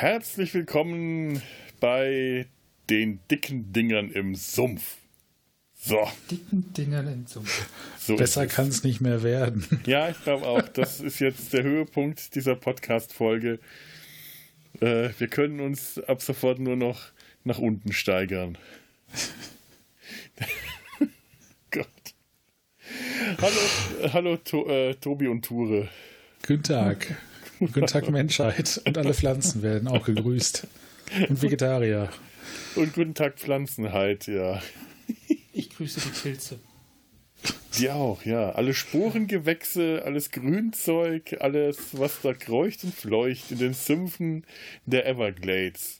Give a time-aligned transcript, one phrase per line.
[0.00, 1.42] Herzlich willkommen
[1.78, 2.46] bei
[2.88, 4.96] den dicken Dingern im Sumpf.
[5.74, 6.08] So.
[6.30, 7.68] Dicken Dingern im Sumpf.
[7.98, 9.66] So Besser kann es nicht mehr werden.
[9.84, 10.66] Ja, ich glaube auch.
[10.68, 13.58] Das ist jetzt der Höhepunkt dieser Podcast-Folge.
[14.80, 17.02] Äh, wir können uns ab sofort nur noch
[17.44, 18.56] nach unten steigern.
[21.70, 21.86] Gott.
[23.36, 25.90] Hallo, hallo to, äh, Tobi und Ture.
[26.46, 27.18] Guten Tag.
[27.60, 28.80] Guten Tag Menschheit.
[28.86, 30.66] Und alle Pflanzen werden auch gegrüßt.
[31.28, 32.08] Und Vegetarier.
[32.74, 34.62] Und guten Tag Pflanzenheit, ja.
[35.52, 36.58] Ich grüße die Pilze.
[37.78, 38.52] Die auch, ja.
[38.52, 44.44] Alle Sporengewächse, alles Grünzeug, alles, was da kreucht und fleucht in den Sümpfen
[44.86, 45.99] der Everglades.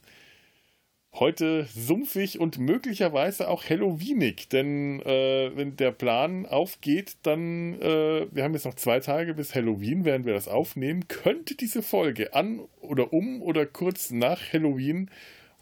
[1.12, 8.44] Heute sumpfig und möglicherweise auch Halloweenig, denn äh, wenn der Plan aufgeht, dann, äh, wir
[8.44, 12.61] haben jetzt noch zwei Tage bis Halloween, während wir das aufnehmen, könnte diese Folge an
[12.80, 15.11] oder um oder kurz nach Halloween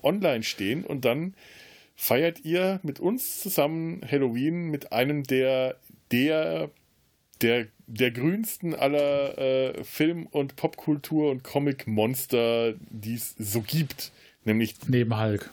[0.03, 1.35] online stehen und dann
[1.97, 5.77] feiert ihr mit uns zusammen Halloween mit einem der,
[6.13, 6.71] der,
[7.41, 14.13] der, der grünsten aller äh, Film- und Popkultur- und Comic-Monster, die es so gibt.
[14.49, 15.51] Nämlich neben Hulk.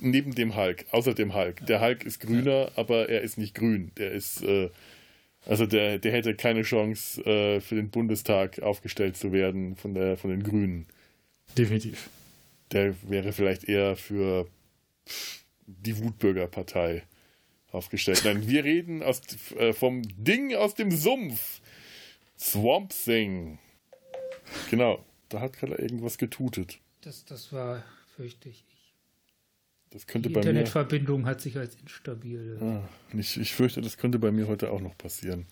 [0.00, 1.66] Neben dem Hulk, außer dem Hulk.
[1.66, 2.70] Der Hulk ist grüner, ja.
[2.76, 3.92] aber er ist nicht grün.
[3.98, 4.70] Der ist, äh,
[5.44, 10.16] also der, der hätte keine Chance, äh, für den Bundestag aufgestellt zu werden von, der,
[10.16, 10.86] von den Grünen.
[11.58, 12.08] Definitiv.
[12.72, 14.48] Der wäre vielleicht eher für
[15.66, 17.02] die Wutbürgerpartei
[17.70, 18.22] aufgestellt.
[18.24, 19.20] Nein, wir reden aus,
[19.58, 21.60] äh, vom Ding aus dem Sumpf.
[22.38, 23.58] Swamp Thing.
[24.70, 26.78] Genau, da hat gerade irgendwas getutet.
[27.02, 27.84] Das, das war
[28.18, 28.64] fürchte ich.
[29.90, 32.58] Das könnte Die bei Internetverbindung hat sich als instabil.
[32.60, 32.80] Ah,
[33.16, 35.46] ich, ich fürchte, das könnte bei mir heute auch noch passieren.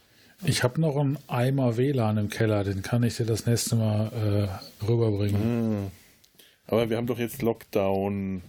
[0.44, 4.50] Ich habe noch einen Eimer WLAN im Keller, den kann ich dir das nächste Mal
[4.82, 5.91] äh, rüberbringen.
[6.66, 6.72] Ah.
[6.72, 8.43] Aber wir haben doch jetzt Lockdown.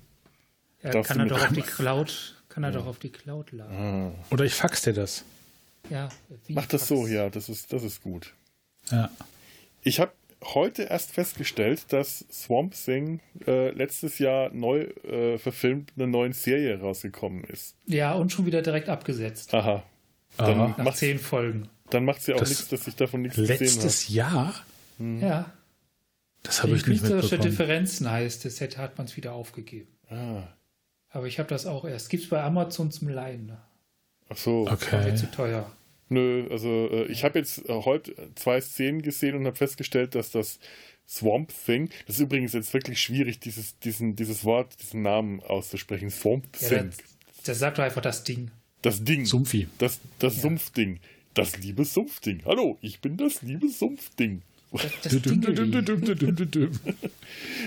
[0.83, 2.79] Ja, kann er doch auf die Cloud, kann er ja.
[2.79, 3.77] doch auf die Cloud laden.
[3.77, 4.33] Ah.
[4.33, 5.23] Oder ich fax dir das.
[5.89, 6.09] Ja,
[6.49, 6.89] Mach das fax?
[6.89, 8.33] so, ja, das ist, das ist gut.
[8.91, 9.09] Ja.
[9.83, 10.11] Ich habe
[10.53, 16.79] heute erst festgestellt, dass Swamp Thing äh, letztes Jahr neu äh, verfilmt eine neue Serie
[16.79, 17.75] rausgekommen ist.
[17.85, 19.53] Ja, und schon wieder direkt abgesetzt.
[19.53, 19.83] Aha.
[20.37, 20.83] Dann Aha.
[20.83, 21.69] Nach zehn Folgen.
[21.89, 23.63] Dann macht es ja auch das nichts, dass ich davon nichts gesehen habe.
[23.63, 24.53] Letztes Jahr?
[24.97, 25.21] Hm.
[25.21, 25.53] Ja.
[26.43, 27.41] Das habe ich nicht mitbekommen.
[27.41, 29.89] Differenzen heißt es, hätte hat man es wieder aufgegeben.
[30.09, 30.43] Ah.
[31.09, 32.09] Aber ich habe das auch erst.
[32.09, 33.47] Gibt es bei Amazon zum Leihen.
[33.47, 33.57] Ne?
[34.29, 34.67] Ach so.
[34.69, 34.91] Okay.
[34.91, 35.71] War mir zu teuer.
[36.09, 40.31] Nö, also äh, ich habe jetzt äh, heute zwei Szenen gesehen und habe festgestellt, dass
[40.31, 40.59] das
[41.07, 46.09] Swamp Thing, das ist übrigens jetzt wirklich schwierig, dieses, diesen, dieses Wort, diesen Namen auszusprechen.
[46.09, 46.89] Swamp ja, Thing.
[46.89, 48.51] Das, das sagt doch einfach das Ding.
[48.81, 49.25] Das Ding.
[49.25, 49.67] Sumpfi.
[49.77, 50.41] Das, das ja.
[50.43, 50.99] Sumpfding.
[51.33, 52.41] Das liebe Sumpfding.
[52.45, 54.41] Hallo, ich bin das liebe Sumpfding.
[54.71, 54.81] Das,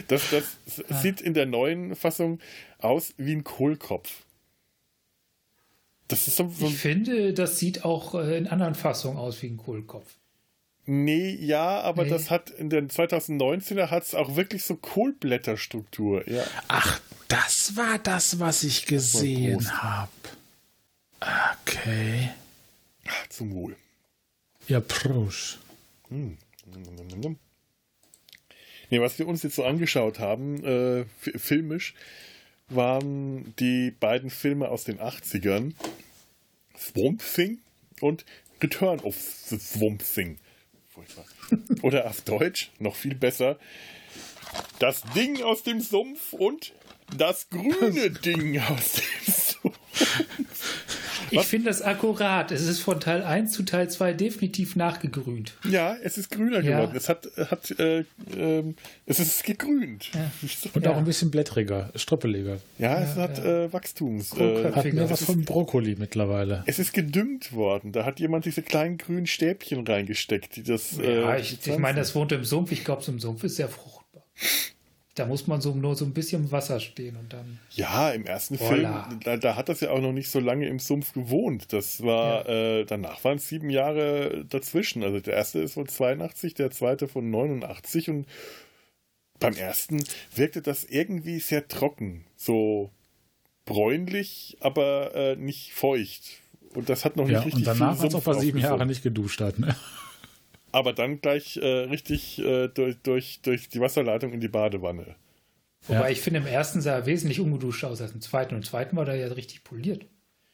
[0.08, 1.00] das, das, das ah.
[1.00, 2.40] sieht in der neuen Fassung
[2.78, 4.24] aus wie ein Kohlkopf.
[6.10, 9.46] Das ist so, so ich finde, das sieht auch äh, in anderen Fassungen aus wie
[9.46, 10.16] ein Kohlkopf.
[10.84, 12.10] Nee, ja, aber nee.
[12.10, 16.28] das hat in den 2019er hat es auch wirklich so Kohlblätterstruktur.
[16.28, 16.42] Ja.
[16.66, 20.10] Ach, das war das, was ich gesehen habe.
[21.20, 22.30] Okay.
[23.06, 23.76] Ach, zum Wohl.
[24.66, 25.60] Ja, Prost.
[26.08, 26.38] Hm.
[28.90, 31.04] Nee, was wir uns jetzt so angeschaut haben, äh,
[31.38, 31.94] filmisch,
[32.70, 35.74] waren die beiden Filme aus den 80ern.
[36.78, 37.58] Swamp Thing
[38.00, 38.24] und
[38.62, 40.38] Return of the Swamp Thing.
[40.88, 41.24] Furchtbar.
[41.82, 43.58] Oder auf Deutsch, noch viel besser,
[44.78, 46.72] das Ding aus dem Sumpf und
[47.16, 49.78] das grüne Ding aus dem Sumpf.
[51.30, 52.50] Ich finde das akkurat.
[52.50, 55.54] Es ist von Teil 1 zu Teil 2 definitiv nachgegrünt.
[55.68, 56.76] Ja, es ist grüner ja.
[56.80, 56.96] geworden.
[56.96, 58.00] Es hat, hat äh,
[58.36, 58.74] äh,
[59.06, 60.10] es ist gegrünt.
[60.12, 60.30] Ja.
[60.74, 60.92] Und ja.
[60.92, 62.58] auch ein bisschen blättriger, struppeliger.
[62.78, 64.36] Ja, es hat äh, Wachstums.
[64.36, 66.64] Äh, hat mir was von Brokkoli mittlerweile.
[66.66, 67.92] Es ist gedüngt worden.
[67.92, 70.56] Da hat jemand diese kleinen grünen Stäbchen reingesteckt.
[70.56, 72.72] Die das, ja, äh, ich, ich meine, das wohnt im Sumpf.
[72.72, 74.24] Ich glaube, so im Sumpf ist sehr fruchtbar.
[75.20, 77.58] Da muss man so nur so ein bisschen im Wasser stehen und dann.
[77.72, 79.02] Ja, im ersten Voila.
[79.02, 81.74] Film, da, da, hat das ja auch noch nicht so lange im Sumpf gewohnt.
[81.74, 82.78] Das war, ja.
[82.78, 85.04] äh, danach waren es sieben Jahre dazwischen.
[85.04, 88.26] Also der erste ist von 82, der zweite von 89 und
[89.40, 90.02] beim ersten
[90.34, 92.24] wirkte das irgendwie sehr trocken.
[92.34, 92.90] So
[93.66, 96.40] bräunlich, aber äh, nicht feucht.
[96.72, 99.02] Und das hat noch ja, nicht richtig Und danach, als ob er sieben Jahre nicht
[99.02, 99.58] geduscht hat.
[99.58, 99.76] Ne?
[100.72, 105.16] Aber dann gleich äh, richtig äh, durch, durch, durch die Wasserleitung in die Badewanne.
[105.86, 106.08] Wobei ja.
[106.10, 108.54] ich finde, im ersten sah er wesentlich ungeduscht aus als im zweiten.
[108.54, 110.04] Und im zweiten war er ja richtig poliert.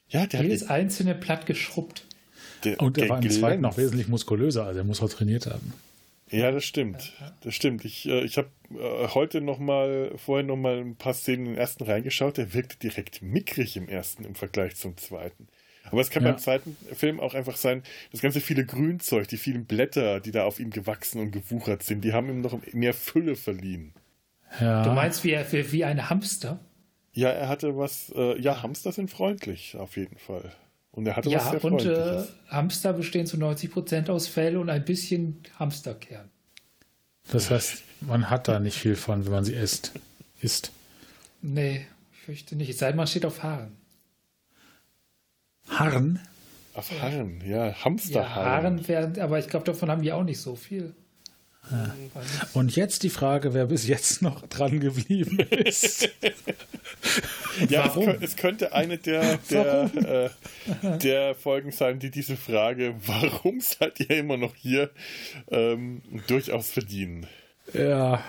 [0.08, 2.06] Ja, der Jedes hat einzelne platt geschrubbt.
[2.64, 5.46] Der, und der, der war im zweiten noch wesentlich muskulöser, also er muss auch trainiert
[5.46, 5.72] haben.
[6.30, 7.12] Ja, das stimmt.
[7.42, 7.84] Das stimmt.
[7.84, 11.52] Ich, äh, ich habe äh, heute noch mal, vorher noch mal ein paar Szenen in
[11.52, 12.36] den ersten reingeschaut.
[12.36, 15.46] Der wirkte direkt mickrig im ersten im Vergleich zum zweiten.
[15.90, 16.30] Aber es kann Ja.
[16.32, 20.44] beim zweiten Film auch einfach sein, das ganze viele Grünzeug, die vielen Blätter, die da
[20.44, 23.92] auf ihm gewachsen und gewuchert sind, die haben ihm noch mehr Fülle verliehen.
[24.60, 24.82] Ja.
[24.84, 26.60] Du meinst wie, wie, wie ein Hamster?
[27.12, 30.52] Ja, er hatte was, äh, ja, Hamster sind freundlich, auf jeden Fall.
[30.92, 32.22] Und er hatte was Ja, sehr und äh.
[32.48, 36.30] Hamster bestehen zu 90% aus Fell und ein bisschen Hamsterkern.
[37.30, 39.92] Das heißt, man hat da nicht viel von, wenn man sie isst.
[40.40, 40.70] Isst.
[41.42, 42.70] Nee, ich fürchte nicht.
[42.70, 43.72] Es sei denn, man steht auf Haaren.
[45.68, 46.20] Harren?
[46.74, 48.34] Auf Haaren, ja, Ja, Hamsterhaaren.
[48.44, 50.94] Haaren werden, aber ich glaube, davon haben die auch nicht so viel.
[51.68, 51.90] Weil-
[52.52, 56.08] Und jetzt die Frage, wer bis jetzt noch dran geblieben ist.
[57.70, 58.08] Ja, es, Warum?
[58.20, 60.30] es könnte eine der, der,
[60.82, 64.90] äh, der Folgen sein, die diese Frage, warum seid ihr immer noch hier,
[65.50, 67.26] ähm, durchaus verdienen.
[67.72, 68.16] ja.
[68.16, 68.20] äh,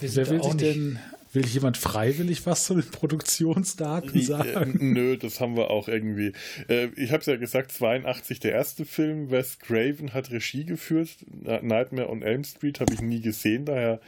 [0.00, 0.60] Wer will sich nicht.
[0.60, 0.98] denn,
[1.34, 4.76] will jemand freiwillig was zu den Produktionsdaten Äh, sagen?
[4.92, 6.32] nö, das haben wir auch irgendwie.
[6.68, 9.30] Äh, ich habe es ja gesagt, 82 der erste Film.
[9.30, 11.10] Wes Craven hat Regie geführt.
[11.30, 14.00] Nightmare on Elm Street habe ich nie gesehen, daher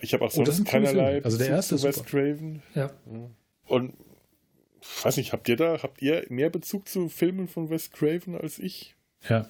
[0.00, 1.24] ich habe auch Oh, das sonst cooler keinerlei.
[1.24, 2.08] Also der Bezug erste zu ist Wes super.
[2.10, 2.62] Craven.
[2.74, 2.90] Ja.
[3.66, 3.94] Und
[4.80, 8.36] ich weiß nicht, habt ihr da, habt ihr mehr Bezug zu Filmen von Wes Craven
[8.36, 8.94] als ich?
[9.28, 9.48] Ja.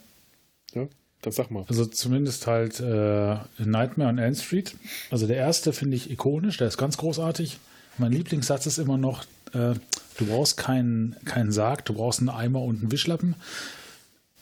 [0.75, 0.89] Ja,
[1.23, 1.65] dann sag mal.
[1.69, 4.75] Also zumindest halt äh, Nightmare on Elm Street.
[5.11, 7.59] Also der erste finde ich ikonisch, der ist ganz großartig.
[7.99, 9.25] Mein Lieblingssatz ist immer noch,
[9.55, 9.75] äh,
[10.19, 13.35] du brauchst keinen keinen Sarg, du brauchst einen Eimer und einen Wischlappen.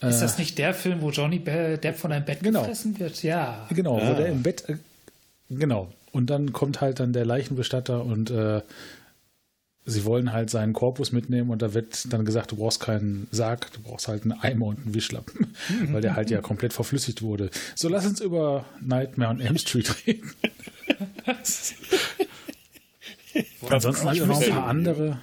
[0.02, 2.60] Ist das nicht der Film, wo Johnny Depp von einem Bett Genau.
[2.60, 3.22] gefressen wird?
[3.22, 3.66] Ja.
[3.68, 4.08] Genau, Ah.
[4.10, 4.76] wo der im Bett, äh,
[5.50, 5.92] genau.
[6.12, 8.62] Und dann kommt halt dann der Leichenbestatter und äh,
[9.84, 13.72] sie wollen halt seinen Korpus mitnehmen und da wird dann gesagt, du brauchst keinen Sarg,
[13.72, 15.54] du brauchst halt einen Eimer und einen Wischlappen,
[15.90, 17.50] weil der halt ja komplett verflüssigt wurde.
[17.74, 20.32] So, lass uns über Nightmare on Elm Street reden.
[23.68, 25.18] Ansonsten habe ich auch noch ein paar andere.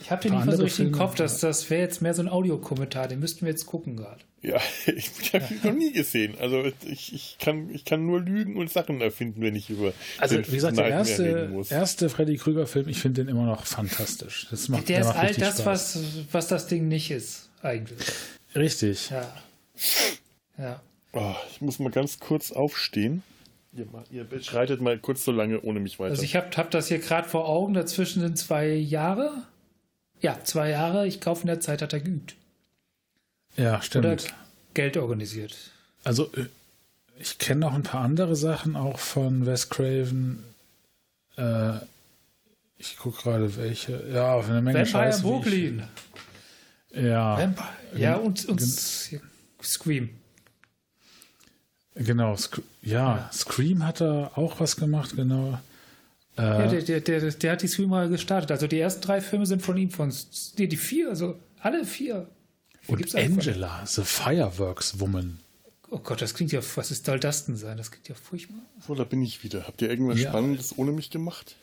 [0.00, 0.92] Ich habe den nicht mehr so im.
[0.92, 1.14] Kopf.
[1.14, 3.08] Das, das wäre jetzt mehr so ein Audiokommentar.
[3.08, 4.20] Den müssten wir jetzt gucken gerade.
[4.42, 4.56] Ja,
[4.86, 6.34] ich, ich habe ihn noch nie gesehen.
[6.40, 10.36] Also ich, ich, kann, ich kann nur lügen und Sachen erfinden, wenn ich über Also,
[10.36, 14.48] den wie gesagt, der erste, erste Freddy Krüger-Film, ich finde den immer noch fantastisch.
[14.50, 15.66] Das macht, Der ist macht all das, Spaß.
[15.66, 15.98] was,
[16.32, 18.00] was das Ding nicht ist, eigentlich.
[18.54, 19.10] Richtig.
[19.10, 19.32] Ja.
[20.58, 20.80] Ja.
[21.12, 23.22] Oh, ich muss mal ganz kurz aufstehen.
[23.72, 26.10] Ihr, ihr beschreitet mal kurz so lange ohne mich weiter.
[26.10, 27.74] Also ich habe hab das hier gerade vor Augen.
[27.74, 29.44] Dazwischen sind zwei Jahre.
[30.20, 31.06] Ja, zwei Jahre.
[31.06, 32.34] Ich glaube, in der Zeit hat er geübt.
[33.56, 34.06] Ja, stimmt.
[34.06, 34.16] Oder
[34.74, 35.56] Geld organisiert.
[36.04, 36.46] Also, äh,
[37.18, 40.44] ich kenne noch ein paar andere Sachen auch von Wes Craven.
[41.36, 41.78] Äh,
[42.78, 44.02] ich gucke gerade welche.
[44.12, 45.22] Ja, auf eine Menge Vampire Scheiße.
[45.22, 45.82] Brooklyn.
[46.94, 47.68] Ja, Vampire.
[47.94, 48.60] Ja, und, und
[49.62, 50.10] Scream.
[51.94, 52.36] genau.
[52.36, 55.58] Sc ja, Scream hat er auch was gemacht, genau.
[56.42, 58.50] Ja, Äh, der, der, der, der hat die Scream-Reihe gestartet.
[58.50, 60.12] Also die ersten drei Filme sind von ihm, von
[60.58, 62.28] die, die vier, also alle vier.
[62.86, 65.38] und gibt's einfach- Angela, The Fireworks Woman.
[65.90, 67.76] Oh Gott, das klingt ja, was ist, soll das denn sein?
[67.76, 68.58] Das klingt ja furchtbar.
[68.86, 69.66] so, da bin ich wieder.
[69.66, 70.30] Habt ihr irgendwas Ja.
[70.30, 71.56] Spannendes ohne mich gemacht?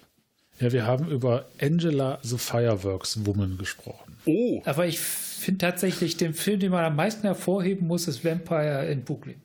[0.59, 4.17] Ja, wir haben über Angela, The Fireworks Woman gesprochen.
[4.25, 8.85] Oh, Aber ich finde tatsächlich, den Film, den man am meisten hervorheben muss, ist Vampire
[8.91, 9.39] in Brooklyn.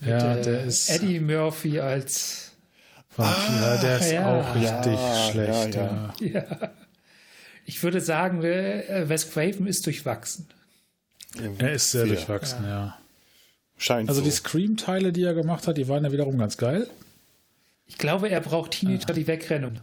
[0.00, 0.90] Ja, Äh, der ist.
[0.90, 2.52] Eddie Murphy als
[3.16, 4.40] Vampir, der ist ja.
[4.40, 5.74] auch richtig Ja, schlecht.
[5.74, 6.70] ja, Ja, Ja.
[7.66, 10.46] Ich würde sagen, äh, Wes Craven ist durchwachsen.
[11.58, 12.14] Er ist sehr, Sehr.
[12.14, 12.98] durchwachsen, ja.
[13.78, 14.24] scheint Also so.
[14.26, 16.88] die Scream-Teile, die er gemacht hat, die waren ja wiederum ganz geil.
[17.86, 19.80] Ich glaube, er braucht Teenager, die wegrennen.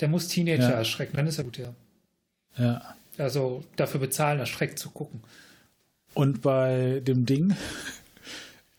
[0.00, 0.76] Der muss Teenager Ja.
[0.76, 1.74] erschrecken, dann ist er gut, ja.
[2.56, 2.94] Ja.
[3.18, 5.22] Also dafür bezahlen, erschreckt zu gucken.
[6.14, 7.54] Und bei dem Ding,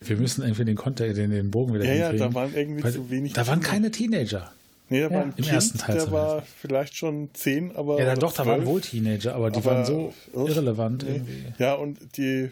[0.01, 2.29] wir müssen irgendwie den Kontext, den, den Bogen wieder ja, ja, hinkriegen.
[2.29, 3.33] da waren irgendwie Weil zu wenig.
[3.33, 4.51] Da waren keine Teenager.
[4.89, 7.97] Nee, da Ja, war ein im Kind, ersten Teil der war vielleicht schon zehn, aber.
[7.99, 11.03] Ja, da, oder doch, da waren wohl Teenager, aber die Aber, waren so uff, irrelevant
[11.03, 11.09] Nee.
[11.15, 11.43] irgendwie.
[11.59, 12.51] Ja, und die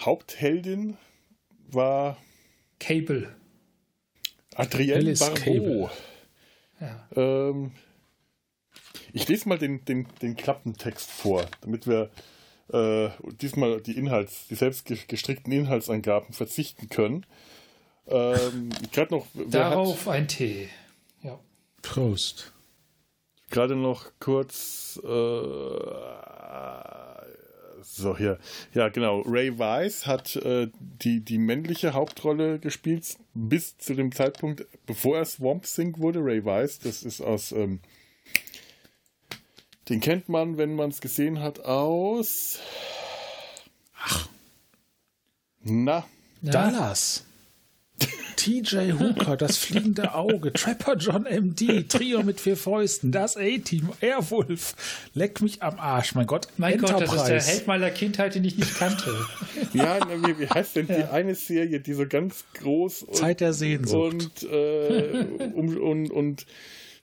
[0.00, 0.96] Hauptheldin
[1.70, 2.16] war
[2.78, 3.28] Cable.
[4.54, 5.90] Adrienne Barbeau.
[6.80, 7.06] Ja.
[7.16, 7.72] Ähm,
[9.12, 12.10] ich lese mal den, den, den Klappentext vor, damit wir
[12.72, 13.10] äh,
[13.40, 17.26] diesmal die Inhalts, die selbst ge- gestrickten Inhaltsangaben verzichten können.
[18.06, 20.68] Ähm, Gerade noch, Darauf ein Tee.
[21.22, 21.38] Ja.
[21.82, 22.52] Prost.
[23.44, 25.08] hat gerade noch kurz äh,
[27.82, 28.38] so hier,
[28.74, 34.66] ja genau, Ray Wise hat äh, die, die männliche Hauptrolle gespielt bis zu dem Zeitpunkt,
[34.86, 36.20] bevor er Swamp Thing wurde.
[36.20, 37.80] Ray Wise, das ist aus ähm,
[39.90, 42.58] den kennt man, wenn man es gesehen hat, aus.
[44.02, 44.28] Ach.
[45.62, 46.06] Na,
[46.42, 46.52] Ja.
[46.52, 47.24] Dallas.
[48.36, 54.74] TJ Hooker, das fliegende Auge, Trapper John MD, Trio mit vier Fäusten, das A-Team, Airwolf,
[55.12, 57.50] leck mich am Arsch, mein Gott, Mein Gott, das ist der Enterprise.
[57.50, 59.14] Held meiner Kindheit, den ich nicht kannte.
[59.74, 63.52] Ja, wie, wie heißt denn die eine Serie, die so ganz groß und, Zeit der
[63.52, 64.14] Sehnsucht.
[64.14, 66.46] und, äh, um, und, und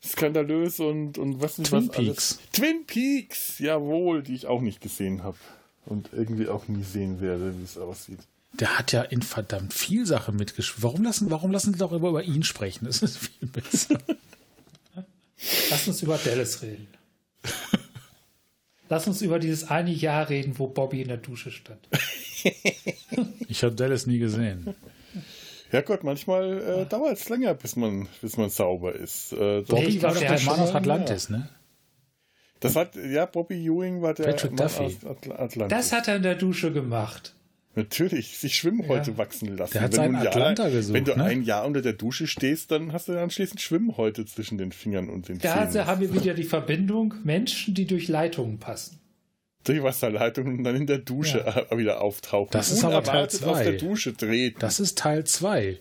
[0.04, 2.36] skandalös und, und was nicht Twin was alles.
[2.36, 2.40] Peaks.
[2.54, 5.38] Twin Peaks, jawohl, die ich auch nicht gesehen habe.
[5.86, 8.20] Und irgendwie auch nie sehen werde, wie es aussieht.
[8.54, 10.84] Der hat ja in verdammt viel Sachen mitgespielt.
[10.84, 12.86] Warum lassen, warum lassen Sie doch immer über ihn sprechen?
[12.86, 13.98] Das ist viel besser.
[15.70, 16.88] Lass uns über Dallas reden.
[18.90, 21.80] Lass uns über dieses eine Jahr reden, wo Bobby in der Dusche stand.
[23.48, 24.76] Ich habe Dallas nie gesehen.
[25.72, 29.34] Ja Gott, manchmal äh, dauert es länger, bis man, bis man sauber ist.
[29.34, 31.50] Äh, Bobby war doch der Mann aus Atlantis, ne?
[32.60, 34.84] das hat, ja, Bobby Ewing war der Patrick Mann Duffy.
[34.84, 35.78] aus Atl Atlantis.
[35.78, 37.34] Das hat er in der Dusche gemacht.
[37.76, 39.74] Natürlich, sich Schwimmhäute wachsen lassen.
[39.74, 41.24] Der hat wenn du ein Jahr, Atlanta gesucht, Wenn du ne?
[41.26, 45.28] ein Jahr unter der Dusche stehst, dann hast du anschließend Schwimmhäute zwischen den Fingern und
[45.30, 45.86] den Da Zähnen.
[45.86, 49.00] haben wir wieder die Verbindung Menschen, die durch Leitungen passen.
[49.68, 52.50] Die Wasserleitung und dann in der Dusche äh, wieder auftauchen.
[52.52, 53.64] Das ist aber Teil Unerwartet auf zwei.
[53.64, 54.56] der Dusche dreht.
[54.60, 55.80] Das ist Teil 2.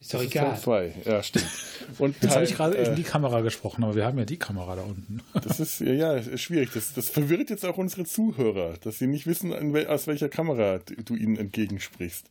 [0.00, 0.58] Ist doch Teil egal.
[0.60, 0.94] zwei.
[1.06, 1.46] Ja, stimmt.
[1.98, 4.26] Und Jetzt habe Teil, ich gerade in äh, die Kamera gesprochen, aber wir haben ja
[4.26, 5.22] die Kamera da unten.
[5.42, 6.70] Das ist ja, ja ist schwierig.
[6.74, 9.52] Das, das verwirrt jetzt auch unsere Zuhörer, dass sie nicht wissen,
[9.86, 12.26] aus welcher Kamera du ihnen entgegensprichst.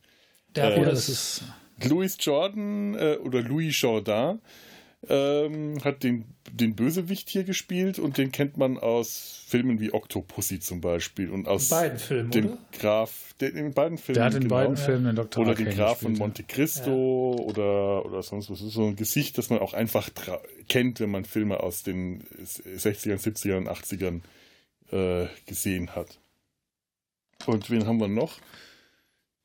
[0.56, 1.44] Äh, Ja, das, das ist.
[1.82, 4.40] Louis Jordan äh, oder Louis Jordan
[5.08, 10.60] ähm, hat den, den Bösewicht hier gespielt und den kennt man aus Filmen wie Octopussy
[10.60, 12.58] zum Beispiel und aus in beiden Filmen, dem oder?
[12.72, 14.14] Graf, der, in beiden Filmen.
[14.14, 14.54] Der hat in genau.
[14.54, 15.44] beiden Filmen den Dr.
[15.44, 16.12] Oder den Arcane Graf von.
[16.14, 18.58] Monte Cristo oder, oder sonst was.
[18.58, 20.10] Das ist so ein Gesicht, das man auch einfach
[20.68, 24.20] kennt, wenn man Filme aus den 60ern, 70ern und 80ern
[24.90, 26.18] äh, gesehen hat.
[27.46, 28.38] Und wen haben wir noch?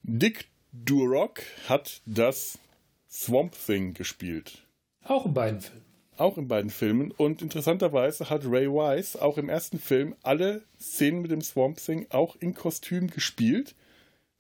[0.04, 2.60] Dick Durock hat das
[3.10, 4.64] Swamp Thing gespielt.
[5.04, 5.86] Auch in beiden Filmen.
[6.18, 7.12] Auch in beiden Filmen.
[7.12, 12.08] Und interessanterweise hat Ray Wise auch im ersten Film alle Szenen mit dem Swamp Thing
[12.10, 13.76] auch in Kostüm gespielt.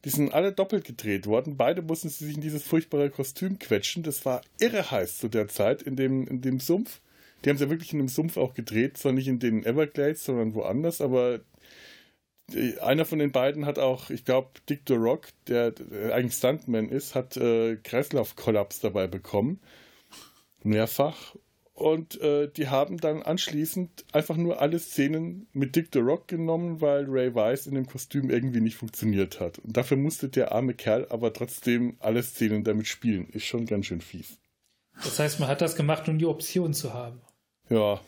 [0.05, 1.57] Die sind alle doppelt gedreht worden.
[1.57, 4.03] Beide mussten sich in dieses furchtbare Kostüm quetschen.
[4.03, 7.01] Das war irre heiß zu der Zeit in dem, in dem Sumpf.
[7.43, 8.97] Die haben sie ja wirklich in dem Sumpf auch gedreht.
[8.97, 10.99] Zwar nicht in den Everglades, sondern woanders.
[11.01, 11.39] Aber
[12.53, 16.89] die- einer von den beiden hat auch, ich glaube, Dick Durock, der, der eigentlich Stuntman
[16.89, 19.61] ist, hat äh, Kreislaufkollaps dabei bekommen.
[20.63, 21.35] Mehrfach.
[21.73, 26.81] Und äh, die haben dann anschließend einfach nur alle Szenen mit Dick the Rock genommen,
[26.81, 29.59] weil Ray Weiss in dem Kostüm irgendwie nicht funktioniert hat.
[29.59, 33.29] Und dafür musste der arme Kerl aber trotzdem alle Szenen damit spielen.
[33.29, 34.39] Ist schon ganz schön fies.
[35.01, 37.21] Das heißt, man hat das gemacht, um die Option zu haben.
[37.69, 38.01] Ja,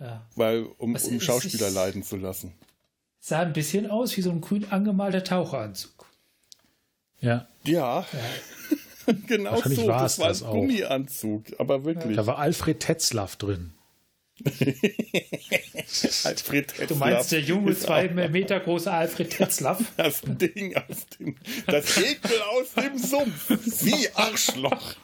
[0.00, 0.26] Ja.
[0.34, 2.54] weil um, Was um Schauspieler ist- leiden zu lassen.
[3.20, 6.06] Sah ein bisschen aus wie so ein grün angemalter Taucheranzug.
[7.20, 8.06] Ja, Ja,
[9.26, 9.86] genau so.
[9.86, 10.52] war Das es war das ein auch.
[10.52, 12.16] Gummianzug, aber wirklich.
[12.16, 13.72] da war Alfred Tetzlaff drin.
[16.24, 19.80] Alfred Du meinst der junge, zwei Meter große Alfred Tetzlaff?
[19.96, 21.36] Das Ding aus dem.
[21.66, 23.56] Das Ekel aus dem Sumpf.
[23.64, 24.96] Sie Arschloch.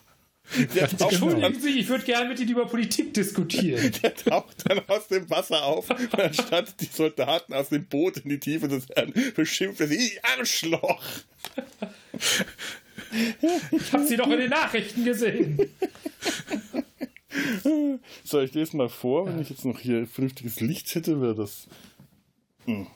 [0.75, 3.93] Der taucht, dann, Entschuldigen Sie, ich würde gerne mit Ihnen über Politik diskutieren.
[4.03, 5.89] der taucht dann aus dem Wasser auf.
[5.91, 10.19] Und anstatt die Soldaten aus dem Boot in die Tiefe zu werden, beschimpft er sie
[10.37, 11.05] Arschloch.
[13.71, 15.59] Ich habe Sie doch in den Nachrichten gesehen.
[18.25, 19.27] So, ich lese mal vor.
[19.27, 21.69] Wenn ich jetzt noch hier vernünftiges Licht hätte, wäre das.
[22.65, 22.87] Hm.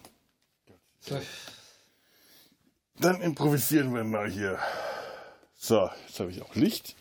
[2.99, 4.59] Dann improvisieren wir mal hier.
[5.57, 6.95] So, jetzt habe ich auch Licht.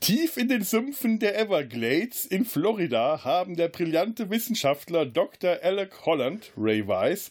[0.00, 5.58] Tief in den Sümpfen der Everglades in Florida haben der brillante Wissenschaftler Dr.
[5.62, 7.28] Alec Holland, Ray Weiss,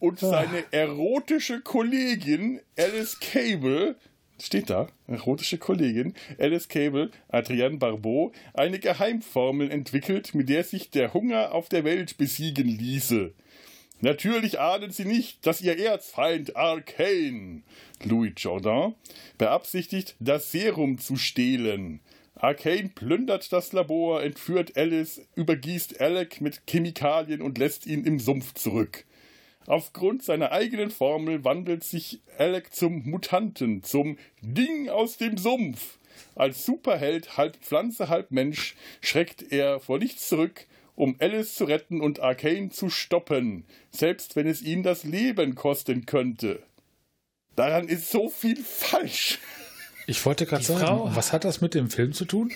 [0.00, 3.96] und seine erotische Kollegin Alice Cable,
[4.42, 11.14] steht da, erotische Kollegin Alice Cable, Adrienne Barbeau, eine Geheimformel entwickelt, mit der sich der
[11.14, 13.32] Hunger auf der Welt besiegen ließe.
[14.02, 17.62] Natürlich ahnen sie nicht, dass ihr Erzfeind Arcane,
[18.02, 18.94] Louis Jordan,
[19.36, 22.00] beabsichtigt, das Serum zu stehlen.
[22.34, 28.54] Arcane plündert das Labor, entführt Alice, übergießt Alec mit Chemikalien und lässt ihn im Sumpf
[28.54, 29.04] zurück.
[29.66, 35.98] Aufgrund seiner eigenen Formel wandelt sich Alec zum Mutanten, zum Ding aus dem Sumpf.
[36.34, 42.00] Als Superheld, halb Pflanze, halb Mensch, schreckt er vor nichts zurück, um Alice zu retten
[42.00, 46.62] und Arcane zu stoppen, selbst wenn es ihn das Leben kosten könnte.
[47.56, 49.38] Daran ist so viel falsch.
[50.06, 52.50] Ich wollte gerade sagen, Frau- was hat das mit dem Film zu tun?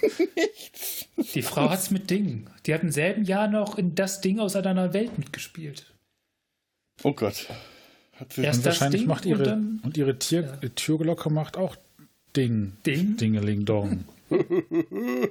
[1.34, 2.50] Die Frau hat's mit Dingen.
[2.66, 5.93] Die hat im selben Jahr noch in das Ding aus einer anderen Welt mitgespielt.
[7.02, 7.48] Oh Gott.
[8.12, 11.30] Hat sie Erst Und das wahrscheinlich Ding macht und ihre, dann- und ihre Tier, Türglocke
[11.30, 11.76] macht auch
[12.36, 12.72] Ding.
[12.86, 13.16] Ding?
[13.16, 14.04] Dingeling Dong.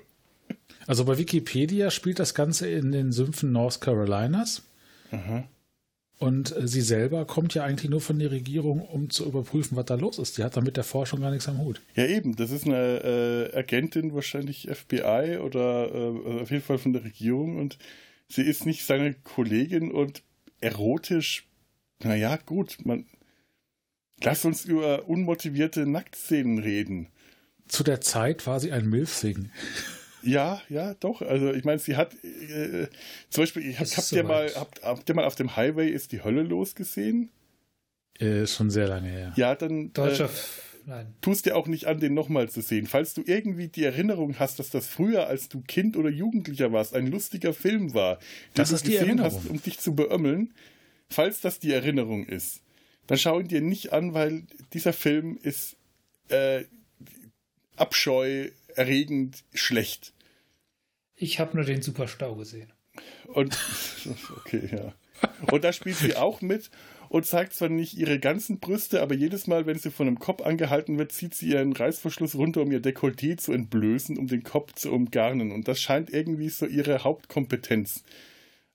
[0.88, 4.64] also bei Wikipedia spielt das Ganze in den Sümpfen North Carolinas.
[6.20, 9.86] Und äh, sie selber kommt ja eigentlich nur von der Regierung, um zu überprüfen, was
[9.86, 10.38] da los ist.
[10.38, 11.82] Die hat damit der Forschung gar nichts am Hut.
[11.96, 12.36] Ja, eben.
[12.36, 17.58] Das ist eine äh, Agentin, wahrscheinlich FBI oder äh, auf jeden Fall von der Regierung.
[17.58, 17.78] Und
[18.30, 20.24] sie ist nicht seine Kollegin und
[20.62, 21.46] erotisch.
[22.04, 22.78] Naja, gut.
[22.86, 23.06] Man,
[24.22, 27.08] lass uns über unmotivierte Nacktszenen reden.
[27.68, 29.50] Zu der Zeit war sie ein Milf-Thing.
[30.22, 31.22] Ja, ja, doch.
[31.22, 32.88] Also ich meine, sie hat äh,
[33.30, 36.12] zum Beispiel, ich hab, habt, ihr mal, habt, habt ihr mal auf dem Highway ist
[36.12, 37.30] die Hölle losgesehen?
[38.20, 39.34] Äh, schon sehr lange her.
[39.36, 40.26] Ja, dann Deutscher.
[40.26, 40.30] äh,
[40.86, 41.14] Nein.
[41.22, 42.88] tust dir auch nicht an, den nochmal zu sehen.
[42.88, 46.94] Falls du irgendwie die Erinnerung hast, dass das früher, als du Kind oder Jugendlicher warst,
[46.96, 48.22] ein lustiger Film war, den
[48.56, 49.32] Das du ist die gesehen Erinnerung.
[49.42, 50.54] hast, um dich zu beömmeln,
[51.10, 52.62] falls das die Erinnerung ist,
[53.08, 54.44] dann schau ihn dir nicht an, weil
[54.74, 55.76] dieser Film ist
[56.30, 56.64] äh,
[57.76, 60.14] Abscheu erregend schlecht.
[61.16, 62.72] Ich habe nur den Superstau gesehen.
[63.28, 63.58] Und
[64.38, 64.94] okay, ja.
[65.52, 66.70] Und da spielt sie auch mit
[67.10, 70.42] und zeigt zwar nicht ihre ganzen Brüste, aber jedes Mal, wenn sie von einem Kopf
[70.42, 74.74] angehalten wird, zieht sie ihren Reißverschluss runter, um ihr Dekolleté zu entblößen, um den Kopf
[74.74, 75.52] zu umgarnen.
[75.52, 78.04] Und das scheint irgendwie so ihre Hauptkompetenz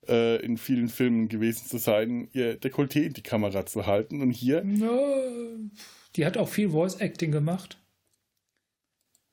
[0.08, 4.20] äh, in vielen Filmen gewesen zu sein, ihr Dekolleté in die Kamera zu halten.
[4.22, 4.62] Und hier,
[6.16, 7.78] die hat auch viel Voice Acting gemacht.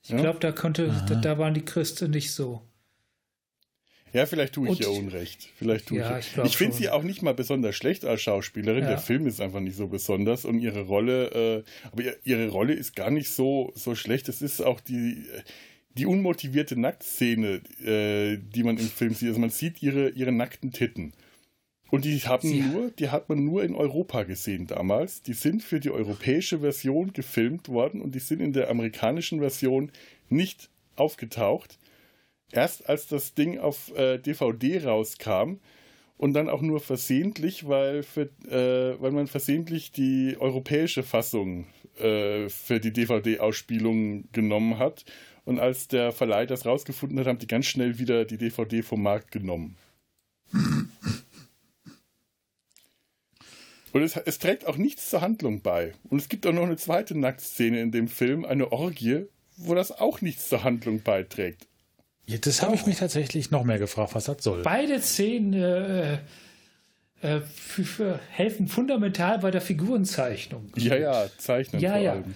[0.03, 0.17] Ich Ja?
[0.17, 2.61] glaube, da konnte, da, da waren die Christen nicht so.
[4.13, 5.49] ja, vielleicht tue ich Und- ihr Unrecht.
[5.57, 8.83] Vielleicht tue Ja, ich ich Ich finde sie auch nicht mal besonders schlecht als Schauspielerin.
[8.83, 8.89] Ja.
[8.91, 12.73] Der Film ist einfach nicht so besonders und ihre Rolle, äh, aber ihr, ihre Rolle
[12.73, 14.29] ist gar nicht so, so schlecht.
[14.29, 15.25] Es ist auch die,
[15.97, 19.29] die unmotivierte Nacktszene, äh, die man im Film sieht.
[19.29, 21.13] Also man sieht ihre, ihre nackten Titten.
[21.91, 25.21] Und die haben Sie- nur, die hat man nur in Europa gesehen damals.
[25.21, 29.91] Die sind für die europäische Version gefilmt worden und die sind in der amerikanischen Version
[30.29, 31.77] nicht aufgetaucht.
[32.51, 35.55] Erst als das Ding auf äh, DVD rauskam
[36.17, 41.67] und dann auch nur versehentlich, weil, für, äh, weil man versehentlich die europäische Fassung
[41.99, 45.05] äh, für die DVD-Ausspielung genommen hat.
[45.45, 49.01] Und als der Verleih das rausgefunden hat, haben die ganz schnell wieder die DVD vom
[49.01, 49.77] Markt genommen.
[53.91, 55.93] Und es, es trägt auch nichts zur Handlung bei.
[56.09, 59.91] Und es gibt auch noch eine zweite Nacktszene in dem Film, eine Orgie, wo das
[59.91, 61.67] auch nichts zur Handlung beiträgt.
[62.27, 64.63] Ja, das habe ich mich tatsächlich noch mehr gefragt, was das soll.
[64.63, 66.17] Beide Szenen äh,
[67.21, 67.41] äh,
[68.31, 70.71] helfen fundamental bei der Figurenzeichnung.
[70.75, 72.11] Ja, ja, zeichnen Ja, vor ja.
[72.13, 72.33] allem.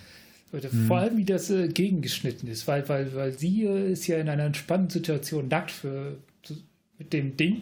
[0.52, 4.18] Oder Vor allem, wie das äh, gegengeschnitten ist, weil, weil, weil sie äh, ist ja
[4.18, 6.56] in einer entspannten Situation nackt für, zu,
[6.98, 7.62] mit dem Ding,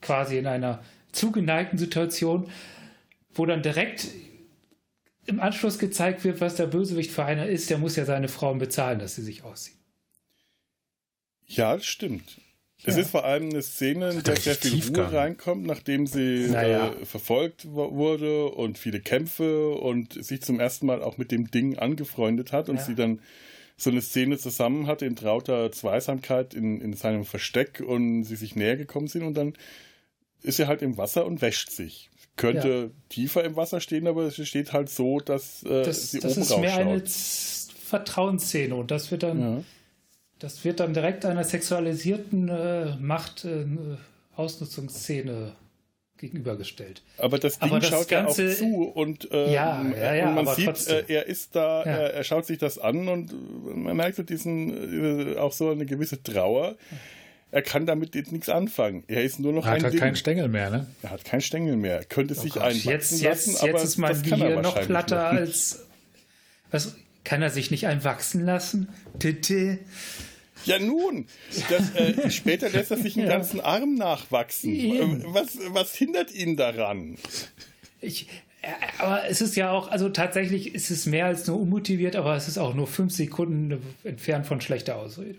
[0.00, 2.50] quasi in einer zugeneigten Situation,
[3.34, 4.08] wo dann direkt
[5.26, 7.70] im Anschluss gezeigt wird, was der Bösewicht für einer ist.
[7.70, 9.76] Der muss ja seine Frauen bezahlen, dass sie sich aussieht.
[11.46, 12.40] Ja, das stimmt.
[12.84, 13.00] Es Ja.
[13.02, 14.96] ist vor allem eine Szene, in der sehr viel.
[14.96, 16.92] Ruhe reinkommt, nachdem sie Naja.
[16.92, 21.76] äh, verfolgt wurde und viele Kämpfe und sich zum ersten Mal auch mit dem Ding
[21.78, 22.84] angefreundet hat und Ja.
[22.84, 23.20] sie dann
[23.76, 28.54] so eine Szene zusammen hatte in trauter Zweisamkeit in, in seinem Versteck und sie sich
[28.56, 29.54] näher gekommen sind und dann
[30.42, 32.10] ist er halt im Wasser und wäscht sich.
[32.36, 36.32] Könnte tiefer im Wasser stehen, aber sie steht halt so, dass äh, Das, sie das
[36.32, 37.08] oben ist mehr eine rausschaut.
[37.08, 39.64] Z- Vertrauensszene und das wird dann, Ja.
[40.38, 43.64] Das wird dann direkt einer sexualisierten äh, Macht äh,
[44.36, 45.52] Ausnutzungsszene
[46.16, 47.02] gegenübergestellt.
[47.18, 50.28] Aber das Ding Aber das schaut Ganze- ja auch zu und, äh, Ja, ja, ja,
[50.30, 51.90] und man sieht, äh, er ist da, Ja.
[51.92, 53.32] er, er schaut sich das an und
[53.84, 56.76] man merkt so diesen, äh, auch so eine gewisse Trauer.
[57.50, 59.04] Er kann damit nichts anfangen.
[59.06, 60.00] Er ist nur noch Er hat ein halt Ding.
[60.00, 60.86] keinen Stängel mehr, ne?
[61.02, 61.98] er hat keinen Stängel mehr.
[61.98, 64.80] Er könnte sich Gott, einwachsen jetzt, lassen, jetzt, aber jetzt ist mein er Bier noch
[64.82, 65.38] platter noch.
[65.40, 65.86] als.
[66.70, 68.88] Was, kann er sich nicht einwachsen lassen?
[69.18, 69.78] Titte.
[70.64, 71.26] Ja nun,
[71.70, 73.32] das, äh, später lässt er sich einen Ja.
[73.32, 74.74] ganzen Arm nachwachsen.
[74.74, 75.20] Eben.
[75.22, 77.16] Äh, Was, was hindert ihn daran?
[78.00, 78.28] Ich,
[78.62, 78.68] äh,
[78.98, 82.48] aber es ist ja auch, also tatsächlich ist es mehr als nur unmotiviert, aber es
[82.48, 85.38] ist auch nur fünf Sekunden entfernt von schlechter Ausrede.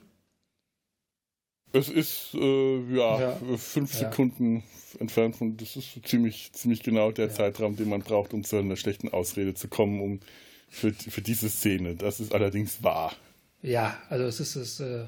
[1.71, 3.37] Es ist äh, ja, Ja.
[3.57, 4.09] fünf Ja.
[4.09, 4.63] Sekunden
[4.99, 8.75] entfernt von, das ist ziemlich, ziemlich genau der Zeitraum, den man braucht, um zu einer
[8.75, 10.19] schlechten Ausrede zu kommen, um
[10.67, 11.95] für, für diese Szene.
[11.95, 13.15] Das ist allerdings wahr.
[13.61, 14.79] Ja, also es ist es.
[14.79, 15.05] Äh,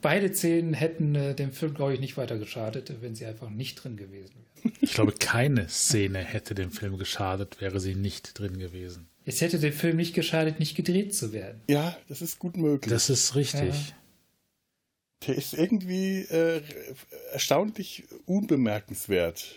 [0.00, 3.82] beide Szenen hätten äh, dem Film, glaube ich, nicht weiter geschadet, wenn sie einfach nicht
[3.82, 4.72] drin gewesen wären.
[4.80, 9.08] Ich glaube, keine Szene hätte dem Film geschadet, wäre sie nicht drin gewesen.
[9.26, 11.60] Es hätte dem Film nicht geschadet, nicht gedreht zu werden.
[11.68, 12.90] Ja, das ist gut möglich.
[12.92, 13.74] Das ist richtig.
[13.74, 13.96] Ja.
[15.26, 16.60] der ist irgendwie äh,
[17.32, 19.54] erstaunlich unbemerkenswert.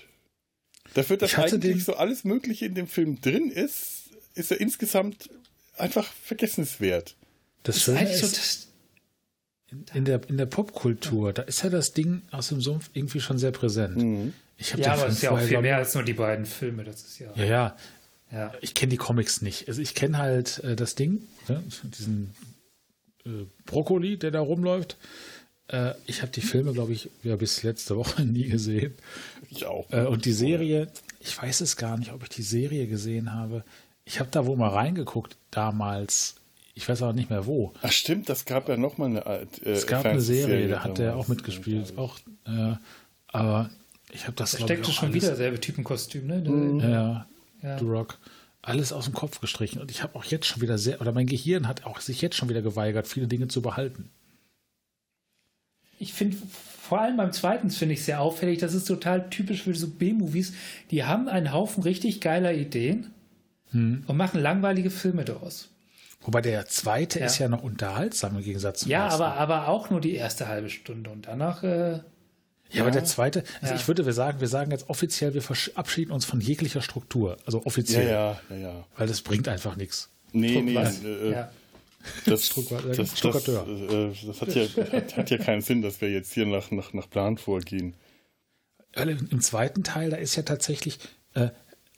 [0.94, 5.30] Dafür, dass eigentlich den- so alles Mögliche in dem Film drin ist, ist er insgesamt
[5.78, 7.17] einfach vergessenswert.
[7.68, 8.68] Das Das ist so das,
[9.94, 13.38] in der, in der Popkultur, da ist ja das Ding aus dem Sumpf irgendwie schon
[13.38, 13.98] sehr präsent.
[13.98, 14.34] Mhm.
[14.58, 16.84] Ich habe ja, aber es ist ja auch viel mehr als nur die beiden Filme.
[16.84, 17.28] Das ist ja.
[17.36, 17.78] Ja, ja.
[18.32, 18.54] ja.
[18.62, 19.68] Ich kenne die Comics nicht.
[19.68, 21.62] Also ich kenne halt äh, das Ding, ne?
[21.84, 22.34] diesen
[23.26, 24.98] äh, Brokkoli, der da rumläuft.
[25.68, 28.96] Äh, ich habe die Filme, glaube ich, ja, bis letzte Woche nie gesehen.
[29.50, 29.92] Ich auch.
[29.92, 30.88] Äh, und die Serie,
[31.20, 33.64] ich weiß es gar nicht, ob ich die Serie gesehen habe.
[34.06, 36.36] Ich habe da wohl mal reingeguckt damals.
[36.78, 37.74] Ich weiß auch nicht mehr wo.
[37.82, 39.62] Ach stimmt, das gab ja noch mal eine Art.
[39.64, 41.98] Äh, Es gab eine Serie, da hat er auch mitgespielt.
[41.98, 42.76] Auch, äh,
[43.28, 43.70] aber
[44.14, 46.38] ich habe das Da steckte auch schon alles- wieder selbe Typenkostüm, ne?
[46.48, 46.80] Mhm.
[46.80, 47.28] Ja,
[47.64, 47.80] Ja.
[47.80, 48.20] The Rock.
[48.62, 49.82] Alles aus dem Kopf gestrichen.
[49.82, 52.36] Und ich habe auch jetzt schon wieder sehr, oder mein Gehirn hat auch sich jetzt
[52.36, 54.10] schon wieder geweigert, viele Dinge zu behalten.
[56.00, 56.38] Ich finde,
[56.82, 60.54] vor allem beim zweiten finde ich sehr auffällig, das ist total typisch für so B-Movies.
[60.92, 63.08] Die haben einen Haufen richtig geiler Ideen
[63.72, 64.04] Hm.
[64.06, 65.70] und machen langweilige Filme daraus.
[66.22, 67.26] Wobei der zweite Ja.
[67.28, 69.22] ist ja noch unterhaltsam im Gegensatz zum Ja, ersten.
[69.22, 71.64] aber, aber auch nur die erste halbe Stunde und danach.
[71.64, 72.00] Äh,
[72.70, 73.80] Ja, aber der zweite, also Ja.
[73.80, 77.38] ich würde wir sagen, wir sagen jetzt offiziell, wir verabschieden uns von jeglicher Struktur.
[77.46, 78.10] Also Ja, offiziell.
[78.10, 78.86] ja, ja, ja.
[78.98, 80.10] Weil das bringt einfach nichts.
[80.34, 81.02] Nee, nee, was?
[81.04, 81.52] äh, ja.
[82.26, 83.66] das, das, das, Stuttgarteur.
[83.68, 86.92] äh, das hat, ja, hat, hat ja keinen Sinn, dass wir jetzt hier nach, nach,
[86.92, 87.94] nach Plan vorgehen.
[88.94, 91.00] Weil im, Im zweiten Teil, da ist ja tatsächlich
[91.36, 91.50] äh,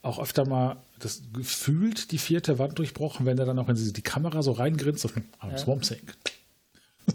[0.01, 3.93] auch öfter mal das gefühlt die vierte Wand durchbrochen, wenn er dann auch in die,
[3.93, 6.01] die Kamera so reingrinst und am Swamp Thing.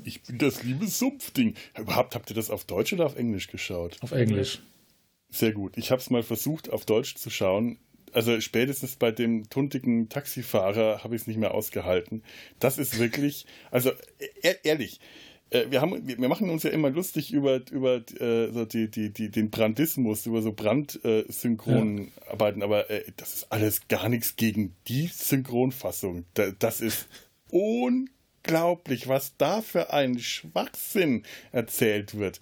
[0.05, 1.55] Ich bin das liebe Sumpfding.
[1.79, 3.97] Überhaupt habt ihr das auf Deutsch oder auf Englisch geschaut?
[4.01, 4.61] Auf Englisch.
[5.31, 5.77] Sehr gut.
[5.77, 7.79] Ich habe es mal versucht, auf Deutsch zu schauen.
[8.13, 12.23] Also spätestens bei dem tuntigen Taxifahrer habe ich es nicht mehr ausgehalten.
[12.61, 15.01] Das ist wirklich, also e ehrlich,
[15.51, 19.11] äh, wir, haben, wir machen uns ja immer lustig über, über äh, so die, die,
[19.11, 25.07] die, den Brandismus, über so Brandsynchronarbeiten, aber äh, das ist alles gar nichts gegen die
[25.07, 26.25] Synchronfassung.
[26.35, 27.09] Da, das ist
[27.51, 32.41] unglaublich, was da für ein Schwachsinn erzählt wird.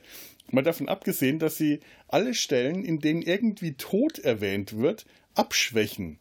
[0.50, 6.18] Mal davon abgesehen, dass sie alle Stellen, in denen irgendwie Tod erwähnt wird, abschwächen.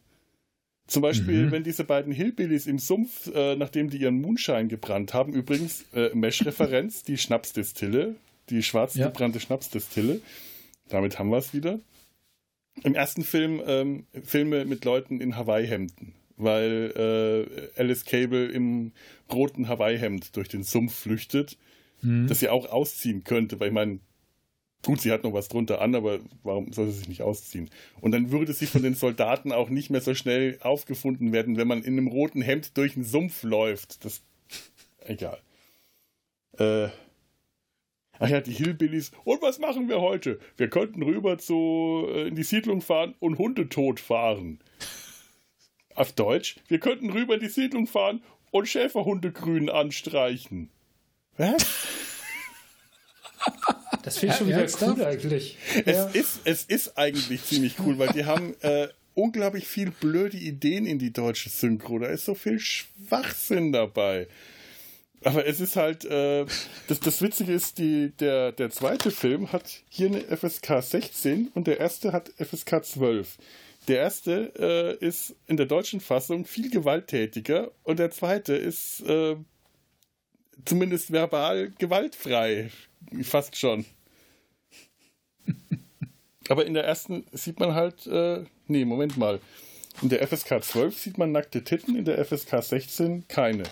[0.86, 5.32] Zum Beispiel, wenn diese beiden Hillbillies im Sumpf, äh, nachdem die ihren Moonshine gebrannt haben,
[5.32, 8.16] übrigens äh, Mesh-Referenz, die Schnapsdistille,
[8.50, 9.06] die schwarz Ja.
[9.06, 10.20] gebrannte Schnapsdistille.
[10.88, 11.78] Damit haben wir es wieder.
[12.82, 16.92] Im ersten Film ähm, Filme mit Leuten in Hawaii-Hemden, weil
[17.76, 18.92] äh, Alice Cable im
[19.32, 21.56] roten Hawaii-Hemd durch den Sumpf flüchtet,
[22.02, 24.00] das sie auch ausziehen könnte, weil ich meine,
[24.84, 27.70] gut, sie hat noch was drunter an, aber warum soll sie sich nicht ausziehen?
[28.00, 31.68] Und dann würde sie von den Soldaten auch nicht mehr so schnell aufgefunden werden, wenn
[31.68, 34.04] man in einem roten Hemd durch den Sumpf läuft.
[34.04, 34.22] Das
[35.04, 35.38] egal.
[36.58, 36.88] Äh,
[38.24, 39.10] Ach ja, die Hillbillies.
[39.24, 40.38] Und was machen wir heute?
[40.56, 44.60] Wir könnten rüber zu, äh, in die Siedlung fahren und Hunde tot fahren.
[45.96, 50.70] Auf Deutsch, wir könnten rüber in die Siedlung fahren und Schäferhunde grün anstreichen.
[51.36, 51.66] Was?
[54.02, 55.56] Das finde ich schon Ja, wieder cool eigentlich.
[55.84, 60.86] Es, ist, es ist eigentlich ziemlich cool, weil die haben äh, unglaublich viel blöde Ideen
[60.86, 61.98] in die deutsche Synchro.
[61.98, 64.28] Da ist so viel Schwachsinn dabei.
[65.24, 66.44] Aber es ist halt, äh,
[66.88, 71.66] das, das Witzige ist, die, der, der zweite Film hat hier eine FSK 16 und
[71.66, 73.38] der erste hat FSK 12.
[73.88, 74.52] Der erste
[75.00, 79.36] äh, ist in der deutschen Fassung viel gewalttätiger und der zweite ist äh,
[80.64, 82.70] zumindest verbal gewaltfrei.
[83.22, 83.84] Fast schon.
[86.48, 89.40] Aber in der ersten sieht man halt, äh, nee, Moment mal.
[90.00, 93.64] In der FSK 12 sieht man nackte Titten, in der FSK 16 keine.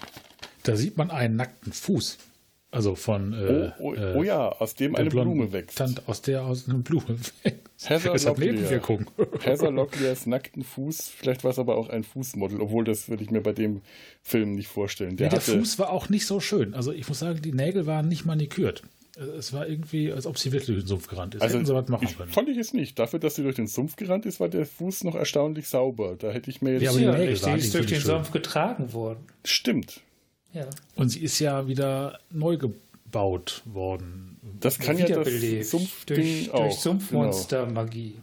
[0.62, 2.18] Da sieht man einen nackten Fuß.
[2.72, 5.78] Also von äh, Oh, oh, äh, oh ja, aus dem eine Blume wächst.
[5.78, 7.90] Tante, aus der aus einer Blume wächst.
[9.44, 13.30] Heather Locklears nackten Fuß, vielleicht war es aber auch ein Fußmodel, obwohl das würde ich
[13.30, 13.80] mir bei dem
[14.22, 15.16] Film nicht vorstellen.
[15.16, 16.74] Der, Nee, der hatte, Fuß war auch nicht so schön.
[16.74, 18.83] Also ich muss sagen, die Nägel waren nicht manikürt.
[19.38, 21.42] Es war irgendwie, als ob sie wirklich durch den Sumpf gerannt ist.
[21.42, 22.30] also Hätten sie was machen ich, können.
[22.30, 22.98] fand ich es nicht.
[22.98, 26.16] Dafür, dass sie durch den Sumpf gerannt ist, war der Fuß noch erstaunlich sauber.
[26.18, 26.83] Da hätte ich mir jetzt...
[26.83, 28.06] Ja, aber die Ja, Nägel die waren ist durch den schön.
[28.06, 29.18] Sumpf getragen worden.
[29.44, 30.00] Stimmt.
[30.52, 30.66] Ja.
[30.96, 34.38] Und sie ist ja wieder neu gebaut worden.
[34.60, 35.70] Das kann ja das.
[35.70, 36.64] Sumpfding durch, auch.
[36.64, 38.16] durch Sumpfmonster-Magie.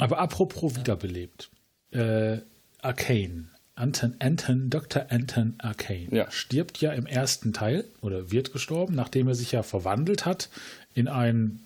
[0.00, 1.50] Aber apropos wiederbelebt.
[1.92, 2.38] Äh,
[2.82, 3.48] Arcane.
[3.74, 5.06] Anton, Anton, Dr.
[5.10, 6.28] Anton Arcane Ja.
[6.32, 10.48] stirbt ja im ersten Teil oder wird gestorben, nachdem er sich ja verwandelt hat
[10.94, 11.60] in ein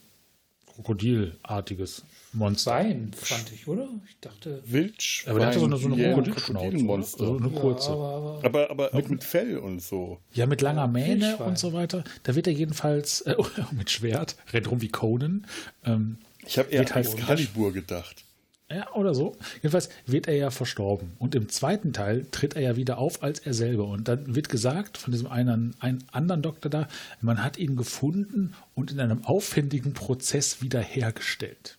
[0.66, 2.70] krokodilartiges Monster.
[2.72, 3.88] Wein, fand ich, oder?
[4.08, 4.62] Ich dachte.
[4.64, 5.30] Wildschwein.
[5.30, 6.52] Aber der hatte so eine, so eine yeah, Krokodilschnauze.
[6.52, 7.20] Krokodilmonster.
[7.24, 7.88] Also eine kurze.
[7.90, 10.18] Ja, aber, aber Aber, aber auch mit Fell und so.
[10.32, 11.48] Ja, mit langer Mähne Wildschwein.
[11.48, 12.04] und so weiter.
[12.22, 13.36] Da wird er jedenfalls äh,
[13.72, 15.46] mit Schwert, rennt rum wie Conan.
[15.84, 18.24] Ähm, Ich habe eher Wird an halt- Excalibur gedacht.
[18.70, 19.36] Ja, oder so.
[19.56, 21.12] Jedenfalls wird er ja verstorben.
[21.18, 23.84] Und im zweiten Teil tritt er ja wieder auf als er selber.
[23.86, 26.88] Und dann wird gesagt von diesem einen, einen anderen Doktor da,
[27.20, 31.76] man hat ihn gefunden und in einem aufwendigen Prozess wiederhergestellt.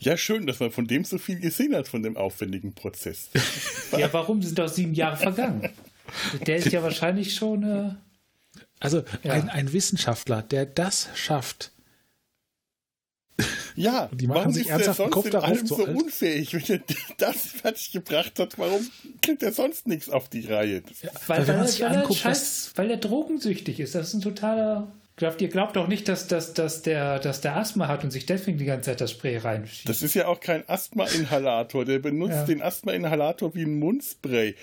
[0.00, 3.30] Ja, schön, dass man von dem so viel gesehen hat, von dem aufwendigen Prozess.
[3.96, 5.68] ja, warum sind doch sieben Jahre vergangen?
[6.46, 7.62] Der ist ja wahrscheinlich schon.
[7.62, 7.94] Äh,
[8.80, 9.34] also ja.
[9.34, 11.72] ein, ein Wissenschaftler, der das schafft,
[13.76, 16.80] ja, die machen warum sich ist ernsthaft der sonst Kopf darauf so unfähig, wenn er
[17.18, 18.58] das fertig gebracht hat?
[18.58, 18.86] Warum
[19.22, 20.82] kriegt er sonst nichts auf die Reihe?
[21.02, 23.94] Ja, weil, weil, weil, er, anguckt, Scheiß, weil er drogensüchtig ist.
[23.94, 24.92] Das ist ein totaler.
[25.20, 28.24] Glaubt, ihr glaubt auch nicht, dass, dass, dass, der, dass der Asthma hat und sich
[28.24, 29.86] deswegen die ganze Zeit das Spray reinschiebt.
[29.86, 31.84] Das ist ja auch kein Asthma-Inhalator.
[31.84, 32.44] Der benutzt ja.
[32.46, 34.56] den Asthma-Inhalator wie ein Mundspray.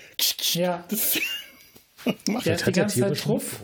[0.54, 0.84] Ja.
[0.88, 1.20] Das
[2.26, 3.60] macht der ist die ganze Zeit drauf.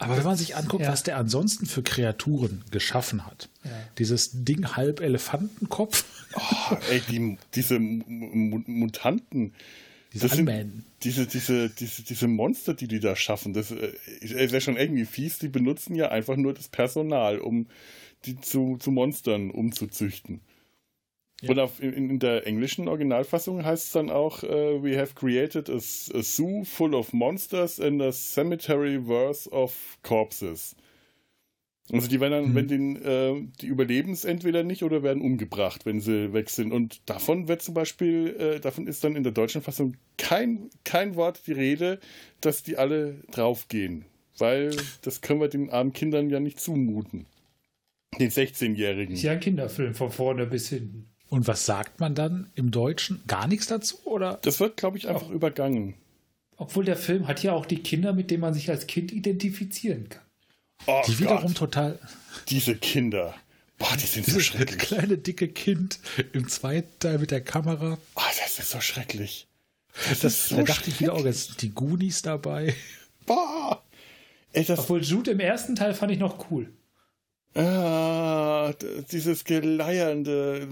[0.00, 0.90] Aber wenn man sich anguckt, ja.
[0.90, 3.70] was der ansonsten für Kreaturen geschaffen hat, ja.
[3.98, 6.04] dieses Ding halb Elefantenkopf.
[6.34, 9.54] Oh, ey, die, diese Mutanten.
[10.14, 10.50] Diese, sind,
[11.02, 15.04] diese, diese, diese, diese Monster, die die da schaffen, das äh, ist ja schon irgendwie
[15.04, 15.38] fies.
[15.38, 17.66] Die benutzen ja einfach nur das Personal, um
[18.24, 20.40] die zu, zu Monstern umzuzüchten.
[21.42, 21.50] Ja.
[21.50, 25.70] Und auf, in, in, der englischen Originalfassung heißt es dann auch, uh, we have created
[25.70, 30.74] a, a, zoo full of monsters and a cemetery worth of corpses.
[31.92, 32.54] Also die werden dann, mhm.
[32.54, 36.72] wenn den, äh, die überleben es entweder nicht oder werden umgebracht, wenn sie weg sind.
[36.72, 41.16] Und davon wird zum Beispiel, äh, davon ist dann in der deutschen Fassung kein, kein
[41.16, 41.98] Wort die Rede,
[42.40, 44.04] dass die alle draufgehen.
[44.36, 47.26] Weil das können wir den armen Kindern ja nicht zumuten.
[48.18, 49.14] Den 16-Jährigen.
[49.14, 51.08] Ist ja ein Kinderfilm von vorne bis hinten.
[51.30, 53.22] Und was sagt man dann im Deutschen?
[53.26, 53.98] Gar nichts dazu?
[54.04, 54.38] Oder?
[54.42, 55.94] Das wird, glaube ich, einfach Auch, übergangen.
[56.56, 60.08] Obwohl der Film hat ja auch die Kinder, mit denen man sich als Kind identifizieren
[60.08, 60.22] kann.
[60.86, 61.20] Oh die Gott.
[61.20, 61.98] wiederum total.
[62.48, 63.34] Diese Kinder.
[63.78, 64.78] Boah, die sind so schrecklich.
[64.78, 66.00] Das kleine, dicke Kind
[66.32, 67.98] im zweiten Teil mit der Kamera.
[68.16, 69.46] Oh, das ist so schrecklich.
[70.08, 72.74] Das, das ist so da dachte ich wieder auch, jetzt die Goonies dabei.
[73.26, 73.82] Boah.
[74.52, 76.72] Ey, Obwohl Jude im ersten Teil fand ich noch cool.
[77.54, 78.72] Ah,
[79.10, 80.68] dieses geleiernde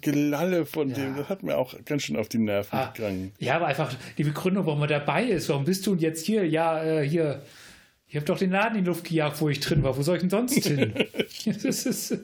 [0.00, 0.94] Gelalle von ja.
[0.96, 3.32] dem, das hat mir auch ganz schön auf die Nerven ah, gegangen.
[3.38, 5.48] Ja, aber einfach die Begründung, warum er dabei ist.
[5.48, 6.46] Warum bist du jetzt hier?
[6.46, 7.42] Ja, äh, hier.
[8.10, 9.96] Ich habe doch den Laden in die Luft gejagt, wo ich drin war.
[9.96, 10.92] Wo soll ich denn sonst hin?
[11.46, 12.18] das ist,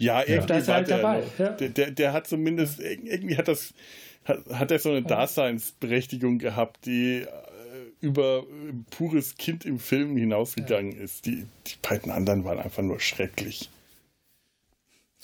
[0.00, 0.66] ja, irgendwie ja.
[0.66, 1.22] halt dabei.
[1.38, 1.50] Ja.
[1.50, 3.72] Der, der, der, hat zumindest, irgendwie hat das,
[4.24, 7.24] hat, hat er so eine Daseinsberechtigung gehabt, die
[8.00, 8.44] über
[8.90, 11.04] pures Kind im Film hinausgegangen ja.
[11.04, 11.26] ist.
[11.26, 13.70] Die, die beiden anderen waren einfach nur schrecklich.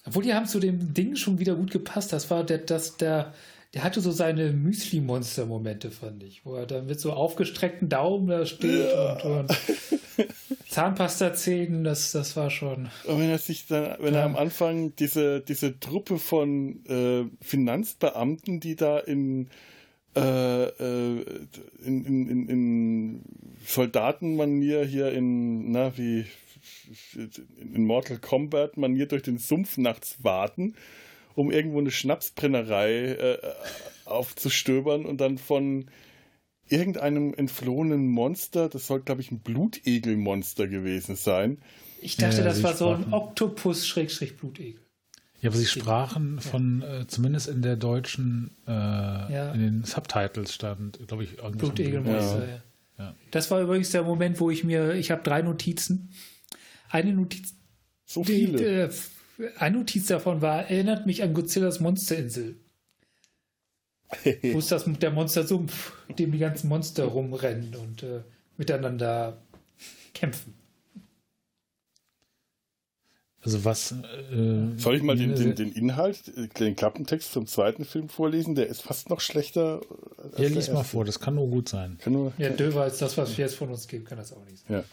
[0.07, 2.13] Obwohl die haben zu dem Ding schon wieder gut gepasst.
[2.13, 3.35] Das war der, das, der,
[3.75, 8.47] der hatte so seine Müsli-Monster-Momente, fand ich, wo er dann mit so aufgestreckten Daumen da
[8.47, 9.21] steht ja.
[9.23, 9.57] und, und
[10.69, 12.89] Zahnpasta-Zähnen, das, das war schon.
[13.05, 14.21] Und wenn er sich dann, wenn ja.
[14.21, 19.49] er am Anfang diese, diese Truppe von äh, Finanzbeamten, die da in
[20.17, 21.25] äh, äh,
[21.85, 23.23] in, in, in
[23.67, 26.25] Soldatenmanier hier in, na, wie
[27.61, 30.75] in Mortal Kombat Manier durch den Sumpf nachts warten,
[31.37, 33.39] um irgendwo eine Schnapsbrennerei äh,
[34.07, 35.87] aufzustöbern und dann von
[36.69, 41.59] irgendeinem entflohenen Monster, das soll glaube ich ein Blutegelmonster gewesen sein.
[42.01, 44.81] Ich dachte, ja, das war so ein Oktopus-Blutegel.
[45.41, 49.53] Ja, aber sie sprachen von, äh, zumindest in der deutschen, äh, ja.
[49.53, 51.59] in den Subtitles stand, glaube ich, irgendwas.
[51.59, 52.63] Blutegelmonster, ja.
[52.99, 53.15] ja.
[53.31, 56.11] Das war übrigens der Moment, wo ich mir, ich habe drei Notizen.
[56.89, 57.55] Eine Notiz.
[58.07, 58.59] So viele.
[58.59, 58.91] Die, äh,
[59.59, 62.57] eine Notiz davon war, erinnert mich an Godzillas Monsterinsel.
[64.25, 68.23] wo ist das der Monstersumpf, in dem die ganzen Monster rumrennen und äh,
[68.57, 69.43] miteinander
[70.15, 70.55] kämpfen.
[73.43, 73.93] Also was.
[73.93, 78.57] Äh, Soll ich mal den, den, den, Inhalt, den Klappentext zum zweiten Film vorlesen?
[78.57, 79.83] Der ist fast noch schlechter.
[80.37, 81.99] ja, lies mal vor, das kann nur gut sein.
[82.07, 84.67] Nur, ja, Döver als das, was wir jetzt von uns geben, kann das auch nicht
[84.67, 84.79] sein.
[84.79, 84.85] Ja.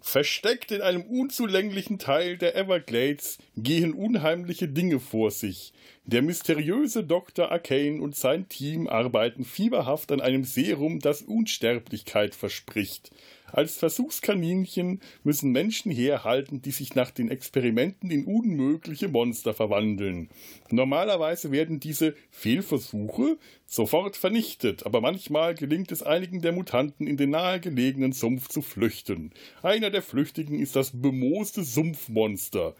[0.00, 5.72] Versteckt in einem unzulänglichen Teil der Everglades gehen unheimliche Dinge vor sich.
[6.04, 7.50] Der mysteriöse Dr.
[7.50, 13.10] Arcane und sein Team arbeiten fieberhaft an einem Serum, das Unsterblichkeit verspricht.
[13.52, 20.28] Als Versuchskaninchen müssen Menschen herhalten, die sich nach den Experimenten in unmögliche Monster verwandeln.
[20.70, 27.30] Normalerweise werden diese Fehlversuche sofort vernichtet, aber manchmal gelingt es einigen der Mutanten in den
[27.30, 29.32] nahegelegenen Sumpf zu flüchten.
[29.62, 32.74] Einer der Flüchtigen ist das bemooste Sumpfmonster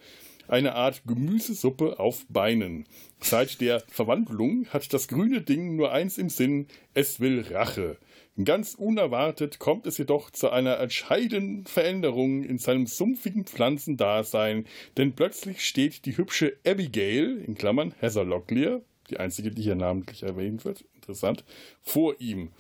[0.49, 2.87] eine Art Gemüsesuppe auf Beinen.
[3.21, 7.99] Seit der Verwandlung hat das grüne Ding nur eins im Sinn, es will Rache.
[8.45, 15.67] Ganz unerwartet kommt es jedoch zu einer entscheidenden Veränderung in seinem sumpfigen Pflanzendasein, denn plötzlich
[15.67, 20.85] steht die hübsche Abigail, in Klammern Heather Locklear, die einzige, die hier namentlich erwähnt wird,
[20.95, 21.43] interessant,
[21.83, 22.51] vor ihm.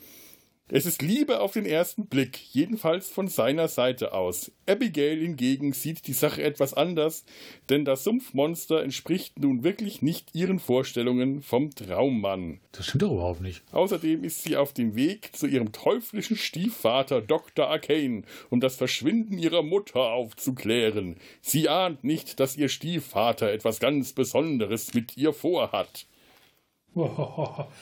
[0.71, 4.53] Es ist Liebe auf den ersten Blick, jedenfalls von seiner Seite aus.
[4.69, 7.25] Abigail hingegen sieht die Sache etwas anders,
[7.71, 12.61] denn das Sumpfmonster entspricht nun wirklich nicht ihren Vorstellungen vom Traummann.
[12.73, 13.63] Das stimmt doch überhaupt nicht.
[13.73, 17.69] Außerdem ist sie auf dem Weg zu ihrem teuflischen Stiefvater Dr.
[17.69, 21.17] Arcane, um das Verschwinden ihrer Mutter aufzuklären.
[21.41, 26.05] Sie ahnt nicht, dass ihr Stiefvater etwas ganz Besonderes mit ihr vorhat.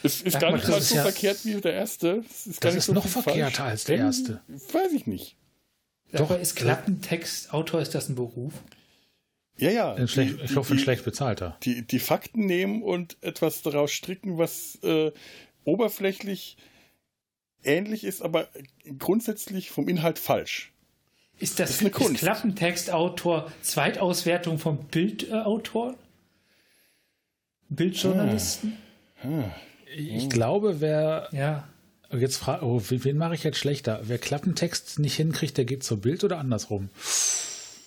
[0.03, 2.23] Es ist gar nicht das mal ist so ja- verkehrt wie der erste.
[2.29, 3.71] Es ist Das ist so noch verkehrter falsch.
[3.71, 4.40] als der Denn- erste.
[4.49, 5.37] Weiß ich nicht.
[6.12, 8.53] Aber ist Klappentextautor, ist das ein Beruf?
[9.59, 9.95] Ja, ja.
[9.95, 11.57] Ein schlecht, die- ich hoffe, ein die- schlecht bezahlter.
[11.62, 15.12] die, die Fakten nehmen und etwas daraus stricken, was äh,
[15.64, 16.57] oberflächlich
[17.64, 18.49] ähnlich ist, aber
[18.99, 20.73] grundsätzlich vom Inhalt falsch.
[21.38, 22.19] Ist das, ist eine Kunst.
[22.21, 25.95] Klappentextautor Zweitauswertung vom Bildautor?
[27.69, 28.77] Bildjournalisten?
[29.97, 31.69] Ich glaube, wer Ja.
[32.13, 34.01] jetzt fragt, oh, wen mache ich jetzt schlechter?
[34.05, 36.91] Wer Klappentext nicht hinkriegt, der geht zur Bild oder andersrum?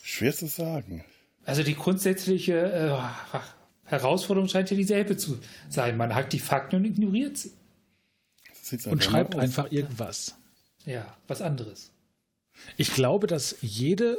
[0.02, 1.06] Schwer zu sagen.
[1.46, 3.40] Also die grundsätzliche äh,
[3.90, 5.40] Herausforderung scheint ja dieselbe zu
[5.70, 5.98] sein.
[5.98, 7.52] Man hat die Fakten und ignoriert sie.
[8.86, 10.36] Und schreibt einfach irgendwas.
[10.86, 11.92] Ja, was anderes.
[12.78, 14.18] Ich glaube, dass jede,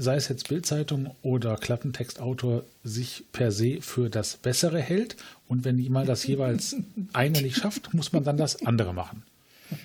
[0.00, 5.16] sei es jetzt Bildzeitung oder Klappentextautor, sich per se für das Bessere hält.
[5.48, 6.76] Und wenn jemand das jeweils
[7.12, 9.22] eine nicht schafft, muss man dann das andere machen.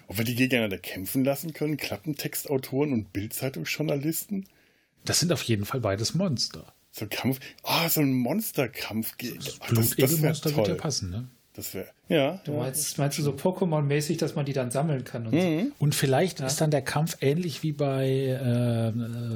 [0.08, 4.46] Ob wir die gegeneinander kämpfen lassen können, Klappentextautoren und Bildzeitungsjournalisten?
[5.04, 6.74] Das sind auf jeden Fall beides Monster.
[6.92, 7.40] So ein Kampf.
[7.64, 9.14] Ah, so ein Monsterkampf.
[9.14, 11.28] Ach, Das, das wäre Blutegelmonster wird ja passen, ne?
[11.56, 11.88] Das wäre.
[12.10, 12.42] Ja.
[12.44, 15.28] Du meinst, meinst du so Pokémon-mäßig, dass man die dann sammeln kann?
[15.28, 15.72] Und so?
[15.80, 18.92] Und vielleicht ist dann der Kampf ähnlich wie bei äh,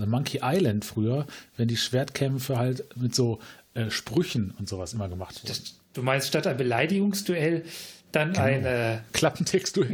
[0.06, 3.40] Monkey Island früher, wenn die Schwertkämpfe halt mit so
[3.74, 5.48] äh, Sprüchen und sowas immer gemacht wurden.
[5.48, 7.64] Das, du meinst statt ein Beleidigungsduell
[8.12, 9.86] dann ein äh, Klappentext du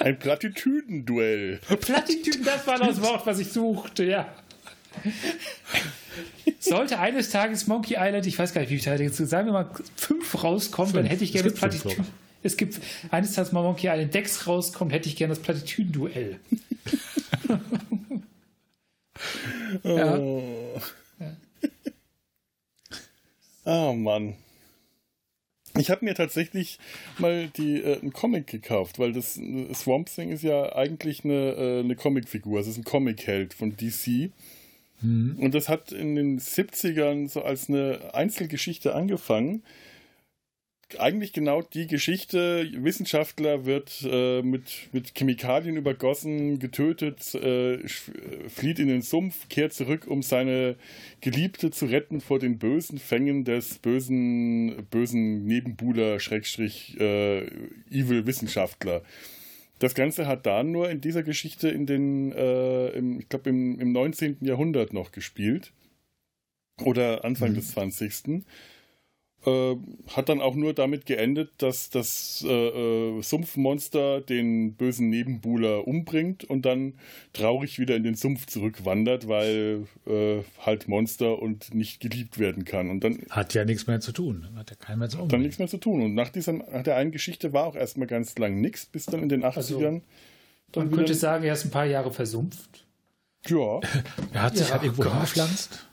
[0.00, 1.60] Ein Plattitüdenduell.
[1.80, 4.28] Plattitüden, das war das Wort, was ich suchte, ja.
[6.70, 9.52] Sollte eines Tages Monkey Island, ich weiß gar nicht, wie viele Teile jetzt, sagen wir
[9.52, 11.12] mal fünf rauskommen, dann Fünf.
[11.12, 12.06] hätte ich gerne das Plattitüden.
[12.42, 16.40] Es gibt eines Tages mal Monkey Island Dex rauskommt, hätte ich gerne das Plattitüden-Duell.
[19.82, 20.18] Ja.
[20.18, 20.80] Oh.
[23.64, 24.36] oh Mann.
[25.76, 26.78] Ich habe mir tatsächlich
[27.18, 31.52] mal die, äh, einen Comic gekauft, weil das äh, Swamp Thing ist ja eigentlich eine,
[31.52, 32.60] äh, eine Comicfigur.
[32.60, 34.30] Es ist ein Comic-Held von DC.
[35.38, 39.62] Und das hat in den 70ern so als eine Einzelgeschichte angefangen.
[40.98, 47.88] Eigentlich genau die Geschichte, Wissenschaftler wird äh, mit, mit Chemikalien übergossen, getötet, äh, äh,
[48.48, 50.76] flieht in den Sumpf, kehrt zurück, um seine
[51.20, 57.46] Geliebte zu retten vor den bösen Fängen des bösen, bösen Nebenbuhler, Schrägstrich, äh.
[59.84, 63.78] Das Ganze hat da nur in dieser Geschichte in den, äh, im, ich glaube, im,
[63.78, 64.38] im 19.
[64.40, 65.74] Jahrhundert noch gespielt.
[66.82, 68.46] Oder Anfang des 20.
[69.46, 69.76] Äh,
[70.08, 72.48] hat dann auch nur damit geendet, dass das äh,
[73.18, 76.94] äh, Sumpfmonster den bösen Nebenbuhler umbringt und dann
[77.34, 82.88] traurig wieder in den Sumpf zurückwandert, weil äh, halt Monster und nicht geliebt werden kann.
[82.88, 84.48] Und dann Hat ja nichts mehr zu tun.
[84.56, 85.42] Hat ja keiner mehr zu dann umbringen.
[85.46, 86.00] nichts mehr zu tun.
[86.02, 89.22] Und nach dieser nach der einen Geschichte war auch erstmal ganz lang nichts, bis dann
[89.22, 89.56] in den 80ern.
[89.56, 89.80] Also,
[90.72, 92.86] dann Man könnte sagen, er ist ein paar Jahre versumpft.
[93.46, 93.80] ja,
[94.32, 95.12] Er hat sich Ja, halt irgendwo Gott.
[95.12, 95.86] hingepflanzt.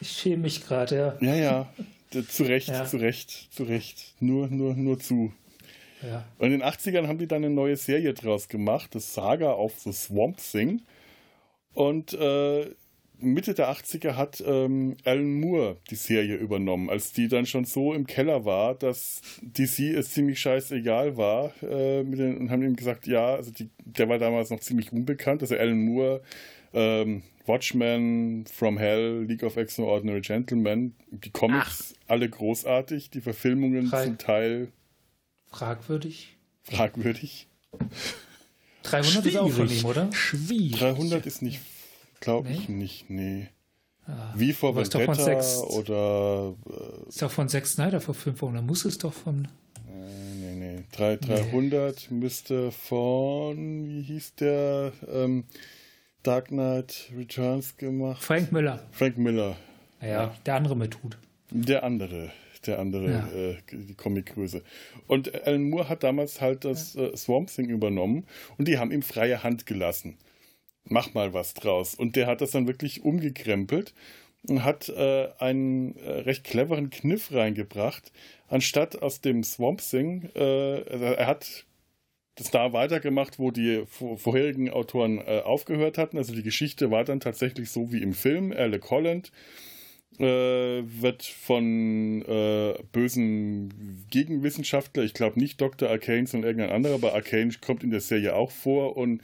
[0.00, 1.72] Ich schäme mich gerade, ja, ja.
[1.76, 1.84] D-
[2.22, 2.84] Zu Recht, Ja.
[2.86, 4.14] zu Recht, zu Recht.
[4.20, 5.32] Nur, nur, nur zu.
[6.02, 6.24] ja.
[6.38, 9.78] Und in den 80ern haben die dann eine neue Serie draus gemacht, das Saga of
[9.80, 10.82] the Swamp Thing.
[11.72, 12.70] Und äh,
[13.18, 17.94] Mitte der 80er hat ähm, Alan Moore die Serie übernommen, als die dann schon so
[17.94, 21.52] im Keller war, dass DC es ziemlich scheißegal war.
[21.62, 25.42] Äh, den, und haben ihm gesagt, ja, also die, der war damals noch ziemlich unbekannt,
[25.42, 26.22] also Alan Moore,
[26.74, 34.04] ähm, Watchmen, From Hell, League of Extraordinary Gentlemen, die Comics alle großartig, die Verfilmungen Drei.
[34.04, 34.68] zum Teil
[35.46, 36.36] Fragwürdig.
[36.64, 37.48] fragwürdig.
[38.82, 39.82] 300 ist auch von Schwierig.
[39.82, 40.12] ihm, oder?
[40.12, 40.78] Schwierig.
[40.78, 41.60] 300 ist nicht,
[42.20, 42.74] glaube ich Nee?
[42.76, 43.48] nicht, nee.
[44.06, 48.54] Ah, Wie vor Vendetta sechs- oder äh, Ist doch von Zack Snyder vor fünf Wochen.
[48.54, 49.48] Dann muss es doch von.
[49.86, 50.84] nee, nee.
[50.92, 55.44] Drei, 300 müsste von, wie hieß der, ähm,
[56.24, 58.22] Dark Knight Returns gemacht?
[58.22, 58.80] Frank Miller.
[58.90, 59.56] Frank Miller.
[60.00, 61.16] Naja, der andere mit Hut.
[61.50, 62.30] Der andere,
[62.66, 63.28] der andere, Ja.
[63.28, 64.62] äh, die Comicgröße.
[65.06, 68.26] Und Alan Moore hat damals halt das äh, Swamp Thing übernommen
[68.58, 70.16] und die haben ihm freie Hand gelassen.
[70.86, 71.94] Mach mal was draus.
[71.94, 73.94] Und der hat das dann wirklich umgekrempelt.
[74.58, 78.12] hat äh, einen äh, recht cleveren Kniff reingebracht.
[78.48, 80.40] Anstatt aus dem Swamp Thing, äh,
[80.90, 81.64] also er hat
[82.36, 86.18] das da weitergemacht, wo die vorherigen Autoren äh, aufgehört hatten.
[86.18, 88.52] Also die Geschichte war dann tatsächlich so wie im Film.
[88.52, 89.30] Alec Holland
[90.18, 90.24] äh,
[90.84, 95.88] wird von äh, bösen Gegenwissenschaftler, ich glaube nicht Dr.
[95.88, 99.22] Arcane, sondern irgendein anderer, aber Arcane kommt in der Serie auch vor und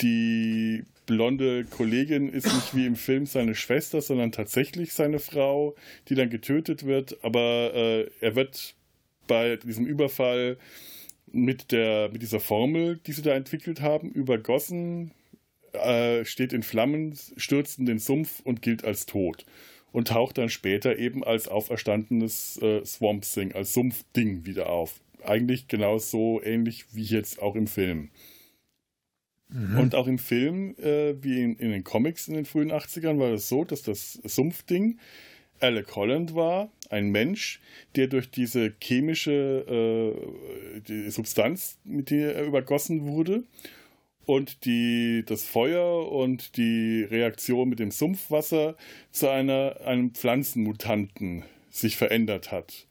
[0.00, 5.74] die blonde Kollegin ist nicht wie im Film seine Schwester, sondern tatsächlich seine Frau,
[6.08, 7.16] die dann getötet wird.
[7.22, 8.74] Aber äh, er wird
[9.26, 10.58] bei diesem Überfall
[11.36, 15.12] mit, der, mit dieser Formel, die sie da entwickelt haben, übergossen,
[15.72, 19.44] äh, steht in Flammen, stürzt in den Sumpf und gilt als tot.
[19.92, 25.00] Und taucht dann später eben als auferstandenes äh, Swamp Thing, als Sumpfding wieder auf.
[25.24, 28.10] Eigentlich genauso ähnlich wie jetzt auch im Film.
[29.48, 29.78] Mhm.
[29.78, 33.30] Und auch im Film, äh, wie in, in, den Comics in den frühen 80ern, war
[33.30, 34.98] es das so, dass das Sumpfding
[35.60, 37.60] Alec Holland war, ein Mensch,
[37.96, 40.14] der durch diese chemische
[40.76, 43.44] äh, die Substanz, mit der er übergossen wurde,
[44.26, 48.76] und die, das Feuer und die Reaktion mit dem Sumpfwasser
[49.12, 52.86] zu einer, einem Pflanzenmutanten sich verändert hat.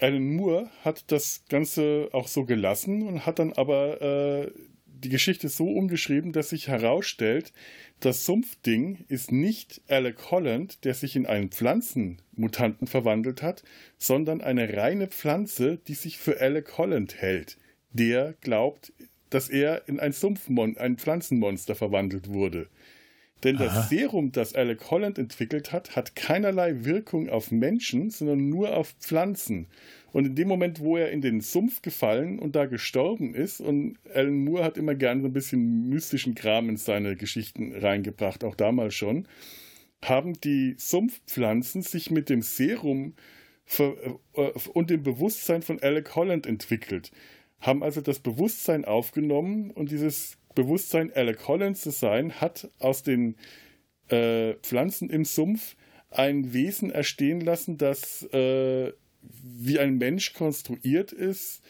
[0.00, 4.50] Alan Moore hat das Ganze auch so gelassen und hat dann aber äh,
[5.04, 7.52] die Geschichte so umgeschrieben, dass sich herausstellt,
[8.00, 13.62] das Sumpfding ist nicht Alec Holland, der sich in einen Pflanzenmutanten verwandelt hat,
[13.96, 17.58] sondern eine reine Pflanze, die sich für Alec Holland hält.
[17.92, 18.92] Der glaubt,
[19.30, 22.68] dass er in ein Sumpfmon ein Pflanzenmonster verwandelt wurde.
[23.44, 23.64] Denn Aha.
[23.64, 28.94] das Serum, das Alec Holland entwickelt hat, hat keinerlei Wirkung auf Menschen, sondern nur auf
[28.98, 29.68] Pflanzen.
[30.12, 33.98] Und in dem Moment, wo er in den Sumpf gefallen und da gestorben ist, und
[34.14, 38.54] Alan Moore hat immer gerne so ein bisschen mystischen Kram in seine Geschichten reingebracht, auch
[38.54, 39.28] damals schon,
[40.02, 43.14] haben die Sumpfpflanzen sich mit dem Serum
[43.78, 43.90] äh,
[44.72, 47.10] und dem Bewusstsein von Alec Holland entwickelt.
[47.60, 53.36] Haben also das Bewusstsein aufgenommen und dieses Bewusstsein, Alec Holland zu sein, hat aus den
[54.08, 55.76] äh, Pflanzen im Sumpf
[56.10, 58.92] ein Wesen erstehen lassen, das äh,
[59.42, 61.62] wie ein Mensch konstruiert ist,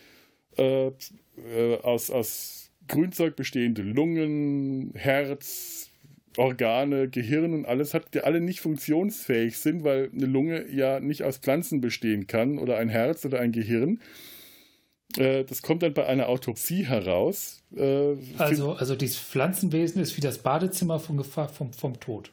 [0.57, 5.91] äh, äh, aus, aus Grünzeug bestehende Lungen, Herz,
[6.37, 11.23] Organe, Gehirn und alles hat, die alle nicht funktionsfähig sind, weil eine Lunge ja nicht
[11.25, 14.01] aus Pflanzen bestehen kann oder ein Herz oder ein Gehirn.
[15.17, 17.63] Äh, das kommt dann bei einer Autopsie heraus.
[17.75, 22.33] Äh, also, also dieses Pflanzenwesen ist wie das Badezimmer von Gefahr vom, vom Tod.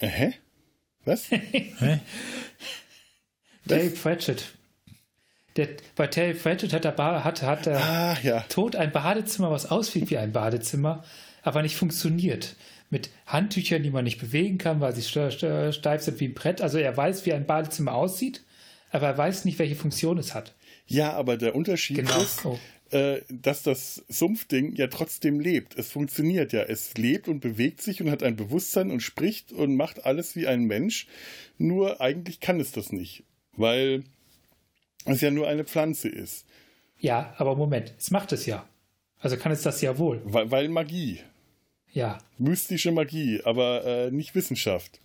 [0.00, 0.34] Hä?
[1.04, 1.30] Was?
[1.30, 2.00] Hä?
[3.68, 4.54] Terry Pratchett.
[5.56, 8.40] Der, bei Terry Pratchett hat der, hat, hat der ah, ja.
[8.48, 11.04] Tod ein Badezimmer, was aussieht wie ein Badezimmer,
[11.42, 12.56] aber nicht funktioniert.
[12.90, 16.60] Mit Handtüchern, die man nicht bewegen kann, weil sie steif sind wie ein Brett.
[16.60, 18.44] Also er weiß, wie ein Badezimmer aussieht,
[18.90, 20.54] aber er weiß nicht, welche Funktion es hat.
[20.86, 22.20] Ja, aber der Unterschied genau.
[22.20, 22.58] ist, oh.
[22.90, 25.78] äh, dass das Sumpfding ja trotzdem lebt.
[25.78, 26.62] Es funktioniert ja.
[26.62, 30.46] Es lebt und bewegt sich und hat ein Bewusstsein und spricht und macht alles wie
[30.46, 31.06] ein Mensch.
[31.58, 33.24] Nur eigentlich kann es das nicht
[33.56, 34.04] weil
[35.04, 36.46] es ja nur eine Pflanze ist.
[36.98, 38.68] Ja, aber Moment, es macht es ja.
[39.18, 40.20] Also kann es das ja wohl.
[40.24, 41.20] Weil, weil Magie.
[41.92, 42.18] Ja.
[42.38, 45.00] Mystische Magie, aber äh, nicht Wissenschaft.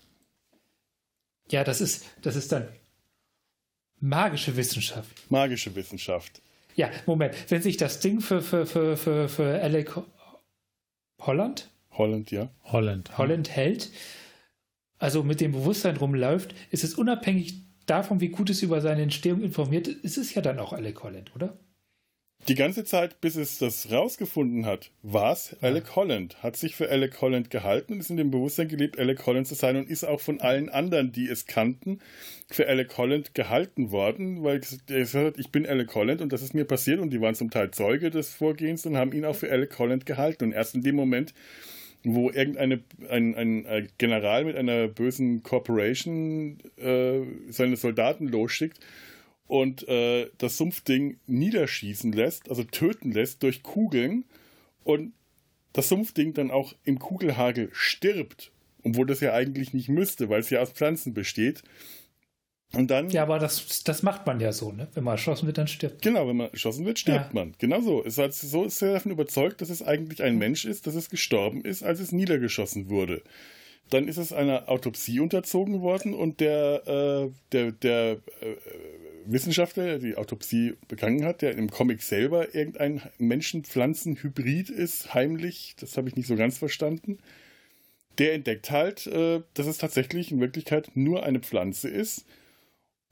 [1.50, 2.68] Ja, das ist, das ist dann
[4.00, 5.30] magische Wissenschaft.
[5.30, 6.42] Magische Wissenschaft.
[6.76, 10.00] Ja, Moment, wenn sich das Ding für, für, für, für, für Alec
[11.20, 11.70] Holland?
[11.92, 12.50] Holland, ja.
[12.64, 13.18] Holland.
[13.18, 13.92] Holland hält,
[14.98, 19.42] also mit dem Bewusstsein rumläuft, ist es unabhängig davon, wie gut es über seine Entstehung
[19.42, 21.58] informiert ist, es ja dann auch Alec Holland, oder?
[22.48, 26.42] Die ganze Zeit, bis es das rausgefunden hat, war es Alec Holland.
[26.42, 29.56] Hat sich für Alec Holland gehalten und ist in dem Bewusstsein gelebt, Alec Holland zu
[29.56, 32.00] sein und ist auch von allen anderen, die es kannten,
[32.48, 36.42] für Alec Holland gehalten worden, weil er gesagt hat, ich bin Alec Holland und das
[36.42, 39.36] ist mir passiert und die waren zum Teil Zeuge des Vorgehens und haben ihn auch
[39.36, 40.46] für Alec Holland gehalten.
[40.46, 41.34] Und erst in dem Moment,
[42.04, 48.80] wo irgendein ein, ein General mit einer bösen Corporation äh, seine Soldaten losschickt
[49.48, 54.26] und äh, das Sumpfding niederschießen lässt, also töten lässt durch Kugeln
[54.84, 55.14] und
[55.74, 58.52] das Sumpfding dann auch im Kugelhagel stirbt,
[58.84, 61.64] obwohl das ja eigentlich nicht müsste, weil es ja aus Pflanzen besteht.
[62.74, 63.10] Und dann.
[63.10, 64.88] Ja, aber das, das macht man ja so, ne?
[64.94, 66.14] Wenn man erschossen wird, dann stirbt man.
[66.14, 67.34] Genau, wenn man erschossen wird, stirbt ja.
[67.34, 67.56] man.
[67.58, 68.04] Genau so.
[68.06, 71.10] Es hat so ist er davon überzeugt, dass es eigentlich ein Mensch ist, dass es
[71.10, 73.24] gestorben ist, als es niedergeschossen wurde.
[73.90, 78.56] Dann ist es einer Autopsie unterzogen worden und der, äh, der, der äh,
[79.26, 85.98] Wissenschaftler, der die Autopsie begangen hat, der im Comic selber irgendein Menschen-Pflanzen-Hybrid ist, heimlich, das
[85.98, 87.18] habe ich nicht so ganz verstanden
[88.20, 92.26] der entdeckt halt, äh, dass es tatsächlich in Wirklichkeit nur eine Pflanze ist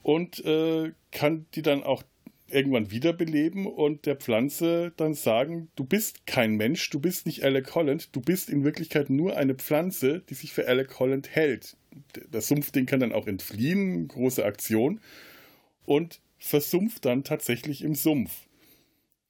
[0.07, 2.01] und äh, kann die dann auch
[2.47, 7.75] irgendwann wiederbeleben und der Pflanze dann sagen, du bist kein Mensch, du bist nicht Alec
[7.75, 11.75] Holland, du bist in Wirklichkeit nur eine Pflanze, die sich für Alec Holland hält.
[12.31, 15.01] Das Sumpfding kann dann auch entfliehen, große Aktion,
[15.83, 18.47] und versumpft dann tatsächlich im Sumpf.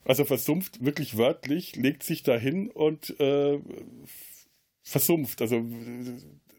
[0.06, 3.60] Also versumpft wirklich wörtlich, legt sich dahin und äh,
[4.84, 5.42] versumpft.
[5.42, 5.66] Also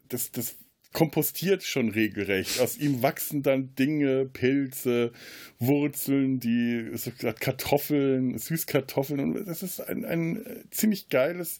[0.09, 0.57] das, das
[0.93, 2.59] kompostiert schon regelrecht.
[2.59, 5.11] Aus ihm wachsen dann Dinge, Pilze,
[5.59, 6.91] Wurzeln, die
[7.39, 9.19] Kartoffeln, Süßkartoffeln.
[9.19, 11.59] Und das ist ein, ein ziemlich geiles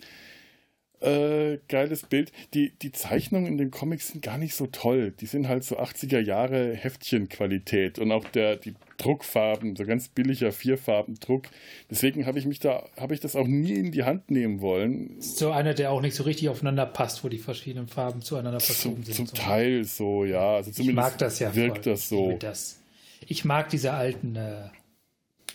[1.01, 2.31] äh, geiles Bild.
[2.53, 5.13] Die, die Zeichnungen in den Comics sind gar nicht so toll.
[5.19, 10.51] Die sind halt so 80er Jahre Heftchenqualität und auch der, die Druckfarben, so ganz billiger
[10.51, 11.47] Vierfarbendruck.
[11.89, 15.15] Deswegen habe ich mich da, habe ich das auch nie in die Hand nehmen wollen.
[15.21, 19.03] So einer, der auch nicht so richtig aufeinander passt, wo die verschiedenen Farben zueinander verschoben
[19.03, 19.15] sind.
[19.15, 19.35] Zum so.
[19.35, 20.55] Teil so, ja.
[20.55, 21.93] Also zumindest ich mag das ja wirkt voll.
[21.93, 22.37] das so.
[22.37, 22.79] Das.
[23.25, 24.69] Ich mag diese alten äh,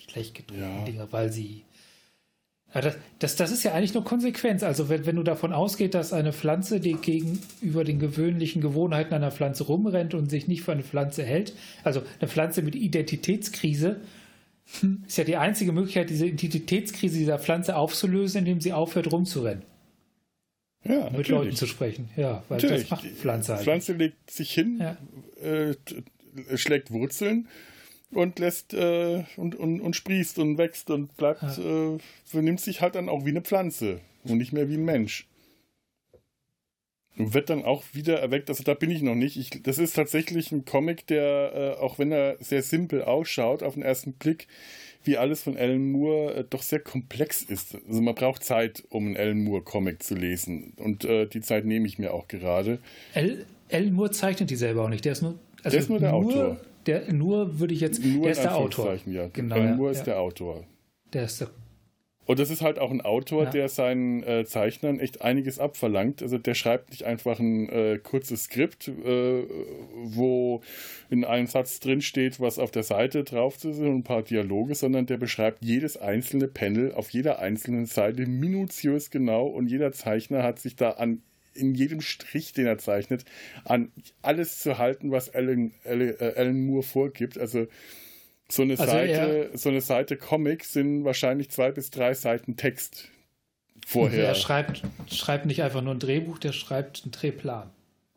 [0.08, 0.84] schlecht gedruckten ja.
[0.84, 1.64] Dinger, weil sie
[2.74, 4.64] ja, das, das, das, ist ja eigentlich nur Konsequenz.
[4.64, 9.30] Also wenn, wenn du davon ausgehst, dass eine Pflanze, die gegenüber den gewöhnlichen Gewohnheiten einer
[9.30, 11.54] Pflanze rumrennt und sich nicht für eine Pflanze hält,
[11.84, 14.00] also eine Pflanze mit Identitätskrise,
[15.06, 19.62] ist ja die einzige Möglichkeit, diese Identitätskrise dieser Pflanze aufzulösen, indem sie aufhört rumzurennen.
[20.82, 21.28] Ja, mit.
[21.28, 22.10] Leuten zu sprechen.
[22.16, 22.88] Ja, weil natürlich.
[22.88, 23.64] das macht Pflanze halt.
[23.64, 24.96] Pflanze legt sich hin, ja.
[25.42, 25.74] äh,
[26.56, 27.48] schlägt Wurzeln
[28.16, 31.94] und lässt äh, und, und, und sprießt und wächst und bleibt, ja.
[31.94, 31.98] äh,
[32.32, 35.26] benimmt sich halt dann auch wie eine Pflanze und nicht mehr wie ein Mensch.
[37.16, 39.36] Und wird dann auch wieder erweckt, also da bin ich noch nicht.
[39.36, 43.74] Ich, das ist tatsächlich ein Comic, der, äh, auch wenn er sehr simpel ausschaut, auf
[43.74, 44.48] den ersten Blick,
[45.04, 47.76] wie alles von Alan Moore, äh, doch sehr komplex ist.
[47.86, 50.72] Also man braucht Zeit, um einen Alan Moore-Comic zu lesen.
[50.76, 52.80] Und äh, die Zeit nehme ich mir auch gerade.
[53.14, 55.04] Alan Moore zeichnet die selber auch nicht.
[55.04, 56.60] Der ist nur, also der ist nur der nur, Autor.
[56.86, 58.04] Der, nur würde ich jetzt.
[58.04, 58.96] Nur der ist der Autor.
[59.06, 59.28] Ja.
[59.32, 59.98] Genau, Alan Moore ja.
[59.98, 60.64] ist der Autor.
[61.12, 61.50] Der ist der
[62.26, 63.50] und das ist halt auch ein Autor, ja.
[63.50, 66.22] der seinen äh, Zeichnern echt einiges abverlangt.
[66.22, 69.44] Also der schreibt nicht einfach ein äh, kurzes Skript, äh,
[70.04, 70.62] wo
[71.10, 74.74] in einem Satz drin steht, was auf der Seite drauf ist und ein paar Dialoge,
[74.74, 80.42] sondern der beschreibt jedes einzelne Panel auf jeder einzelnen Seite minutiös genau und jeder Zeichner
[80.42, 81.20] hat sich da an
[81.54, 83.24] in jedem Strich, den er zeichnet,
[83.64, 83.92] an
[84.22, 87.38] alles zu halten, was Alan, Alan, äh, Alan Moore vorgibt.
[87.38, 87.66] Also
[88.48, 93.08] so eine, also Seite, so eine Seite Comic sind wahrscheinlich zwei bis drei Seiten Text
[93.86, 94.28] vorher.
[94.28, 97.70] Er schreibt, schreibt nicht einfach nur ein Drehbuch, der schreibt einen Drehplan.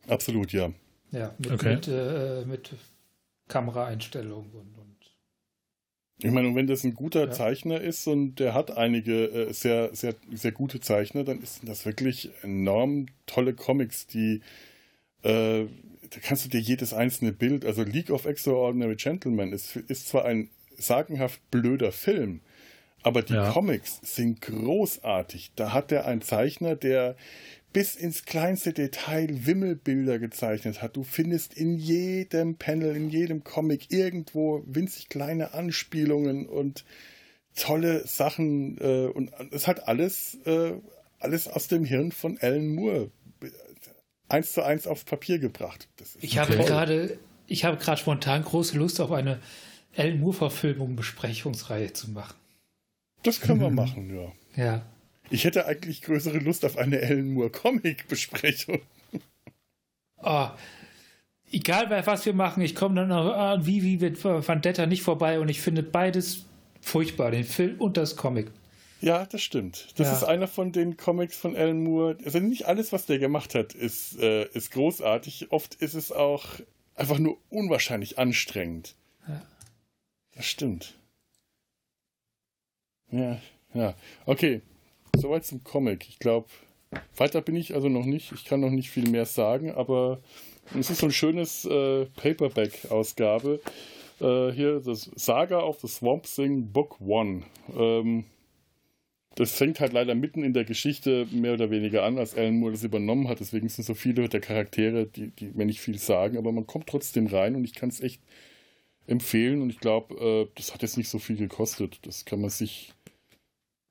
[0.08, 0.72] Absolut, ja.
[1.12, 1.76] Ja, mit, okay.
[1.76, 2.72] mit, äh, mit
[3.48, 4.77] Kameraeinstellungen und
[6.20, 7.32] ich meine, wenn das ein guter ja.
[7.32, 11.86] Zeichner ist und der hat einige äh, sehr, sehr, sehr gute Zeichner, dann sind das
[11.86, 14.42] wirklich enorm tolle Comics, die
[15.24, 15.66] äh,
[16.10, 20.26] da kannst du dir jedes einzelne Bild, also League of Extraordinary Gentlemen ist, ist zwar
[20.26, 22.42] ein sagenhaft blöder Film,
[23.04, 23.52] aber die ja.
[23.52, 25.52] Comics sind großartig.
[25.56, 27.16] Da hat er einen Zeichner, der
[27.78, 30.98] bis ins kleinste Detail Wimmelbilder gezeichnet hat.
[30.98, 36.86] Du findest in jedem Panel, in jedem Comic irgendwo winzig kleine Anspielungen und
[37.56, 38.80] tolle Sachen.
[38.82, 40.74] Äh, und es hat alles, äh,
[41.20, 43.12] alles aus dem Hirn von Alan Moore
[44.28, 45.88] eins zu eins aufs Papier gebracht.
[46.20, 49.40] ich habe gerade, ich habe gerade spontan große Lust auf eine
[49.96, 52.38] Alan Moore-Verfilmung Besprechungsreihe zu machen.
[53.22, 54.64] Das können wir machen, ja.
[54.64, 54.86] Ja.
[55.30, 58.82] Ich hätte eigentlich größere Lust auf eine Alan Moore Comic-Besprechung.
[60.24, 60.48] Oh,
[61.52, 65.62] egal was wir machen, ich komme dann an Vivi mit Vendetta nicht vorbei und ich
[65.62, 66.46] finde beides
[66.82, 68.52] furchtbar, den Film und das Comic.
[69.00, 69.94] Ja, das stimmt.
[70.00, 70.14] Das ja.
[70.14, 72.18] ist einer von den Comics von Alan Moore.
[72.26, 75.52] Also nicht alles, was der gemacht hat, ist, äh, ist großartig.
[75.52, 76.46] Oft ist es auch
[76.96, 78.96] einfach nur unwahrscheinlich anstrengend.
[79.28, 79.42] Ja.
[80.36, 80.96] Das stimmt.
[83.12, 83.40] Ja,
[83.74, 83.94] ja.
[84.26, 84.62] Okay,
[85.18, 86.08] soweit zum Comic.
[86.08, 86.48] Ich glaube,
[87.16, 88.32] weiter bin ich also noch nicht.
[88.32, 90.20] Ich kann noch nicht viel mehr sagen, aber
[90.78, 93.60] es ist so ein schönes äh, Paperback-Ausgabe.
[94.20, 97.44] Äh, hier das Saga of the Swamp Thing Book One.
[97.76, 98.26] Ähm,
[99.36, 102.72] das fängt halt leider mitten in der Geschichte mehr oder weniger an, als Alan Moore
[102.72, 103.40] das übernommen hat.
[103.40, 106.88] Deswegen sind so viele der Charaktere, die, die mir nicht viel sagen, aber man kommt
[106.88, 108.22] trotzdem rein und ich kann es echt
[109.06, 109.62] empfehlen.
[109.62, 112.00] Und ich glaube, äh, das hat jetzt nicht so viel gekostet.
[112.02, 112.94] Das kann man sich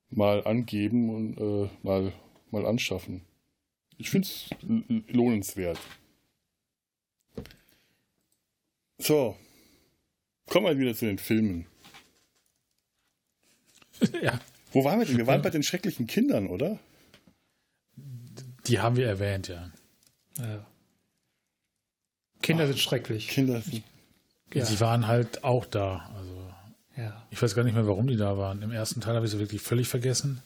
[0.09, 2.13] mal angeben und äh, mal,
[2.51, 3.21] mal anschaffen.
[3.97, 4.49] Ich finde es
[5.07, 5.79] lohnenswert.
[8.99, 9.35] So,
[10.47, 11.65] kommen wir wieder zu den Filmen.
[14.21, 14.39] ja.
[14.71, 15.17] Wo waren wir denn?
[15.17, 16.79] Wir waren bei den schrecklichen Kindern, oder?
[18.67, 19.71] Die haben wir erwähnt, ja.
[20.37, 20.65] Ja.
[22.41, 23.29] Kinder sind schrecklich.
[23.29, 23.83] Kinder sind.
[24.53, 24.65] Ja.
[24.65, 26.09] Sie waren halt auch da.
[26.15, 26.36] Also
[26.97, 27.25] ja.
[27.29, 28.61] ich weiß gar nicht mehr, warum die da waren.
[28.61, 30.41] Im ersten Teil habe ich sie wirklich völlig vergessen.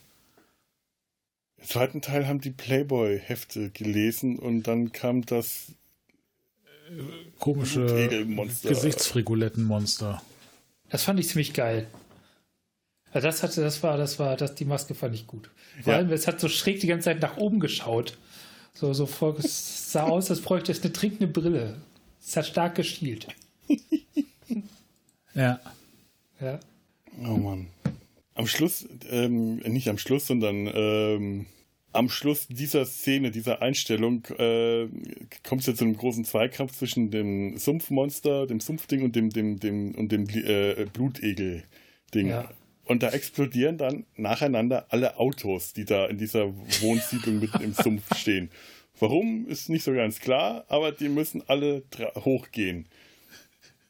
[1.58, 5.68] Im zweiten Teil haben die Playboy-Hefte gelesen und dann kam das
[7.40, 8.70] Komische Blutegelmonster.
[8.70, 10.22] Gesichtsfrigulettenmonster.
[10.90, 11.88] Das fand ich ziemlich geil.
[13.14, 15.50] Also das hatte, das war, das war, das, die Maske fand ich gut.
[15.84, 16.00] Vor Ja.
[16.00, 18.18] allem, es hat so schräg die ganze Zeit nach oben geschaut.
[18.74, 21.78] So, so vor, es sah aus, als bräuchte es eine trinkende Brille.
[22.22, 23.28] Es hat stark geschielt.
[25.34, 25.62] Ja.
[26.42, 26.60] Ja.
[27.24, 27.68] Oh Mann.
[28.34, 31.46] Am Schluss, ähm, nicht am Schluss, sondern ähm,
[31.94, 34.88] am Schluss dieser Szene, dieser Einstellung, äh,
[35.48, 39.60] kommt es ja zu einem großen Zweikampf zwischen dem Sumpfmonster, dem Sumpfding und dem, dem,
[39.60, 42.30] dem, und dem äh, Blutegel-Ding.
[42.30, 42.50] Ja.
[42.86, 48.16] Und da explodieren dann nacheinander alle Autos, die da in dieser Wohnsiedlung mitten im Sumpf
[48.18, 48.50] stehen.
[49.00, 51.84] Warum, ist nicht so ganz klar, aber die müssen alle
[52.16, 52.88] hochgehen.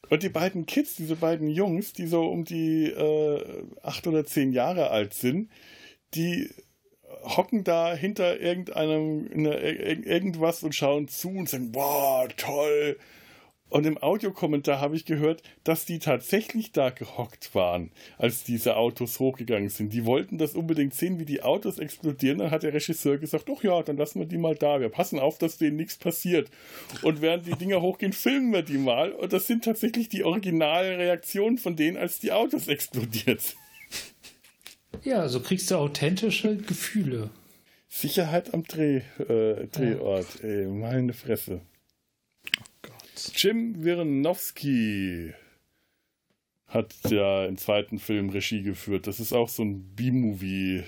[0.08, 4.52] Und die beiden Kids, diese beiden Jungs, die so um die äh, acht oder zehn
[4.52, 5.50] Jahre alt sind,
[6.14, 6.50] die
[7.24, 12.98] hocken da hinter irgendeinem ne, ir- irgendwas und schauen zu und sagen, wow, toll.
[13.72, 19.18] Und im Audiokommentar habe ich gehört, dass die tatsächlich da gehockt waren, als diese Autos
[19.18, 19.94] hochgegangen sind.
[19.94, 22.36] Die wollten das unbedingt sehen, wie die Autos explodieren.
[22.36, 24.78] Dann hat der Regisseur gesagt, ach ja, dann lassen wir die mal da.
[24.78, 26.50] Wir passen auf, dass denen nichts passiert.
[27.00, 29.10] Und während die Dinger hochgehen, filmen wir die mal.
[29.12, 33.58] Und das sind tatsächlich die originale Reaktionen von denen, als die Autos explodiert sind.
[35.02, 37.30] Ja, so kriegst du authentische Gefühle.
[37.88, 40.44] Sicherheit am Dreh, äh, Drehort.
[40.44, 41.62] Ey, meine Fresse.
[43.34, 45.34] Jim Wirenowski
[46.66, 49.06] hat ja im zweiten Film Regie geführt.
[49.06, 50.84] Das ist auch so ein B-Movie,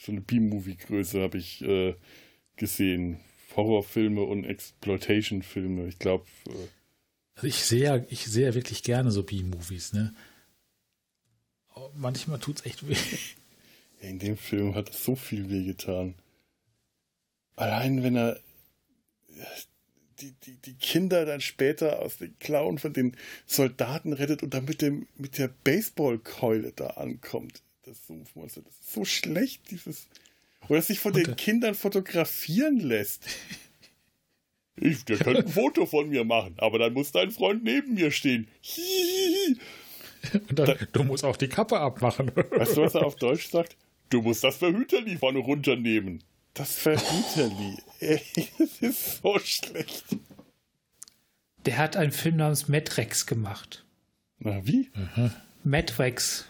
[0.00, 1.94] so eine B-Movie-Größe habe ich äh,
[2.56, 3.20] gesehen.
[3.56, 5.88] Horrorfilme und Exploitation-Filme.
[5.88, 6.68] Ich glaube, äh,
[7.34, 10.14] Also ich sehe ja, ich sehe ja wirklich gerne so B-Movies, ne?
[11.70, 12.96] Aber manchmal tut's echt weh.
[14.00, 16.14] in dem Film hat es so viel wehgetan.
[17.56, 18.38] Allein wenn er
[20.20, 23.16] die, die, die Kinder dann später aus den Klauen von den
[23.46, 27.62] Soldaten rettet und dann mit, dem, mit der Baseballkeule da ankommt.
[27.84, 28.62] Das Sumpfmonster.
[28.62, 30.06] Das ist so schlecht, dieses.
[30.68, 33.24] Oder sich von den der- Kindern fotografieren lässt.
[34.80, 38.10] Ich, der könnte ein Foto von mir machen, aber dann muss dein Freund neben mir
[38.10, 38.46] stehen.
[38.60, 39.56] Hihihi.
[40.50, 42.30] Und dann, du musst auch die Kappe abmachen.
[42.34, 43.76] Weißt du, was er auf Deutsch sagt?
[44.10, 46.22] Du musst das Verhüterli vorne runternehmen.
[46.54, 47.76] Das Verhüterli.
[48.00, 48.22] Ey,
[48.58, 50.04] das ist so schlecht.
[51.66, 53.84] Der hat einen Film namens Matrix gemacht.
[54.38, 54.90] Na, wie?
[55.64, 56.46] Matrix.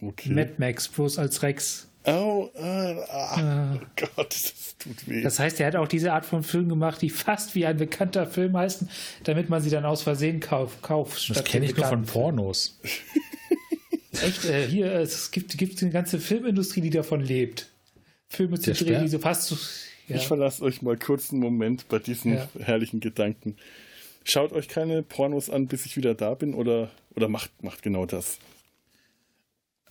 [0.00, 0.30] Okay.
[0.30, 1.88] Mad Max, bloß als Rex.
[2.06, 2.60] oh, äh,
[3.10, 5.22] ah, oh Gott, das tut weh.
[5.22, 8.26] Das heißt, er hat auch diese Art von Film gemacht, die fast wie ein bekannter
[8.26, 8.88] Film heißen,
[9.24, 10.82] damit man sie dann aus Versehen kauft.
[10.82, 12.04] kauft Das statt kenne ich nur von.
[12.04, 12.78] Pornos.
[14.12, 17.69] Echt, äh, hier, es gibt, gibt eine ganze Filmindustrie, die davon lebt.
[18.30, 19.00] Filme zu drehen, Sperr?
[19.02, 19.56] die so fast so.
[20.08, 20.16] Ja.
[20.16, 22.48] Ich verlasse euch mal kurz einen Moment bei diesen Ja.
[22.60, 23.56] herrlichen Gedanken.
[24.24, 28.06] Schaut euch keine Pornos an, bis ich wieder da bin, oder, oder macht, macht genau
[28.06, 28.38] das.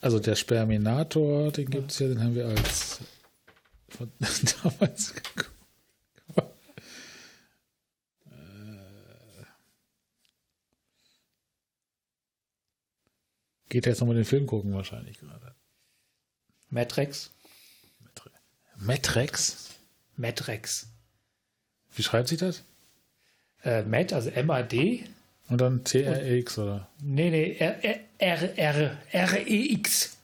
[0.01, 2.99] Also der Sperminator, den gibt es ja, den haben wir als
[3.89, 4.11] von
[4.63, 5.51] damals geguckt.
[8.31, 9.43] Äh.
[13.69, 15.53] Geht jetzt nochmal den Film gucken wahrscheinlich gerade.
[16.69, 17.31] Matrix.
[18.79, 19.69] Matrix?
[20.15, 20.87] Matrix.
[21.95, 22.63] Wie schreibt sich das?
[23.63, 25.03] Äh, Matt, also M-A-D.
[25.49, 26.87] Und dann TRX oder?
[27.01, 30.17] Nee, nee, R, R, R, R, R-E-X.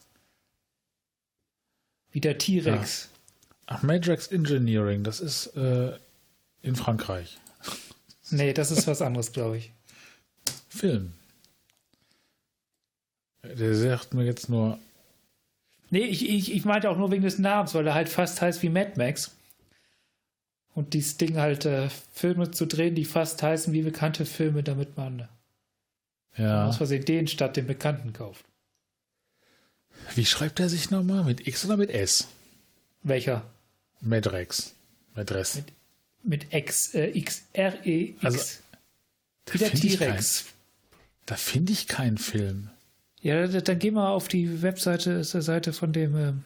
[2.11, 3.09] Wie der T-Rex.
[3.65, 5.97] Ach, Matrix Engineering, das ist äh,
[6.61, 7.37] in Frankreich.
[8.29, 9.71] Nee, das ist was anderes, glaube ich.
[10.69, 11.13] Film.
[13.43, 14.79] Der sagt mir jetzt nur,
[15.89, 18.61] Nee, ich, ich, ich meinte auch nur wegen des Namens, weil er halt fast heißt
[18.63, 19.35] wie Mad Max.
[20.73, 24.97] Und dieses Ding halt äh, Filme zu drehen, die fast heißen wie bekannte Filme, damit
[24.97, 25.29] man
[26.35, 26.67] ja.
[26.67, 28.45] aus Versehen den statt den Bekannten kauft.
[30.15, 31.23] Wie schreibt er sich nochmal?
[31.23, 32.27] Mit X oder mit S?
[33.03, 33.43] Welcher?
[34.01, 34.73] Matrix.
[35.15, 35.63] Matrix.
[36.23, 38.25] Mit X, äh, X, R, E, X.
[38.25, 38.39] Also,
[39.51, 40.45] wie der find ich T-Rex.
[41.25, 42.69] Da finde ich keinen Film.
[43.25, 46.15] Ja, da- dann geh mal auf die Webseite, ist der Seite von dem.
[46.15, 46.43] Ähm,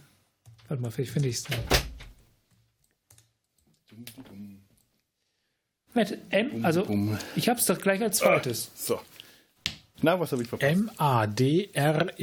[0.69, 1.43] warte mal, vielleicht finde ich es.
[5.93, 6.87] Mit M, also
[7.35, 8.71] ich habe es doch gleich als zweites.
[8.75, 9.01] So.
[10.01, 10.71] Na, was habe ich verpasst?
[10.71, 12.17] M-A-D-R-E-X.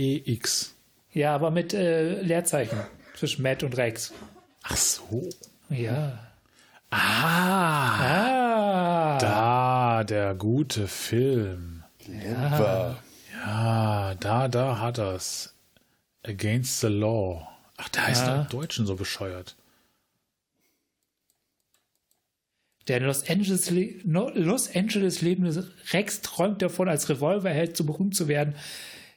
[1.13, 2.79] Ja, aber mit äh, Leerzeichen
[3.15, 4.15] zwischen Matt und Rex.
[4.63, 5.29] Ach so.
[5.69, 6.19] Ja.
[6.91, 7.99] Ah.
[10.05, 11.83] der gute Film.
[12.09, 13.03] War.
[13.47, 15.55] Ja, da, da hat er's.
[16.25, 17.47] Against the Law.
[17.77, 18.35] Ach, der heißt Ja.
[18.39, 19.55] doch im Deutschen so bescheuert.
[22.89, 28.29] Der in Los Angeles, Los Angeles lebende Rex träumt davon, als Revolverheld so berühmt zu
[28.29, 28.55] werden,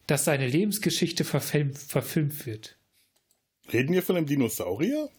[0.07, 2.77] dass seine Lebensgeschichte verfilmt, verfilmt wird.
[3.71, 5.09] Reden wir von einem Dinosaurier?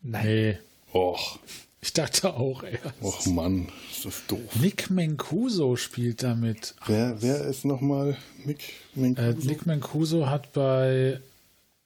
[0.00, 0.26] Nein.
[0.26, 0.58] Nee,
[0.92, 1.38] Och,
[1.84, 2.78] ich dachte auch, ey.
[3.02, 4.56] och Mann, ist das doof.
[4.58, 6.74] Nick Mancuso spielt damit.
[6.86, 9.28] Wer, wer ist nochmal Mick Mancuso?
[9.28, 11.20] Äh, Nick Mancuso hat bei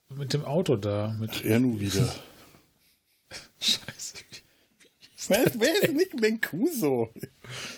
[0.08, 2.08] mit dem Auto da mit er nun wieder.
[3.60, 4.18] Scheiße.
[5.26, 7.12] wer, ist, wer ist Nick Mancuso?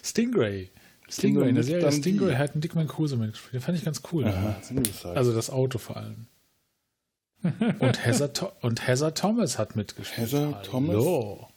[0.04, 0.68] Stingray.
[1.08, 3.54] Stingray, in der Serie Stingray hat Nick Mancuso mitgespielt.
[3.54, 4.26] Den fand ich ganz cool.
[4.26, 4.60] Aha,
[5.14, 6.26] also, das Auto vor allem.
[7.78, 10.30] Und Heather, und Heather Thomas hat mitgespielt.
[10.30, 10.96] Heather Thomas?
[10.96, 11.49] Hallo.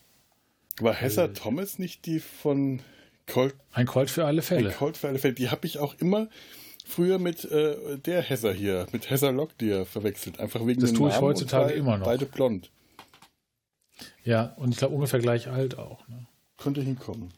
[0.80, 2.82] War Heather Thomas nicht die von
[3.28, 4.72] Colt, Ein Colt für alle ein Fälle.
[4.72, 5.34] Colt für alle Fälle?
[5.34, 6.30] Die habe ich auch immer
[6.86, 10.40] früher mit äh, der Heather hier, mit Heather Locklear verwechselt.
[10.40, 12.06] Einfach wegen Das tue ich Namen heutzutage immer noch.
[12.06, 12.70] Beide blond.
[14.24, 16.08] Ja, und ich glaube ungefähr gleich alt auch.
[16.08, 16.28] Ne?
[16.58, 17.30] Könnte hinkommen.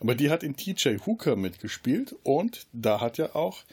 [0.00, 3.64] Aber die hat in TJ Hooker mitgespielt und da hat ja auch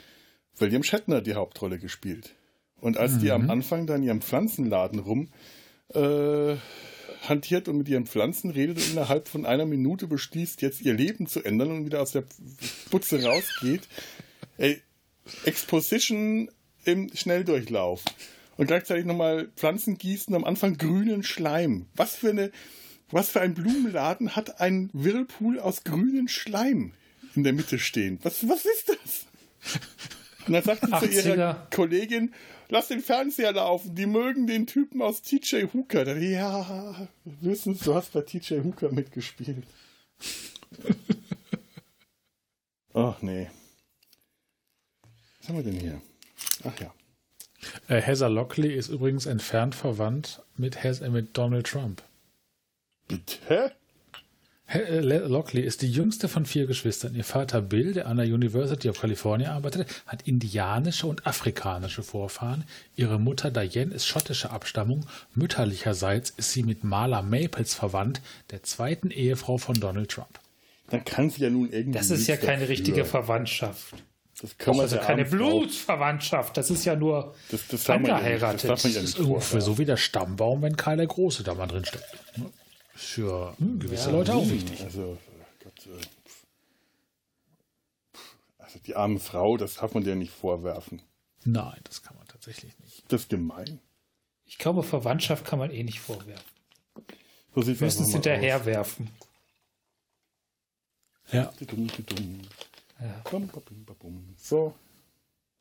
[0.58, 2.36] William Shatner die Hauptrolle gespielt.
[2.80, 3.32] Und als die Mhm.
[3.32, 5.30] am Anfang da in ihrem Pflanzenladen rum
[5.94, 6.56] äh,
[7.28, 11.28] hantiert und mit ihren Pflanzen redet und innerhalb von einer Minute beschließt, jetzt ihr Leben
[11.28, 12.24] zu ändern und wieder aus der
[12.90, 13.88] Putze rausgeht.
[14.58, 14.82] Ey,
[15.46, 16.50] Exposition
[16.86, 18.04] im Schnelldurchlauf.
[18.58, 21.86] Und gleichzeitig nochmal Pflanzen gießen, am Anfang grünen Schleim.
[21.96, 22.52] Was für eine,
[23.12, 26.94] was für ein Blumenladen hat ein Whirlpool aus grünen Schleim
[27.36, 28.20] in der Mitte stehen?
[28.24, 29.26] Was, was ist das?
[30.48, 31.76] Und dann sagt sie zu ihrer 80er.
[31.76, 32.34] Kollegin,
[32.70, 36.06] lass den Fernseher laufen, die mögen den Typen aus TJ Hooker.
[36.06, 39.66] Dann, ja, wir wissen, du hast bei TJ Hooker mitgespielt.
[42.94, 43.50] Ach nee.
[45.40, 46.02] Was haben wir denn hier?
[46.64, 46.94] Ach ja.
[47.88, 52.04] Äh, Heather Lockley ist übrigens entfernt verwandt mit, Hes äh, mit Donald Trump.
[53.08, 53.74] Bitte?
[54.68, 57.16] Äh, Le- Lockley ist die jüngste von vier Geschwistern.
[57.16, 62.66] Ihr Vater Bill, der an der University of California arbeitete, hat indianische und afrikanische Vorfahren.
[62.96, 65.06] Ihre Mutter Diane ist schottischer Abstammung.
[65.34, 70.40] Mütterlicherseits ist sie mit Marla Maples verwandt, der zweiten Ehefrau von Donald Trump.
[70.90, 71.98] Dann kann sie ja nun irgendwie.
[71.98, 72.70] Das ist ja keine dafür.
[72.70, 73.94] richtige Verwandtschaft.
[74.42, 76.58] Das kann man Also der keine Blutsverwandtschaft.
[76.58, 78.70] Das ist ja nur Das, das, darf man ja nicht, das angeheiratet.
[78.70, 81.44] darf man ja Das nicht ist ungefähr so wie der Stammbaum, wenn Karl der Große
[81.44, 82.06] da mal drin steckt.
[82.98, 84.84] Für gewisse Leute auch wichtig.
[84.84, 86.06] Also, äh, Gott, äh,
[88.58, 91.02] also die arme Frau, das darf man der nicht vorwerfen.
[91.46, 93.04] Nein, das kann man tatsächlich nicht.
[93.12, 93.80] Das ist gemein.
[94.46, 96.44] Ich glaube, Verwandtschaft kann man eh nicht vorwerfen.
[97.54, 99.10] So sieht Wir müssen es einfach mal hinterherwerfen.
[101.32, 101.54] Ja.
[103.00, 103.22] Ja.
[104.38, 104.74] So.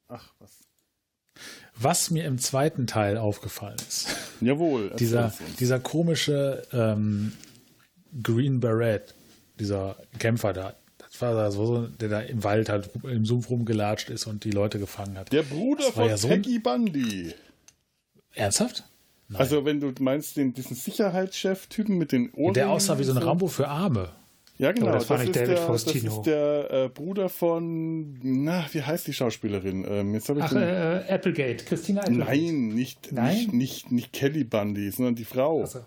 [0.09, 0.67] Ach, was.
[1.79, 4.09] Was mir im zweiten Teil aufgefallen ist,
[4.41, 4.93] Jawohl.
[4.99, 7.33] dieser, dieser komische ähm,
[8.23, 9.15] Green Beret,
[9.59, 14.11] dieser Kämpfer da, das war da so, der da im Wald halt im Sumpf rumgelatscht
[14.11, 15.33] ist und die Leute gefangen hat.
[15.33, 17.35] Der Bruder Das von ja so Peggy Bundy.
[18.35, 18.85] Ernsthaft?
[19.35, 22.55] Also, wenn du meinst, den, diesen Sicherheitschef-Typen mit den Ohren.
[22.55, 24.11] Der aussah wie so ein Rambo für Arme.
[24.59, 24.87] Ja, genau.
[24.89, 26.05] Aber das war nicht ist David der, Faustino.
[26.05, 28.19] Das ist der äh, Bruder von.
[28.23, 29.85] Na, wie heißt die Schauspielerin?
[29.89, 31.65] Ähm, jetzt ich Ach, den- äh, Applegate.
[31.65, 32.31] Christina Applegate.
[32.31, 33.35] Nein, nicht, Nein?
[33.37, 35.61] Nicht, nicht, nicht Kelly Bundy, sondern die Frau.
[35.61, 35.81] Also,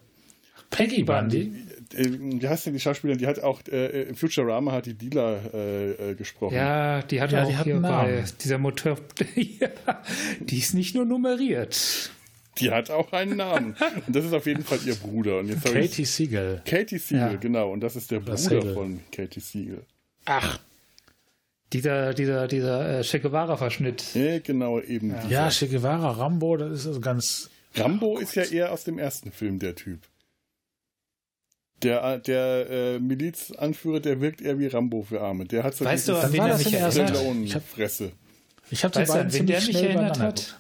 [0.70, 1.52] Peggy Bundy.
[1.96, 3.18] Äh, wie heißt denn die Schauspielerin?
[3.18, 6.54] Die hat auch äh, im Futurama hat die Dealer äh, äh, gesprochen.
[6.54, 8.98] Ja, die hat Ja, auch die hat hier bei dieser Motor.
[9.36, 9.70] ja,
[10.40, 12.12] die ist nicht nur nummeriert.
[12.60, 13.76] Die hat auch einen Namen.
[14.08, 15.40] Und das ist auf jeden Fall ihr Bruder.
[15.40, 16.62] Und jetzt ich- Katie Siegel.
[16.66, 17.36] Katie Siegel, Ja.
[17.36, 17.72] genau.
[17.72, 18.74] Und das ist der Das Bruder Siegel.
[18.74, 19.86] von Katie Siegel.
[20.26, 20.60] Ach,
[21.74, 24.16] Dieser, dieser, dieser äh, Che Guevara-Verschnitt.
[24.16, 25.10] Ja, genau, eben.
[25.22, 25.30] dieser.
[25.30, 27.50] ja, Che Guevara, Rambo, das ist also ganz.
[27.76, 30.00] Rambo ist ja eher aus dem ersten Film der Typ.
[31.84, 35.46] Der, der äh, Milizanführer, der wirkt eher wie Rambo für Arme.
[35.46, 36.98] Der hat so Weißt du, an wen war er das mich denn erst?
[36.98, 37.16] erinnert?
[37.46, 38.12] Ich hab- Stallone-Fresse.
[38.72, 40.60] Ich habe die Weißt du, beiden an wen der mich schnell erinnert hat?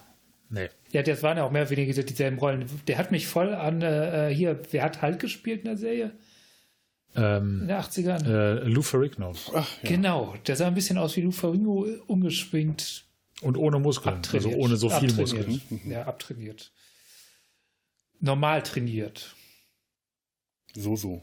[0.49, 0.69] Nee.
[0.91, 2.65] Ja, das waren ja auch mehr oder weniger dieselben Rollen.
[2.87, 6.17] Der hat mich voll an, äh, hier, wer hat Hulk gespielt in der Serie?
[7.15, 8.25] Ähm, In den 80ern?
[8.27, 9.33] äh, Lou Ferrigno.
[9.53, 9.89] Ach, ja.
[9.89, 13.05] Genau, der sah ein bisschen aus wie Lou Ferrigno, äh, umgeschwingt,
[13.41, 14.15] Und ohne Muskeln.
[14.15, 14.45] abtrainiert.
[14.53, 15.47] Also ohne so viel abtrainiert.
[15.47, 15.91] Muskeln.
[15.91, 16.71] Ja, abtrainiert.
[18.19, 19.35] Normal trainiert.
[20.75, 21.21] So, so.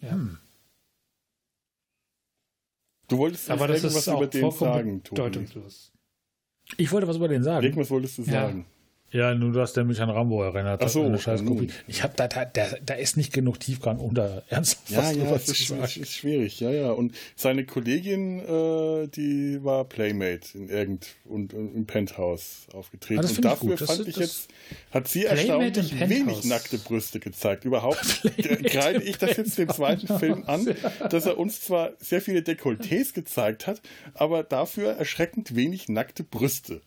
[0.00, 0.10] Ja.
[0.12, 0.38] Hm.
[3.08, 5.16] Du wolltest Aber das irgendwas ist auch über den sagen, Tobi.
[5.22, 5.92] bedeutungslos.
[6.76, 7.64] Ich wollte was über den sagen.
[7.64, 8.58] Irgendwas wolltest du sagen.
[8.58, 8.64] Ja,
[9.34, 10.82] nur du hast der mich an Rambo erinnert.
[10.84, 11.42] Ach so, eine scheiß.
[11.44, 11.68] Kopie.
[11.86, 15.52] Ich hab da, da, da, da ist nicht genug Tiefgang, da ernsthaft Ja, ja, zu
[15.52, 16.90] ist, ist schwierig, ja, ja.
[16.90, 23.20] Und seine Kollegin, äh, die war Playmate in irgend und, und im Penthouse aufgetreten.
[23.20, 23.80] Ah, das und find ich dafür gut.
[23.80, 24.48] Das- fand ich das- jetzt,
[24.90, 27.64] hat sie Playmate erstaunlich wenig nackte Brüste gezeigt.
[27.64, 28.22] Überhaupt
[28.64, 30.68] greite ich das jetzt dem zweiten Film an,
[31.08, 33.80] dass er uns zwar sehr viele Dekolletés gezeigt hat,
[34.12, 36.82] aber dafür erschreckend wenig nackte Brüste.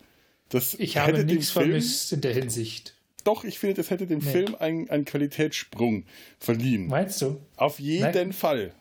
[0.52, 2.96] Das Ich habe nichts Film, vermisst in der Hinsicht.
[3.24, 4.32] Doch, ich finde, das hätte dem Nee.
[4.32, 6.06] Film einen, einen Qualitätssprung
[6.40, 6.88] verliehen.
[6.88, 7.40] Meinst du?
[7.56, 8.74] Auf jeden Fall.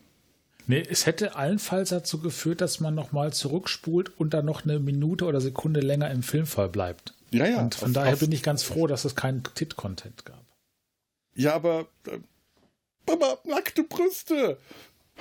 [0.66, 5.24] Nee, es hätte allenfalls dazu geführt, dass man nochmal zurückspult und dann noch eine Minute
[5.24, 7.14] oder Sekunde länger im Filmfall bleibt.
[7.32, 7.60] Ja, ja.
[7.62, 10.44] Und von auf- daher auf- bin ich ganz froh, dass es keinen Tit-Content gab.
[11.34, 11.86] Ja, aber.
[12.06, 12.18] Äh,
[13.10, 14.58] aber nackte Brüste!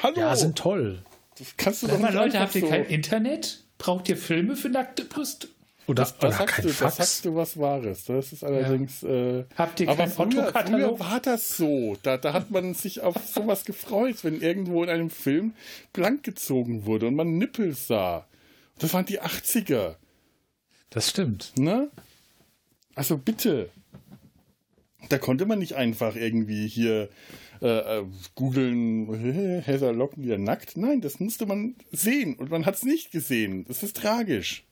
[0.02, 0.18] Hallo!
[0.20, 1.04] Ja, sind toll.
[1.38, 2.68] das kannst du doch mal, nicht Leute, habt ihr so.
[2.70, 3.64] kein Internet?
[3.78, 5.48] Braucht ihr Filme für nackte Brüste?
[5.90, 8.06] Oder, Das, das, oder sagst du, das sagst du was Wahres.
[8.06, 9.02] Das ist allerdings.
[9.02, 11.98] Äh, Habt ihr aber früher, früher war das so.
[12.04, 15.56] Da, da hat man sich auf sowas gefreut, wenn irgendwo in einem Film
[15.92, 18.28] blank gezogen wurde und man Nippel sah.
[18.78, 19.96] Das waren die 80er.
[20.92, 21.54] Das stimmt.
[21.58, 21.90] Ne?
[22.94, 23.72] Also bitte.
[25.10, 27.10] Da konnte man nicht einfach irgendwie hier
[27.64, 30.78] äh, äh, googeln, Heather Locken ja nackt.
[30.78, 33.66] Nein, das musste man sehen und man hat es nicht gesehen.
[33.68, 34.66] Das ist tragisch.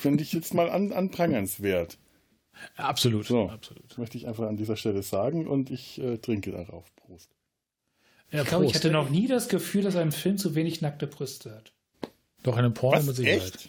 [0.00, 1.98] Finde ich jetzt mal an, anprangernswert.
[2.76, 3.26] Absolut.
[3.26, 3.84] So, Absolut.
[3.90, 6.84] das möchte ich einfach an dieser Stelle sagen und ich äh, trinke darauf.
[6.96, 7.30] Prost.
[8.30, 11.06] Ja, Ich glaube, ich hatte noch nie das Gefühl, dass ein Film zu wenig nackte
[11.06, 11.72] Brüste hat.
[12.42, 13.42] Doch in einem Porno mit Sicherheit.
[13.54, 13.68] Echt?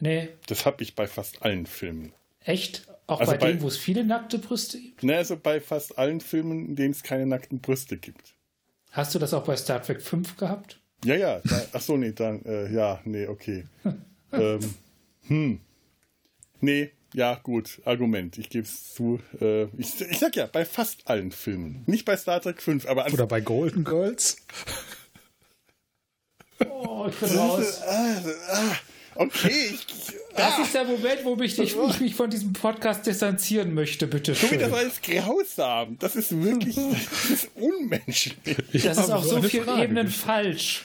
[0.00, 2.12] Nee, Das habe ich bei fast allen Filmen.
[2.40, 2.86] echt?
[3.06, 5.02] Auch Also bei, bei- denen, wo es viele nackte Brüste gibt?
[5.02, 8.34] Ne, also bei fast allen Filmen, in denen es keine nackten Brüste gibt.
[8.92, 10.80] Hast du das auch bei Star Trek 5 gehabt?
[11.04, 11.40] Ja, ja.
[11.44, 13.66] Da, ach so, nee, dann, äh, ja, nee, okay.
[14.32, 14.74] ähm,
[15.26, 15.60] hm.
[16.60, 18.36] Nee, ja, gut, Argument.
[18.38, 19.20] Ich gebe es zu.
[19.40, 21.84] Äh, ich, ich sag ja, bei fast allen Filmen.
[21.86, 24.38] Nicht bei Star Trek 5, aber an, Oder bei Golden Girls.
[26.68, 27.80] Oh, ich bin raus.
[29.14, 29.86] okay, ich,
[30.36, 34.34] Das ist der Moment, wo ich, ich, ich mich von diesem Podcast distanzieren möchte, bitte
[34.34, 34.58] Tobi, schön.
[34.58, 35.96] das war jetzt grausam.
[35.98, 38.56] Das ist wirklich, das ist unmenschlich.
[38.72, 39.78] Das ist auf so eine vielen.
[39.80, 40.84] Ebenen falsch.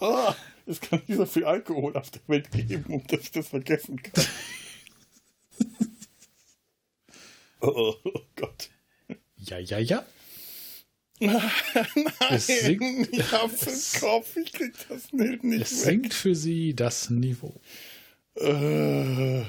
[0.00, 0.32] Oh,
[0.66, 4.02] es kann nicht so viel Alkohol auf der Welt geben, um dass ich das vergessen
[4.02, 4.24] kann.
[7.60, 8.70] Oh, oh Gott.
[9.36, 10.04] Ja, ja, ja.
[11.20, 11.40] Nein,
[12.30, 15.84] Es sinkt- ich hab's im Kopf, ich krieg das nicht, nicht Es weg.
[15.84, 17.54] senkt für sie das Niveau.
[18.36, 19.42] Äh.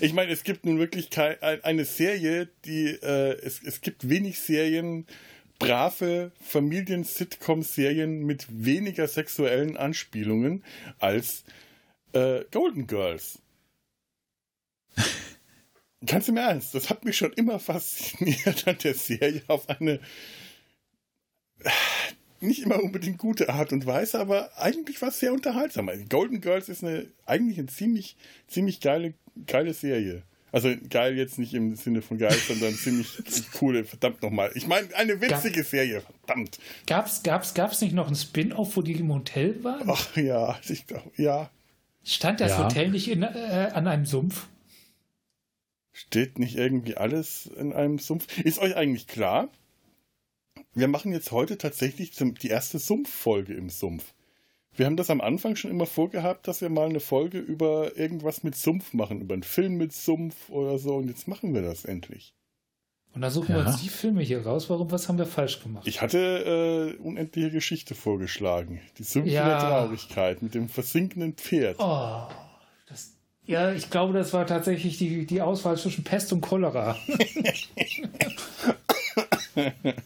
[0.00, 4.08] Ich meine, es gibt nun wirklich kei- ein- eine Serie, die äh, es, es gibt
[4.08, 5.06] wenig Serien,
[5.66, 10.64] brave Familien-Sitcom-Serien mit weniger sexuellen Anspielungen
[10.98, 11.44] als
[12.12, 13.40] äh, Golden Girls.
[16.06, 20.00] Ganz im Ernst, das hat mich schon immer fasziniert an der Serie auf eine
[22.40, 25.90] nicht immer unbedingt gute Art und Weise, aber eigentlich war es sehr unterhaltsam.
[26.10, 29.14] Golden Girls ist eine eigentlich eine ziemlich ziemlich geile
[29.46, 30.24] geile Serie.
[30.54, 33.18] Also geil jetzt nicht im Sinne von geil, sondern ziemlich
[33.58, 34.52] coole, verdammt nochmal.
[34.54, 36.60] Ich meine, eine witzige Serie, verdammt.
[36.86, 39.90] Gab's, gab's, gab's nicht noch ein Spin-off, wo die im Hotel waren?
[39.90, 41.50] Ach ja, ich glaube, ja.
[42.04, 42.66] Stand das Ja.
[42.66, 44.46] Hotel nicht in, äh, an einem Sumpf?
[45.90, 48.38] Steht nicht irgendwie alles in einem Sumpf?
[48.38, 49.48] Ist euch eigentlich klar?
[50.72, 54.14] Wir machen jetzt heute tatsächlich zum, die erste Sumpffolge im Sumpf.
[54.76, 58.42] Wir haben das am Anfang schon immer vorgehabt, dass wir mal eine Folge über irgendwas
[58.42, 60.96] mit Sumpf machen, über einen Film mit Sumpf oder so.
[60.96, 62.34] Und jetzt machen wir das endlich.
[63.14, 63.66] Und dann suchen wir Ja.
[63.68, 64.68] uns die Filme hier raus.
[64.70, 65.86] Warum, was haben wir falsch gemacht?
[65.86, 68.80] Ich hatte äh, unendliche Geschichte vorgeschlagen.
[68.98, 69.48] Die Sümpfe Ja.
[69.48, 71.76] der Traurigkeit mit dem versinkenden Pferd.
[71.78, 72.26] Oh,
[72.88, 73.12] das,
[73.44, 76.96] ja, ich glaube, das war tatsächlich die, die Auswahl zwischen Pest und Cholera.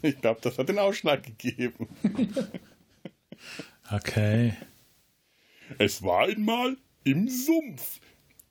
[0.03, 1.89] Ich glaube, das hat den Ausschlag gegeben.
[3.91, 4.55] Okay.
[5.79, 8.01] Es war einmal im Sumpf.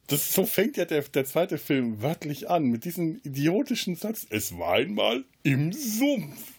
[0.07, 4.25] Das, so fängt ja der, der zweite Film wörtlich an, mit diesem idiotischen Satz.
[4.29, 6.53] Es war einmal im Sumpf.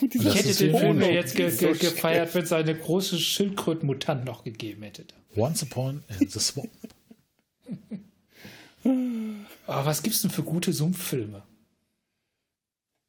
[0.00, 3.18] Ich hätte den so Film ja jetzt ge so ge gefeiert, wenn es eine große
[3.18, 5.04] Schildkrötenmutant noch gegeben hätte.
[5.36, 6.70] Once upon in the swamp.
[9.66, 11.42] Aber was gibt's denn für gute Sumpffilme?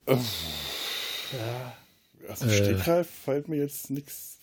[0.08, 0.18] Ja,
[2.30, 2.58] Aus dem Äh.
[2.58, 4.35] Stegreif fällt mir jetzt nichts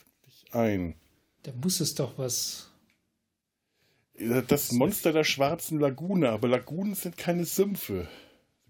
[0.55, 0.95] ein.
[1.43, 2.69] da muss es doch was.
[4.49, 8.09] Das Monster der schwarzen Lagune, aber Lagunen sind keine Sümpfe.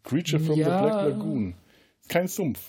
[0.04, 0.64] Creature from Ja.
[0.78, 1.54] the Black Lagoon.
[2.08, 2.60] Kein Sumpf.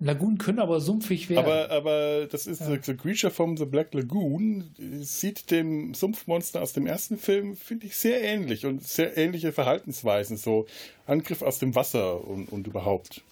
[0.00, 1.44] Lagunen können aber sumpfig werden.
[1.44, 2.78] Aber, aber das ist ja.
[2.80, 4.72] The Creature from the Black Lagoon.
[5.00, 10.36] Sieht dem Sumpfmonster aus dem ersten Film, finde ich, sehr ähnlich und sehr ähnliche Verhaltensweisen.
[10.36, 10.66] So
[11.06, 13.22] Angriff aus dem Wasser und, und überhaupt.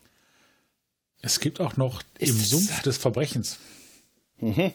[1.23, 3.59] Es gibt auch noch ist im Sumpf des Verbrechens.
[4.41, 4.73] Mhm.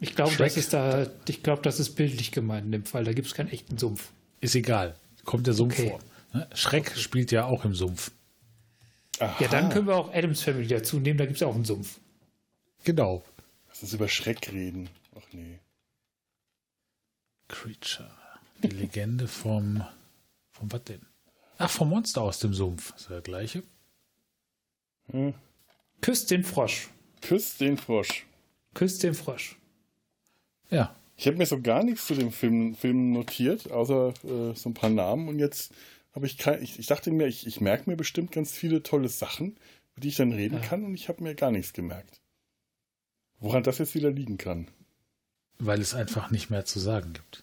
[0.00, 3.04] Ich glaube, das ist da, ich glaube, das ist bildlich gemeint in dem Fall.
[3.04, 4.12] Da gibt es keinen echten Sumpf.
[4.40, 4.96] Ist egal.
[5.24, 5.90] Kommt der Sumpf okay.
[5.90, 6.00] vor.
[6.32, 6.48] Ne?
[6.54, 7.00] Schreck okay.
[7.00, 8.10] spielt ja auch im Sumpf.
[9.20, 9.36] Aha.
[9.40, 12.00] Ja, dann können wir auch Adams Family dazu nehmen, da gibt es auch einen Sumpf.
[12.82, 13.24] Genau.
[13.68, 14.90] Lass uns über Schreck reden.
[15.16, 15.60] Ach nee.
[17.48, 18.10] Creature.
[18.62, 19.84] Die Legende vom.
[20.50, 21.02] Vom was denn?
[21.58, 22.94] Ach, vom Monster aus dem Sumpf.
[22.96, 23.62] Ist der gleiche?
[25.10, 25.34] Hm.
[26.00, 26.90] Küsst den Frosch.
[27.20, 28.26] Küsst den Frosch.
[28.74, 29.56] Küsst den Frosch.
[30.74, 30.94] Ja.
[31.16, 34.74] Ich habe mir so gar nichts zu dem Film, Film notiert, außer äh, so ein
[34.74, 35.72] paar Namen und jetzt
[36.14, 39.08] aber ich, kann, ich, ich dachte mir, ich, ich merke mir bestimmt ganz viele tolle
[39.08, 39.56] Sachen,
[39.92, 40.60] über die ich dann reden ja.
[40.60, 42.20] kann und ich habe mir gar nichts gemerkt.
[43.40, 44.70] Woran das jetzt wieder liegen kann.
[45.58, 47.42] Weil es einfach nicht mehr zu sagen gibt.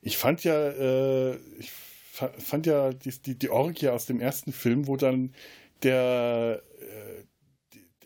[0.00, 4.86] Ich fand ja, äh, ich fand ja die, die, die Orgie aus dem ersten Film,
[4.86, 5.34] wo dann
[5.82, 7.24] der äh,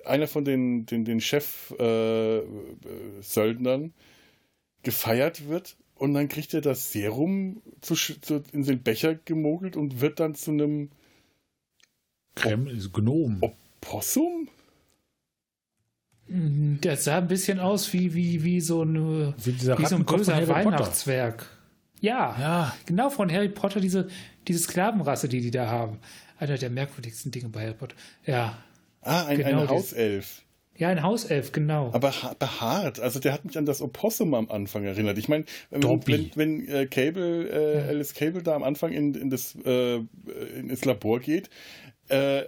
[0.07, 3.91] einer von den, den, den Chef-Söldnern äh,
[4.83, 10.01] gefeiert wird und dann kriegt er das Serum zu, zu, in den Becher gemogelt und
[10.01, 10.91] wird dann zu einem
[12.35, 13.43] Krem Gnom.
[13.43, 14.49] Opossum?
[16.81, 20.47] Das sah ein bisschen aus wie, wie, wie so, eine, wie, wie so ein böser
[20.47, 21.47] Weihnachtswerk.
[22.01, 24.09] Ja, ja, genau von Harry Potter, diese,
[24.47, 25.99] diese Sklavenrasse, die die da haben.
[26.39, 27.97] Einer der merkwürdigsten Dinge bei Harry Potter.
[28.25, 28.63] Ja.
[29.03, 30.43] Ah, ein, genau ein Hauself.
[30.81, 31.91] Ja, ein Hauself, genau.
[31.93, 33.01] Aber behaart.
[33.01, 35.19] Also der hat mich an das Opossum am Anfang erinnert.
[35.19, 37.85] Ich meine, wenn, wenn, wenn äh, Cable, äh, ja.
[37.89, 41.51] Alice Cable da am Anfang in, in das, äh, in das Labor geht,
[42.09, 42.45] äh,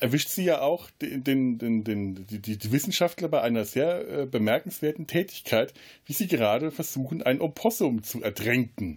[0.00, 4.26] erwischt sie ja auch den, den, den, den die, die, Wissenschaftler bei einer sehr äh,
[4.26, 5.74] bemerkenswerten Tätigkeit,
[6.06, 8.96] wie sie gerade versuchen, ein Opossum zu ertränken.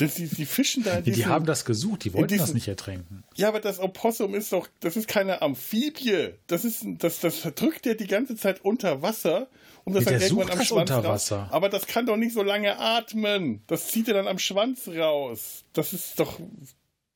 [0.00, 1.00] Denn sie, sie fischen da.
[1.00, 3.24] Diesen, die haben das gesucht, die wollten diesen, das nicht ertränken.
[3.34, 6.30] Ja, aber das Opossum ist doch, das ist keine Amphibie.
[6.46, 9.48] Das ist, das, das drückt ja die ganze Zeit unter Wasser.
[9.84, 11.42] Um das ja, dann irgendwann am Schwanz unter Wasser.
[11.42, 11.52] Raus.
[11.52, 13.62] Aber das kann doch nicht so lange atmen.
[13.66, 15.64] Das zieht er dann am Schwanz raus.
[15.74, 16.40] Das ist doch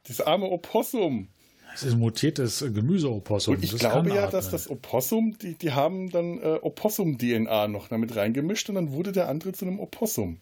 [0.06, 1.28] das arme Opossum.
[1.72, 3.54] Das ist ein mutiertes Gemüseopossum.
[3.54, 7.88] Und ich das glaube ja, dass das Opossum, die, die haben dann äh, Opossum-DNA noch
[7.88, 10.40] damit reingemischt und dann wurde der andere zu einem Opossum.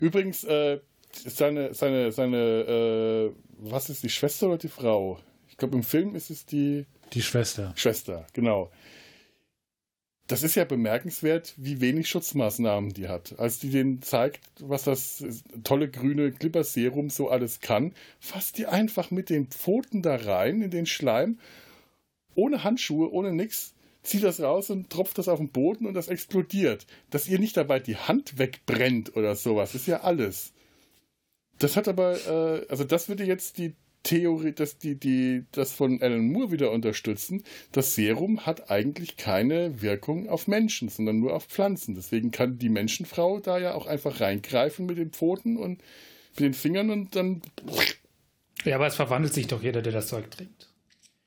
[0.00, 0.80] Übrigens, äh,
[1.16, 5.18] seine, seine, seine, äh, was ist die Schwester oder die Frau?
[5.48, 6.86] Ich glaube, im Film ist es die.
[7.12, 7.72] Die Schwester.
[7.76, 8.70] Schwester, genau.
[10.28, 13.38] Das ist ja bemerkenswert, wie wenig Schutzmaßnahmen die hat.
[13.38, 15.24] Als die denen zeigt, was das
[15.64, 20.70] tolle grüne Glibberserum so alles kann, fasst die einfach mit den Pfoten da rein in
[20.70, 21.38] den Schleim,
[22.34, 26.08] ohne Handschuhe, ohne nix, zieht das raus und tropft das auf den Boden und das
[26.08, 26.86] explodiert.
[27.10, 30.51] Dass ihr nicht dabei die Hand wegbrennt oder sowas, ist ja alles.
[31.58, 36.02] Das hat aber, äh, also das würde jetzt die Theorie, dass die, die das von
[36.02, 37.44] Alan Moore wieder unterstützen.
[37.70, 41.94] Das Serum hat eigentlich keine Wirkung auf Menschen, sondern nur auf Pflanzen.
[41.94, 45.82] Deswegen kann die Menschenfrau da ja auch einfach reingreifen mit den Pfoten und
[46.34, 47.42] mit den Fingern und dann.
[48.64, 50.68] Ja, aber es verwandelt sich doch jeder, der das Zeug trinkt.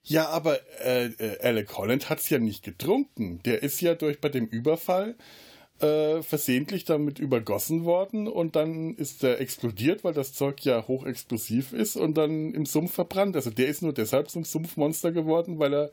[0.04, 3.42] Ja, aber äh, äh Alec Holland hat es ja nicht getrunken.
[3.44, 5.16] Der ist ja durch bei dem Überfall
[5.80, 11.74] äh, versehentlich damit übergossen worden und dann ist er explodiert, weil das Zeug ja hochexplosiv
[11.74, 13.36] ist und dann im Sumpf verbrannt.
[13.36, 15.92] Also der ist nur deshalb zum Sumpfmonster geworden, weil er,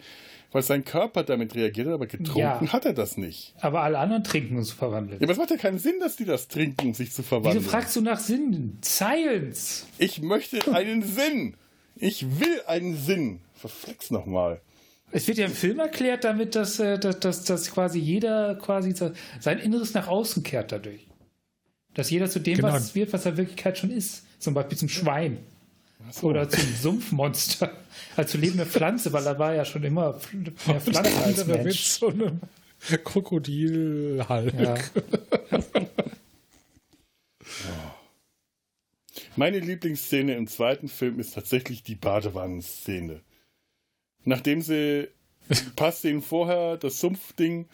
[0.53, 3.55] weil sein Körper damit reagiert hat, aber getrunken ja, hat er das nicht.
[3.61, 5.21] Aber alle anderen trinken, um zu verwandeln.
[5.21, 7.65] Ja, aber es macht ja keinen Sinn, dass die das trinken, um sich zu verwandeln.
[7.65, 8.79] Wieso fragst du nach Sinn?
[8.85, 9.89] Science!
[9.99, 11.55] Ich möchte einen Sinn!
[11.97, 13.41] Ich will einen Sinn!
[13.55, 14.61] Verflex nochmal.
[15.15, 18.95] Es wird ja im Film erklärt damit, dass, äh, dass, dass, dass quasi jeder quasi
[19.41, 21.07] sein Inneres nach außen kehrt dadurch.
[21.95, 22.73] Dass jeder zu dem genau.
[22.73, 24.25] was wird, was er in Wirklichkeit schon ist.
[24.39, 25.37] Zum Beispiel zum Schwein.
[26.11, 26.29] So.
[26.29, 27.71] Oder zum Sumpfmonster.
[28.17, 30.19] Als zu lebende Pflanze, weil er war ja schon immer
[30.67, 31.65] mehr Pflanze als Mensch.
[31.65, 32.41] Mit so einem
[33.05, 34.55] Krokodil halt.
[34.59, 34.75] Ja.
[39.37, 43.21] Meine Lieblingsszene im zweiten Film ist tatsächlich die Badewannenszene
[44.25, 45.09] nachdem sie
[45.77, 47.67] paar Szenen vorher das Sumpfding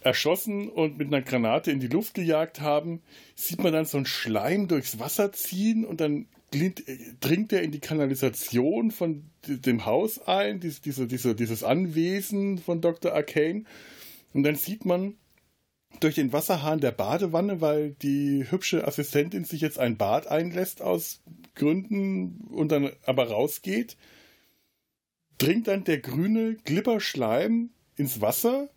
[0.00, 3.02] erschossen und mit einer Granate in die Luft gejagt haben,
[3.34, 7.80] sieht man dann so einen Schleim durchs Wasser ziehen und dann dringt er in die
[7.80, 13.12] Kanalisation von dem Haus ein, diese, diese, dieses Anwesen von Dr.
[13.12, 13.64] Arcane.
[14.32, 15.16] Und dann sieht man
[16.00, 21.20] durch den Wasserhahn der Badewanne, weil die hübsche Assistentin sich jetzt ein Bad einlässt aus
[21.54, 23.96] Gründen und dann aber rausgeht,
[25.38, 28.68] dringt dann der grüne Glibberschleim ins Wasser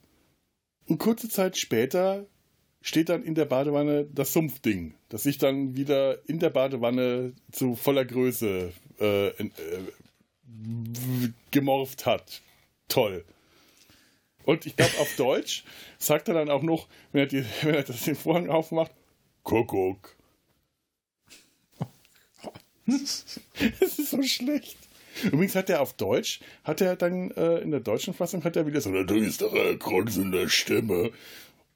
[0.85, 2.25] und kurze Zeit später
[2.81, 7.75] steht dann in der Badewanne das Sumpfding, das sich dann wieder in der Badewanne zu
[7.75, 9.51] voller Größe äh, äh,
[11.51, 12.41] gemorpht hat.
[12.87, 13.25] Toll.
[14.45, 15.63] Und ich glaube, auf Deutsch
[15.99, 18.91] sagt er dann auch noch, wenn er, die, wenn er das den Vorhang aufmacht,
[19.43, 20.15] Kuckuck.
[23.79, 24.88] Das ist so schlecht.
[25.25, 28.67] Übrigens hat er auf Deutsch, hat er dann äh, in der deutschen Fassung hat er
[28.67, 31.11] wieder so eine düstere, grunzende Stimme.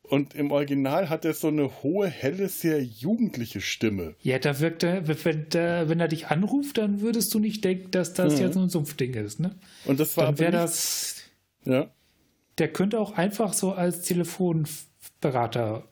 [0.03, 4.15] Und im Original hat er so eine hohe, helle, sehr jugendliche Stimme.
[4.21, 5.47] Ja, da wirkt er, wenn,
[5.89, 8.41] wenn er dich anruft, dann würdest du nicht denken, dass das mhm.
[8.41, 9.55] ja so ein Sumpfding ist, ne?
[9.85, 11.21] Und das war dann wäre das.
[11.65, 11.89] Ja.
[12.57, 15.87] Der könnte auch einfach so als Telefonberater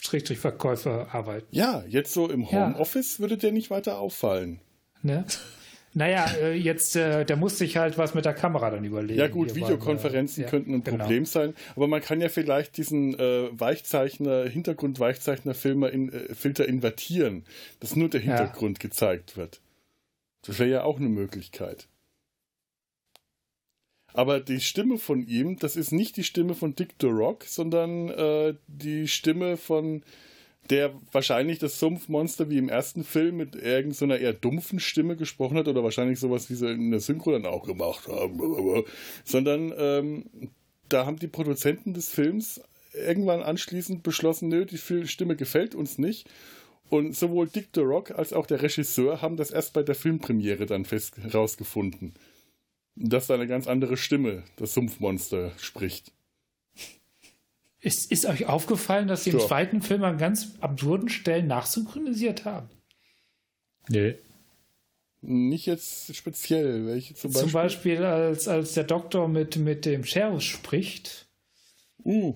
[0.00, 1.46] Schrägstrich Verkäufer arbeiten.
[1.50, 3.20] Ja, jetzt so im Homeoffice ja.
[3.20, 4.60] würde der nicht weiter auffallen.
[5.02, 5.24] Ne?
[5.94, 9.18] Naja, äh, jetzt, äh, der muss sich halt was mit der Kamera dann überlegen.
[9.18, 10.98] Ja gut, Videokonferenzen beim, äh, könnten ein genau.
[10.98, 17.44] Problem sein, aber man kann ja vielleicht diesen äh, Weichzeichner, Hintergrund-Weichzeichner-Filter in, äh, invertieren,
[17.80, 18.88] dass nur der Hintergrund ja.
[18.88, 19.60] gezeigt wird.
[20.42, 21.88] Das wäre ja auch eine Möglichkeit.
[24.16, 28.54] Aber die Stimme von ihm, das ist nicht die Stimme von Dick Durock, sondern äh,
[28.66, 30.02] die Stimme von
[30.70, 35.68] der wahrscheinlich das Sumpfmonster wie im ersten Film mit irgendeiner eher dumpfen Stimme gesprochen hat
[35.68, 38.84] oder wahrscheinlich sowas, wie sie in der Synchro dann auch gemacht haben.
[39.24, 40.24] Sondern ähm,
[40.88, 42.60] da haben die Produzenten des Films
[42.92, 46.28] irgendwann anschließend beschlossen, nö, die Stimme gefällt uns nicht.
[46.88, 50.66] Und sowohl Dick the Rock als auch der Regisseur haben das erst bei der Filmpremiere
[50.66, 52.14] dann fest herausgefunden,
[52.94, 56.12] dass da eine ganz andere Stimme das Sumpfmonster spricht.
[57.86, 62.68] Ist, ist euch aufgefallen, dass sie im zweiten Film an ganz absurden Stellen nachsynchronisiert haben?
[63.88, 64.16] Nee.
[65.20, 66.84] Nicht jetzt speziell.
[66.86, 67.44] Welche zum Beispiel?
[67.44, 71.28] Zum Beispiel, als, als der Doktor mit, mit dem Sheriff spricht.
[72.04, 72.34] Uh.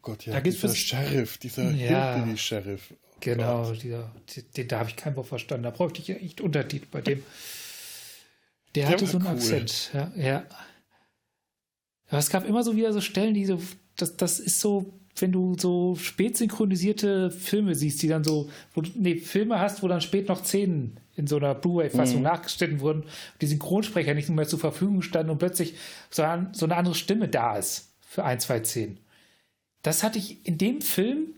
[0.00, 4.12] Gott, ja, da dieser es, Sheriff, dieser ja, sheriff Oh genau, dieser,
[4.56, 5.64] den, da habe ich kein Wort verstanden.
[5.64, 7.24] Da bräuchte ich ja echt Untertitel bei dem.
[8.76, 9.32] Der, der hatte so einen cool.
[9.32, 9.90] Akzent.
[9.92, 10.46] Ja, ja.
[12.06, 13.60] Aber es gab immer so wieder so Stellen, die so
[13.96, 18.82] das, das ist so, wenn du so spät synchronisierte Filme siehst, die dann so, wo
[18.82, 22.24] du, nee, Filme hast, wo dann spät noch Szenen in so einer Blu-ray-Fassung mhm.
[22.24, 23.04] nachgestellt wurden,
[23.40, 25.74] die Synchronsprecher nicht mehr zur Verfügung standen und plötzlich
[26.10, 28.98] so, ein, so eine andere Stimme da ist für ein, zwei Szenen.
[29.82, 31.28] Das hatte ich in dem Film,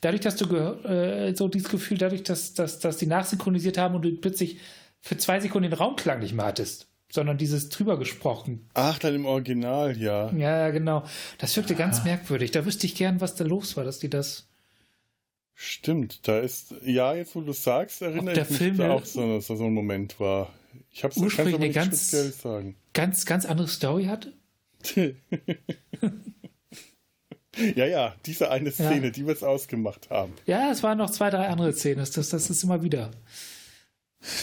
[0.00, 4.02] dadurch, dass du äh, so dieses Gefühl, dadurch, dass, dass, dass die nachsynchronisiert haben und
[4.02, 4.58] du plötzlich
[5.00, 8.68] für zwei Sekunden den Raumklang nicht mehr hattest sondern dieses drüber gesprochen.
[8.74, 10.30] Ach, dann im Original, ja.
[10.32, 11.04] Ja, ja, genau.
[11.38, 11.78] Das wirkte ah.
[11.78, 12.50] ganz merkwürdig.
[12.50, 14.46] Da wüsste ich gern, was da los war, dass die das.
[15.54, 19.34] Stimmt, da ist, ja, jetzt wo du sagst, erinnere ich mich, Film da auch so,
[19.34, 20.52] dass so ein Moment war.
[20.92, 22.76] Ich habe es ursprünglich eine ganz, sagen.
[22.92, 24.34] ganz, ganz andere Story hatte.
[27.74, 29.10] ja, ja, diese eine Szene, ja.
[29.10, 30.32] die wir es ausgemacht haben.
[30.46, 31.98] Ja, es waren noch zwei, drei andere Szenen.
[31.98, 33.10] Das, das, das ist immer wieder.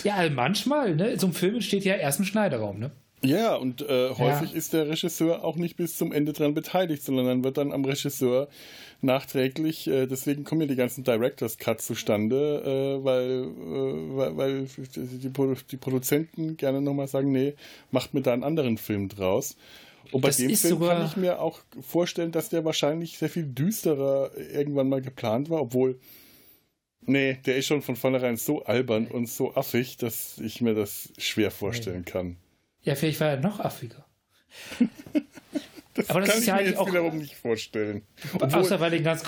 [0.03, 1.19] Ja, also manchmal, ne?
[1.19, 2.91] So ein Film entsteht ja erst im Schneiderraum, ne?
[3.22, 4.57] Ja, und äh, häufig ja.
[4.57, 7.84] ist der Regisseur auch nicht bis zum Ende dran beteiligt, sondern dann wird dann am
[7.84, 8.47] Regisseur
[9.02, 14.68] nachträglich, äh, deswegen kommen ja die ganzen Directors Cuts zustande, äh, weil, äh, weil, weil
[14.95, 15.30] die,
[15.72, 17.56] die, Produzenten gerne nochmal sagen, nee,
[17.91, 19.56] macht mir da einen anderen Film draus.
[20.11, 23.43] Und bei das dem Film kann ich mir auch vorstellen, dass der wahrscheinlich sehr viel
[23.43, 25.99] düsterer irgendwann mal geplant war, obwohl
[27.07, 31.14] Nee, der ist schon von vornherein so albern und so affig, dass ich mir das
[31.18, 32.38] schwer vorstellen kann.
[32.82, 34.06] Ja, vielleicht war er noch affiger.
[35.94, 38.03] das Aber das kann ist ich ja mir jetzt auch, wiederum nicht vorstellen.
[38.34, 39.23] Obwohl, außer, bei den ganz,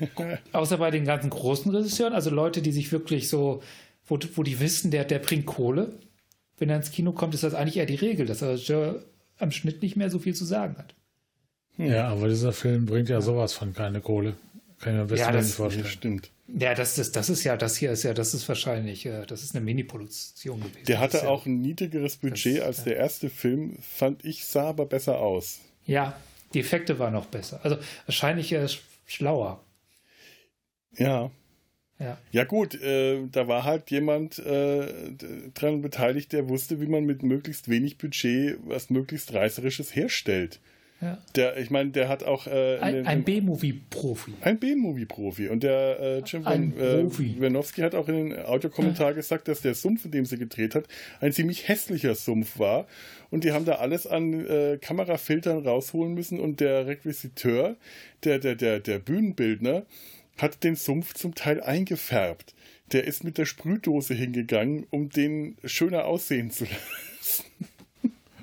[0.52, 3.62] außer bei den ganzen großen Regisseuren, also Leute, die sich wirklich so,
[4.06, 5.98] wo, wo die wissen, der, der bringt Kohle.
[6.58, 9.02] Wenn er ins Kino kommt, ist das eigentlich eher die Regel, dass er
[9.38, 10.94] am Schnitt nicht mehr so viel zu sagen hat.
[11.76, 14.36] Ja, aber dieser Film bringt ja sowas von keine Kohle.
[14.80, 15.86] Kann ich mir besser ja, nicht vorstellen.
[15.86, 16.30] Stimmt.
[16.48, 19.42] Ja, das ist, das ist ja, das hier ist ja, das ist wahrscheinlich, äh, das
[19.42, 20.84] ist eine Mini-Produktion gewesen.
[20.86, 24.68] Der hatte ja, auch ein niedrigeres Budget das, als der erste Film, fand ich, sah
[24.68, 25.60] aber besser aus.
[25.86, 26.16] Ja,
[26.54, 27.60] die Effekte waren noch besser.
[27.64, 28.66] Also wahrscheinlich äh,
[29.06, 29.64] schlauer.
[30.96, 31.30] Ja.
[31.98, 32.18] Ja.
[32.30, 35.12] ja gut, äh, da war halt jemand äh,
[35.54, 40.60] dran beteiligt, der wusste, wie man mit möglichst wenig Budget was möglichst Reißerisches herstellt.
[41.00, 41.18] Ja.
[41.34, 44.32] Der, ich meine, der hat auch äh, ein, ein B-Movie-Profi.
[44.40, 45.48] Ein B-Movie-Profi.
[45.48, 47.04] Und der äh, Jim Van, äh,
[47.40, 50.86] Wanowski hat auch in den Audiokommentar gesagt, dass der Sumpf, in dem sie gedreht hat,
[51.20, 52.86] ein ziemlich hässlicher Sumpf war.
[53.30, 56.40] Und die haben da alles an äh, Kamerafiltern rausholen müssen.
[56.40, 57.76] Und der Requisiteur,
[58.24, 59.84] der, der, der, der Bühnenbildner,
[60.38, 62.54] hat den Sumpf zum Teil eingefärbt.
[62.92, 66.64] Der ist mit der Sprühdose hingegangen, um den schöner aussehen zu
[67.20, 67.44] lassen.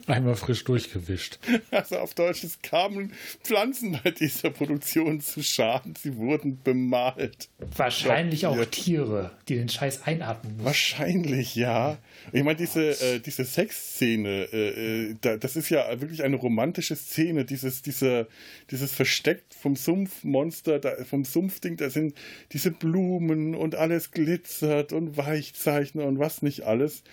[0.08, 1.40] Einmal frisch durchgewischt.
[1.72, 3.14] Also auf Deutsch, es kamen
[3.44, 5.96] Pflanzen bei dieser Produktion zu Schaden.
[5.96, 7.50] Sie wurden bemalt.
[7.76, 10.66] Wahrscheinlich auch Tiere, die den Scheiß einatmen mussten.
[10.66, 11.98] Wahrscheinlich, ja.
[12.32, 16.96] Ich meine, diese, äh, diese Sexszene, äh, äh, da, das ist ja wirklich eine romantische
[16.96, 17.46] Szene.
[17.46, 18.28] Dieses, diese,
[18.72, 22.16] dieses Versteckt vom Sumpfmonster, da, vom Sumpfding, da sind
[22.52, 27.04] diese Blumen und alles glitzert und Weichzeichner und was nicht alles.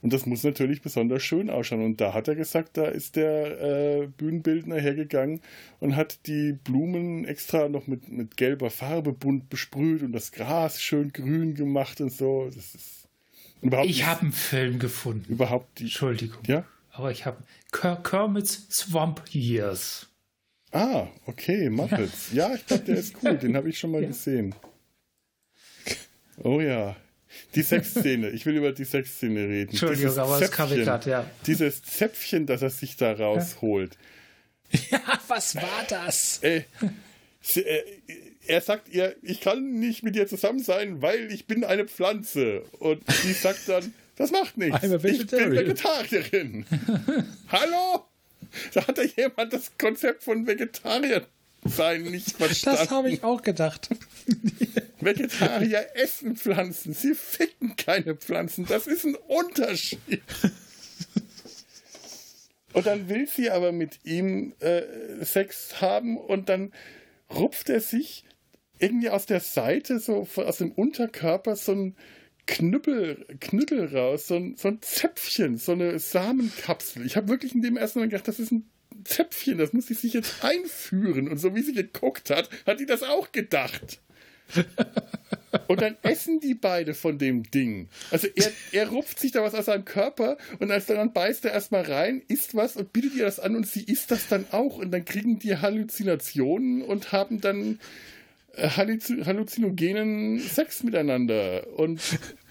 [0.00, 1.84] Und das muss natürlich besonders schön ausschauen.
[1.84, 5.40] Und da hat er gesagt, da ist der äh, Bühnenbildner hergegangen
[5.80, 10.80] und hat die Blumen extra noch mit, mit gelber Farbe bunt besprüht und das Gras
[10.80, 12.46] schön grün gemacht und so.
[12.46, 13.08] Das ist
[13.60, 15.32] überhaupt ich habe einen Film gefunden.
[15.32, 15.84] Überhaupt die.
[15.84, 16.38] Entschuldigung.
[16.46, 16.64] Ja.
[16.92, 17.38] Aber ich habe
[17.72, 20.08] Kermit's Swamp Years.
[20.72, 22.32] Ah, okay, Muppets.
[22.32, 23.38] Ja, ich glaube, der ist cool.
[23.38, 24.08] Den habe ich schon mal ja.
[24.08, 24.54] gesehen.
[26.42, 26.96] Oh ja.
[27.54, 28.30] Die Sexszene.
[28.30, 29.70] Ich will über die Sexszene reden.
[29.70, 31.30] Entschuldigung, Dieses aber es kam gerade, ja.
[31.46, 33.96] Dieses Zäpfchen, das er sich da rausholt.
[34.90, 36.40] Ja, was war das?
[36.42, 36.64] Äh,
[37.54, 37.82] äh,
[38.46, 42.64] er sagt ihr, ich kann nicht mit dir zusammen sein, weil ich bin eine Pflanze.
[42.78, 44.82] Und sie sagt dann, das macht nichts.
[44.82, 46.66] Ich bin Vegetarierin.
[47.48, 48.04] Hallo?
[48.74, 51.26] Da hat ja jemand das Konzept von Vegetarier
[51.68, 52.80] sein nicht verstanden.
[52.80, 53.88] Das habe ich auch gedacht.
[55.00, 58.66] Vegetarier essen Pflanzen, sie ficken keine Pflanzen.
[58.66, 60.22] Das ist ein Unterschied.
[62.72, 64.82] Und dann will sie aber mit ihm äh,
[65.24, 66.72] Sex haben und dann
[67.30, 68.24] rupft er sich
[68.78, 71.96] irgendwie aus der Seite, so aus dem Unterkörper, so ein
[72.46, 77.04] Knüppel, Knüppel raus, so ein, so ein Zäpfchen, so eine Samenkapsel.
[77.04, 78.70] Ich habe wirklich in dem ersten Mal gedacht, das ist ein
[79.04, 81.28] Zäpfchen, das muss sie sich jetzt einführen.
[81.28, 84.00] Und so wie sie geguckt hat, hat die das auch gedacht.
[85.66, 87.88] Und dann essen die beide von dem Ding.
[88.10, 91.52] Also er, er rupft sich da was aus seinem Körper und als dann beißt er
[91.52, 94.76] erstmal rein, isst was und bietet ihr das an und sie isst das dann auch.
[94.76, 97.80] Und dann kriegen die Halluzinationen und haben dann
[98.54, 101.66] äh, halluzinogenen Sex miteinander.
[101.78, 102.00] Und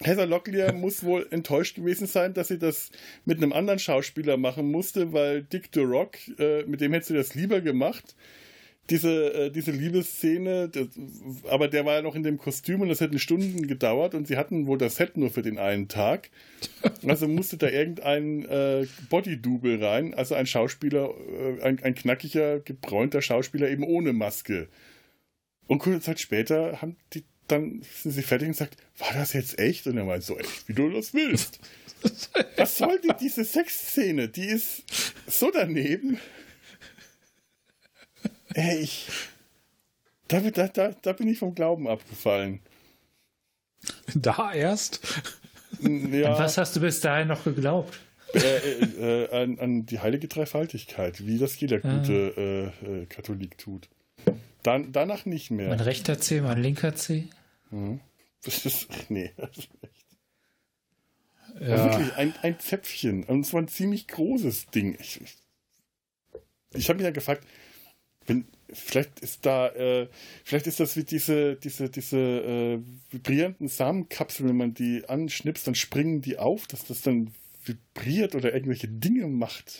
[0.00, 2.90] Heather Locklear muss wohl enttäuscht gewesen sein, dass sie das
[3.24, 7.34] mit einem anderen Schauspieler machen musste, weil Dick Durock, äh, mit dem hätte sie das
[7.34, 8.14] lieber gemacht.
[8.88, 10.86] Diese, äh, diese Liebesszene, das,
[11.50, 14.36] aber der war ja noch in dem Kostüm und das hätte Stunden gedauert und sie
[14.36, 16.30] hatten wohl das Set nur für den einen Tag.
[17.06, 23.22] Also musste da irgendein äh, Body-Double rein, also ein Schauspieler, äh, ein, ein knackiger, gebräunter
[23.22, 24.68] Schauspieler eben ohne Maske.
[25.66, 29.58] Und kurze Zeit später haben die dann sind sie fertig und sagt, war das jetzt
[29.58, 29.86] echt?
[29.86, 31.60] Und er meint, so echt, wie du das willst.
[32.56, 34.28] Was soll denn diese Sexszene?
[34.28, 34.84] Die ist
[35.26, 36.18] so daneben.
[38.54, 39.08] Ey, ich.
[40.28, 42.60] Da, da, da, da bin ich vom Glauben abgefallen.
[44.14, 45.00] Da erst?
[45.80, 46.32] Ja.
[46.32, 47.98] An was hast du bis dahin noch geglaubt?
[48.34, 51.98] Äh, äh, äh, an, an, die heilige Dreifaltigkeit, wie das jeder ah.
[51.98, 53.88] gute äh, Katholik tut.
[54.66, 55.68] Dann, danach nicht mehr.
[55.68, 57.28] Mein rechter C, mein linker C.
[57.70, 58.00] Mhm.
[58.42, 60.06] Das ist, nee, das ist echt.
[61.60, 61.84] Ja.
[61.84, 63.22] Wirklich ein, ein Zäpfchen.
[63.22, 64.96] Und zwar ein ziemlich großes Ding.
[64.98, 65.36] Ich, ich,
[66.74, 67.46] ich habe mich ja gefragt,
[68.26, 70.08] wenn, vielleicht ist da, äh,
[70.44, 72.80] vielleicht ist das wie diese, diese, diese äh,
[73.10, 77.32] vibrierenden Samenkapseln, wenn man die anschnipst, dann springen die auf, dass das dann
[77.64, 79.78] vibriert oder irgendwelche Dinge macht.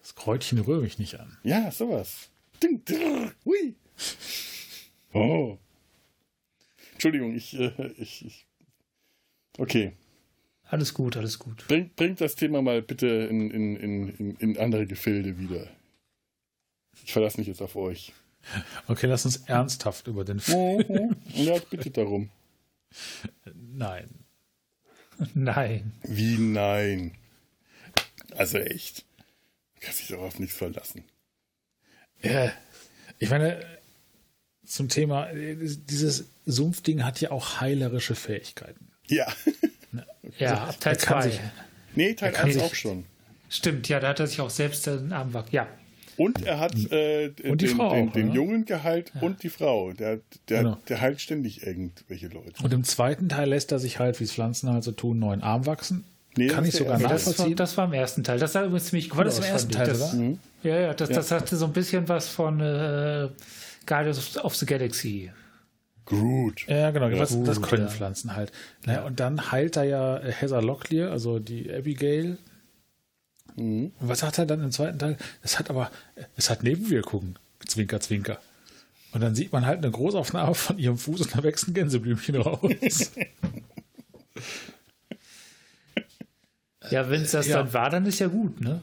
[0.00, 1.38] Das Kräutchen rühre ich nicht an.
[1.44, 2.30] Ja, sowas.
[2.60, 3.76] Ding, drrr, hui.
[5.12, 5.58] Oh.
[6.92, 8.46] Entschuldigung, ich, äh, ich, ich.
[9.58, 9.92] Okay.
[10.64, 11.66] Alles gut, alles gut.
[11.68, 15.68] Bringt, bringt das Thema mal bitte in, in, in, in andere Gefilde wieder.
[17.04, 18.12] Ich verlasse mich jetzt auf euch.
[18.88, 21.16] Okay, lass uns ernsthaft über den Film.
[21.34, 22.30] ja, bitte darum.
[23.54, 24.08] Nein.
[25.34, 25.92] Nein.
[26.02, 27.16] Wie nein?
[28.36, 29.04] Also echt.
[29.80, 31.04] Kann sich darauf nichts verlassen.
[32.22, 32.52] Ja,
[33.18, 33.64] ich meine,
[34.66, 38.88] zum Thema, dieses Sumpfding hat ja auch heilerische Fähigkeiten.
[39.06, 39.26] Ja.
[40.38, 41.30] ja, ab Teil 2.
[41.94, 43.04] Nee, Teil 1 auch schon.
[43.48, 45.52] Stimmt, ja, da hat er sich auch selbst den Arm wack.
[45.52, 45.66] Ja.
[46.16, 49.20] Und er hat äh, den, den, auch, den, Jungen geheilt ja.
[49.20, 49.92] und die Frau.
[49.92, 50.78] Der, der, genau.
[50.88, 52.62] der heilt ständig irgendwelche Leute.
[52.62, 55.42] Und im zweiten Teil lässt er sich halt, wie es Pflanzen halt so tun, neuen
[55.42, 56.04] Arm wachsen.
[56.36, 57.34] Nee, Kann ich sogar nachvollziehen.
[57.34, 58.38] Das war, das war, im ersten Teil.
[58.38, 60.38] Das sah übrigens ziemlich cool War das im ersten Teil, das, mhm.
[60.62, 63.28] Ja, ja das, das hatte so ein bisschen was von äh,
[63.86, 65.32] Guardians of the Galaxy.
[66.04, 66.66] Groot.
[66.68, 67.88] Ja, genau, ja, das, Groot, das können ja.
[67.88, 68.52] Pflanzen halt.
[68.84, 72.38] Naja, und dann heilt er ja Heather Locklear, also die Abigail.
[73.56, 73.92] Mhm.
[73.98, 75.16] Und was sagt er dann im zweiten Teil?
[75.42, 75.90] Es hat aber,
[76.36, 77.38] es hat Nebenwirkungen.
[77.66, 78.38] Zwinker, zwinker.
[79.12, 82.36] Und dann sieht man halt eine Großaufnahme von ihrem Fuß und da wächst ein Gänseblümchen
[82.36, 83.12] raus.
[86.90, 87.58] Ja, wenn es das Ja.
[87.58, 88.80] dann war, dann ist ja gut, ne?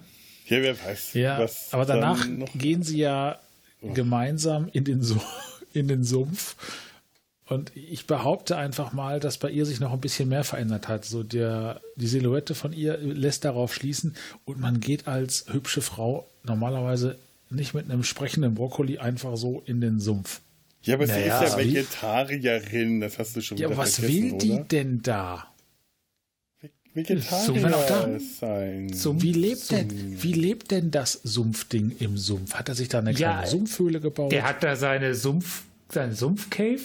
[0.48, 1.14] Ja, wer weiß.
[1.14, 3.40] Ja, was aber danach gehen sie ja
[3.94, 5.20] gemeinsam in den, Su
[5.74, 6.56] in den Sumpf.
[7.46, 11.06] Und ich behaupte einfach mal, dass bei ihr sich noch ein bisschen mehr verändert hat.
[11.06, 14.16] So der, die Silhouette von ihr lässt darauf schließen
[14.46, 17.18] und man geht als hübsche Frau normalerweise
[17.50, 20.40] nicht mit einem sprechenden Brokkoli einfach so in den Sumpf.
[20.84, 24.32] Ja, aber Naja, sie ist ja Vegetarierin, das hast du schon Ja, wieder was vergessen,
[24.32, 24.64] will die oder?
[24.64, 25.48] denn da?
[26.94, 28.94] Vegetarier sein.
[28.94, 29.90] Zum- Wie lebt, denn,
[30.22, 32.54] wie lebt denn das Sumpfding im Sumpf?
[32.54, 34.32] Hat er sich da eine Ja, kleine Sumpfhöhle gebaut?
[34.32, 36.80] Der hat da seine Sumpf, seine Sumpfcave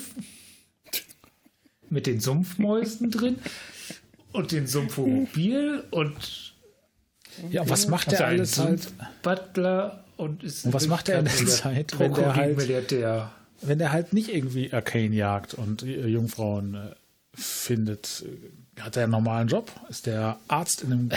[1.91, 3.37] mit den Sumpfmäusen drin
[4.33, 6.55] und den Sumpfmobil und
[7.51, 8.83] ja, und was macht er alles halt?
[8.83, 12.69] Sumpfbutler und ist Und was macht er in der Zeit, wenn der halt-
[13.61, 16.95] wenn er halt nicht irgendwie Arcane jagt und äh, Jungfrauen äh,
[17.35, 19.71] findet, äh, hat er einen normalen Job?
[19.89, 21.17] Ist der Arzt in einem äh,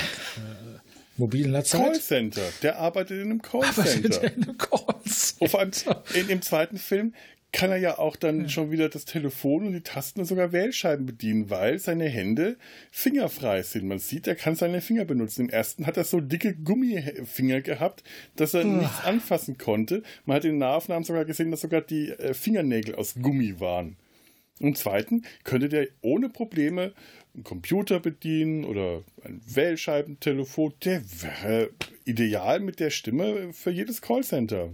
[1.18, 1.94] mobilen Lazarett?
[1.94, 2.44] Callcenter.
[2.62, 4.24] Der arbeitet in einem Arbeitet Callcenter.
[4.24, 5.42] er in einem Callcenter?
[5.42, 5.72] Und vor allem
[6.14, 7.14] in dem zweiten Film
[7.52, 11.06] kann er ja auch dann schon wieder das Telefon und die Tasten und sogar Wählscheiben
[11.06, 12.58] bedienen, weil seine Hände
[12.92, 13.88] fingerfrei sind.
[13.88, 15.42] Man sieht, er kann seine Finger benutzen.
[15.44, 18.04] Im ersten hat er so dicke Gummifinger gehabt,
[18.38, 20.04] dass er nichts anfassen konnte.
[20.26, 23.98] Man hat in den Nahaufnahmen sogar gesehen, dass sogar die äh, Fingernägel aus Gummi waren.
[24.62, 26.94] Im zweiten könnte der ohne Probleme
[27.34, 30.74] einen Computer bedienen oder ein Wählscheibentelefon.
[30.84, 31.72] Der wäre
[32.06, 34.70] ideal mit der Stimme für jedes Callcenter.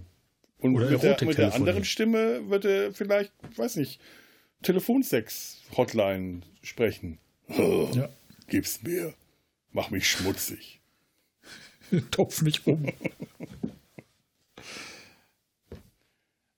[0.59, 4.01] Und Oder mit, der, mit der anderen Stimme würde vielleicht, weiß nicht,
[4.63, 7.19] Telefonsex-Hotline sprechen.
[7.49, 8.09] Oh, Ja.
[8.47, 9.13] Gib's mir.
[9.71, 10.81] Mach mich schmutzig.
[12.11, 12.87] Topf mich um.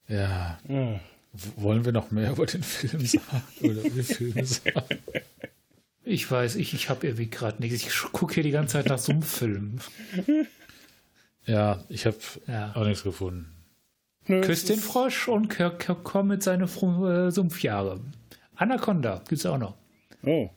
[0.08, 0.60] ja.
[0.68, 1.00] Ja.
[1.32, 3.44] Wollen wir noch mehr über den Film sagen?
[3.62, 5.00] Oder über den Film sagen?
[6.04, 7.84] Ich weiß, ich, ich habe irgendwie gerade nichts.
[7.86, 9.80] Ich gucke hier die ganze Zeit nach Sumpffilmen.
[11.46, 12.76] Ja, ich habe Ja.
[12.76, 13.56] auch nichts gefunden.
[14.28, 15.56] Nö, Küss es den Frosch und
[16.04, 18.02] komm mit seine Fr- äh, Sumpfjahre.
[18.56, 19.76] Anaconda gibt's auch noch.
[20.24, 20.50] Oh,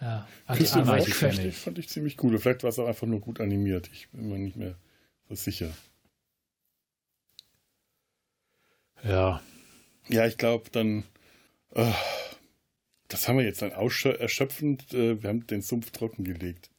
[0.00, 0.26] Ja.
[0.54, 1.56] Küss den Frosch verstehe- ich.
[1.56, 2.38] fand ich ziemlich cool.
[2.38, 3.88] Vielleicht war es auch einfach nur gut animiert.
[3.92, 4.74] Ich bin mir nicht mehr
[5.28, 5.70] so sicher.
[9.02, 9.40] Ja.
[10.08, 11.04] Ja, ich glaube dann,
[11.74, 11.92] äh,
[13.08, 16.70] das haben wir jetzt dann erschöpfend, äh, wir haben den Sumpf trockengelegt.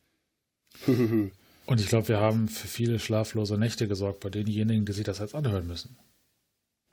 [0.87, 5.19] Und ich glaube, wir haben für viele schlaflose Nächte gesorgt bei denjenigen, die sich das
[5.19, 5.97] jetzt anhören müssen.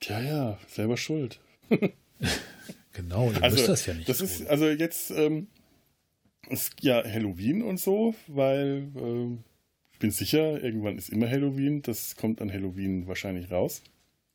[0.00, 1.40] Tja, ja, selber schuld.
[2.94, 4.08] Genau, ihr Also, das ja nicht.
[4.08, 4.26] das tun.
[4.26, 5.46] ist, also jetzt ähm,
[6.48, 9.38] ist ja Halloween und so, weil äh,
[9.92, 11.82] ich bin sicher, irgendwann ist immer Halloween.
[11.82, 13.82] Das kommt an Halloween wahrscheinlich raus.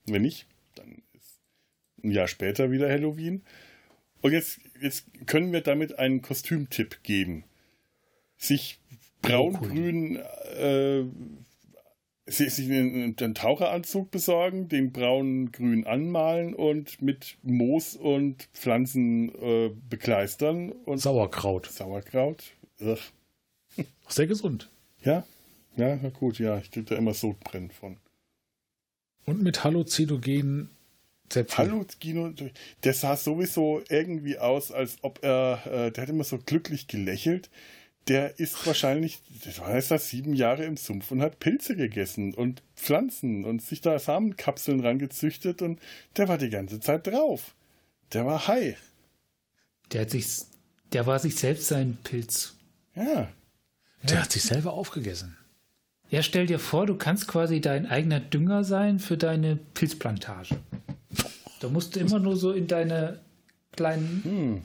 [0.06, 1.03] Wenn nicht, dann
[2.03, 3.44] ein Jahr später wieder Halloween.
[4.22, 7.44] Und jetzt, jetzt können wir damit einen Kostümtipp geben.
[8.38, 8.80] Sich
[9.22, 10.18] braun-grün,
[10.57, 11.03] äh,
[12.26, 20.72] sich, einen, einen Taucheranzug besorgen, den braun-grün anmalen und mit Moos und Pflanzen äh, bekleistern
[20.72, 21.68] und Sauerkraut.
[21.68, 22.44] Sauerkraut.
[22.80, 24.69] Auch sehr gesund.
[25.03, 25.26] Ja,
[25.78, 27.98] ja, na gut, ja, ich krieg da immer Sodbrennen von.
[29.26, 30.69] Und mit halluzinogenen
[31.36, 32.34] Hallo, Gino,
[32.84, 37.49] der sah sowieso irgendwie aus, als ob er, äh, der hat immer so glücklich gelächelt.
[38.08, 42.34] Der ist wahrscheinlich, das war jetzt da sieben Jahre im Sumpf und hat Pilze gegessen
[42.34, 45.82] und Pflanzen und sich da Samenkapseln rangezüchtet und
[46.16, 47.54] der war die ganze Zeit drauf.
[48.14, 48.78] Der war high.
[49.91, 50.26] Der, hat sich,
[50.94, 52.56] der war sich selbst sein Pilz.
[52.95, 53.28] Ja.
[54.04, 55.36] Der hat sich selber aufgegessen.
[56.10, 60.58] Ja, stell dir vor, du kannst quasi dein eigener Dünger sein für deine Pilzplantage.
[61.60, 63.20] Da musst du immer nur so in deine
[63.76, 64.64] kleinen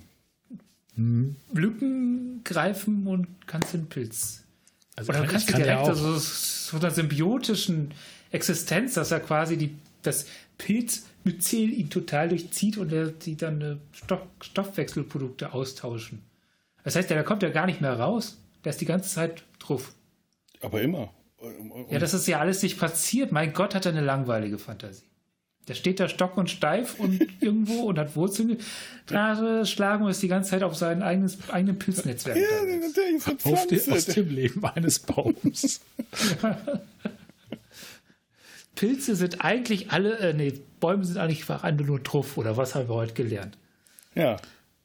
[1.52, 4.42] Lücken greifen und kannst den Pilz.
[4.96, 7.92] Also Oder ich kannst du kann ja direkt auch, so, so einer symbiotischen
[8.30, 10.26] Existenz, dass er quasi die, das
[10.58, 16.20] Pilzmyzel ihn total durchzieht und er, die dann äh, Stoff, Stoffwechselprodukte austauschen.
[16.84, 18.38] Das heißt, ja, da kommt er gar nicht mehr raus.
[18.64, 19.92] Der ist die ganze Zeit drauf.
[20.60, 21.10] Aber immer.
[21.38, 23.32] Und- Ja, das ist ja alles nicht passiert.
[23.32, 25.04] Mein Gott, hat er eine langweilige Fantasie.
[25.68, 28.58] Der steht da stock und steif und irgendwo und hat Wurzeln
[29.06, 32.36] geschlagen und ist die ganze Zeit auf sein eigenes, eigenen Pilznetzwerk.
[32.36, 35.80] ja, der ist auf die, aus dem Leben eines Baums.
[38.74, 42.88] Pilze sind eigentlich alle, äh, nee, Bäume sind eigentlich einfach nur Truff oder was haben
[42.88, 43.56] wir heute gelernt?
[44.14, 44.38] Ja.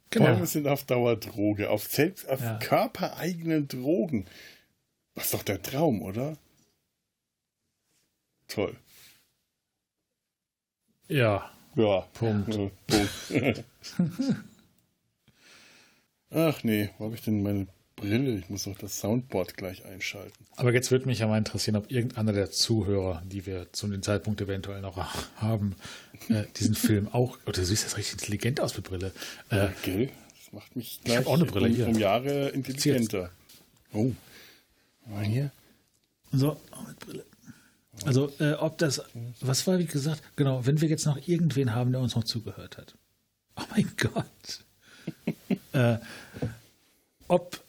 [0.10, 0.26] Genau.
[0.34, 2.60] Bäume sind auf Dauerdroge, auf selbst, auf Ja.
[2.60, 4.26] körpereigenen Drogen.
[5.16, 6.38] Das ist doch der Traum, oder?
[8.48, 8.76] Toll.
[11.10, 12.02] Ja, Ja.
[12.14, 12.56] Punkt.
[12.56, 13.64] Ja, Punkt.
[16.30, 18.38] Ach nee, wo habe ich denn meine Brille.
[18.38, 20.46] Ich muss noch das Soundboard gleich einschalten.
[20.56, 24.04] Aber jetzt würde mich ja mal interessieren, ob irgendeiner der Zuhörer, die wir zu dem
[24.04, 24.98] Zeitpunkt eventuell noch
[25.38, 25.76] haben,
[26.30, 29.12] äh, diesen Film auch, oder du siehst das richtig intelligent aus mit Brille.
[29.50, 30.10] Äh, Gell?
[30.44, 31.88] Das macht mich Ich gleich hab auch eine Brille um, hier.
[31.88, 33.32] um Jahre intelligenter.
[33.94, 34.12] Oh.
[35.08, 35.52] Mal hier.
[36.32, 37.26] so, mit Brille.
[38.06, 39.02] Also, äh, ob das,
[39.42, 42.78] was war wie gesagt, genau, wenn wir jetzt noch irgendwen haben, der uns noch zugehört
[42.78, 42.96] hat.
[43.56, 44.66] Oh mein Gott.
[45.74, 45.98] äh,
[47.28, 47.64] ob,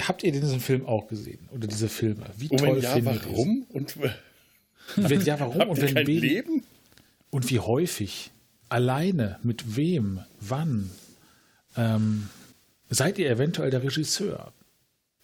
[0.00, 1.48] habt ihr diesen Film auch gesehen?
[1.52, 2.26] Oder diese Filme?
[2.36, 3.66] Wie Oh, toll wenn ja, warum?
[3.70, 3.96] Und?
[4.96, 5.70] Wenn ja, warum?
[5.70, 6.62] Und wenn kein wen- Leben?
[7.30, 8.30] Und wie häufig?
[8.68, 9.38] Alleine?
[9.42, 10.20] Mit wem?
[10.40, 10.90] Wann?
[11.76, 12.28] Ähm,
[12.90, 14.52] seid ihr eventuell der Regisseur?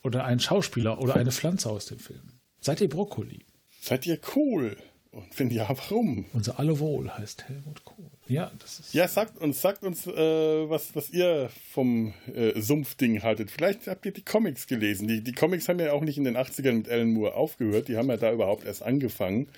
[0.02, 2.22] Oder ein Schauspieler oder eine Pflanze aus dem Film?
[2.60, 3.44] Seid ihr Brokkoli?
[3.80, 4.76] Seid ihr cool?
[5.12, 6.26] Und wenn ja, warum?
[6.32, 8.04] Unser Allewohl heißt Helmut Kohl.
[8.28, 8.94] Ja, das ist.
[8.94, 13.50] Ja, sagt uns, sagt uns, äh, was, was ihr vom äh, Sumpfding haltet.
[13.50, 15.08] Vielleicht habt ihr die Comics gelesen.
[15.08, 17.88] Die, die Comics haben ja auch nicht in den 80ern mit Alan Moore aufgehört.
[17.88, 19.48] Die haben ja da überhaupt erst angefangen.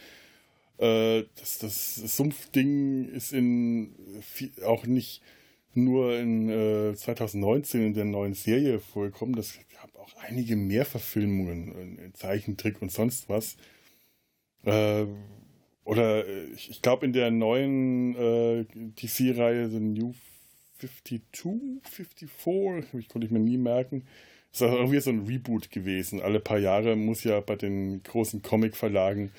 [0.78, 5.20] Äh, das, das Sumpfding ist in viel, auch nicht
[5.74, 9.36] nur in äh, 2019 in der neuen Serie vorgekommen.
[9.36, 13.56] Das gab auch einige mehr Verfilmungen in Zeichentrick und sonst was.
[14.64, 15.06] Äh,
[15.84, 18.64] oder ich, ich glaube in der neuen äh,
[19.00, 20.14] DC-Reihe The New
[20.78, 21.22] 52,
[21.84, 24.04] 54, ich konnte ich mir nie merken.
[24.50, 26.20] Das ist auch irgendwie so ein Reboot gewesen.
[26.20, 29.32] Alle paar Jahre muss ja bei den großen Comic-Verlagen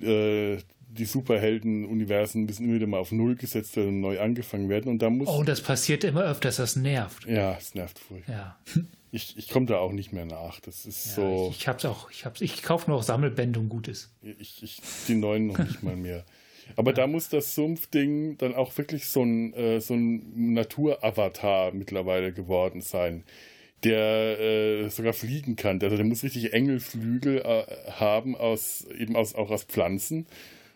[0.00, 0.58] äh,
[0.88, 4.90] die Superhelden-Universen müssen immer wieder mal auf Null gesetzt werden und neu angefangen werden.
[4.90, 5.28] Und da muss.
[5.28, 7.26] Oh, das passiert immer öfters, das nervt.
[7.26, 8.58] ja, es nervt furchtbar.
[8.74, 8.82] Ja.
[9.14, 10.58] Ich, ich komme da auch nicht mehr nach.
[10.60, 11.48] Das ist ja so.
[11.50, 14.10] Ich, ich hab's auch, ich hab's, ich kaufe nur auch Sammelbände und Gutes.
[14.22, 16.24] Ich, ich, die neuen noch nicht mal mehr.
[16.76, 22.32] Aber da muss das Sumpfding dann auch wirklich so ein, äh, so ein Naturavatar mittlerweile
[22.32, 23.24] geworden sein,
[23.84, 25.80] der äh, sogar fliegen kann.
[25.82, 30.26] Also der muss richtig Engelflügel äh, haben, aus, eben aus, auch aus Pflanzen.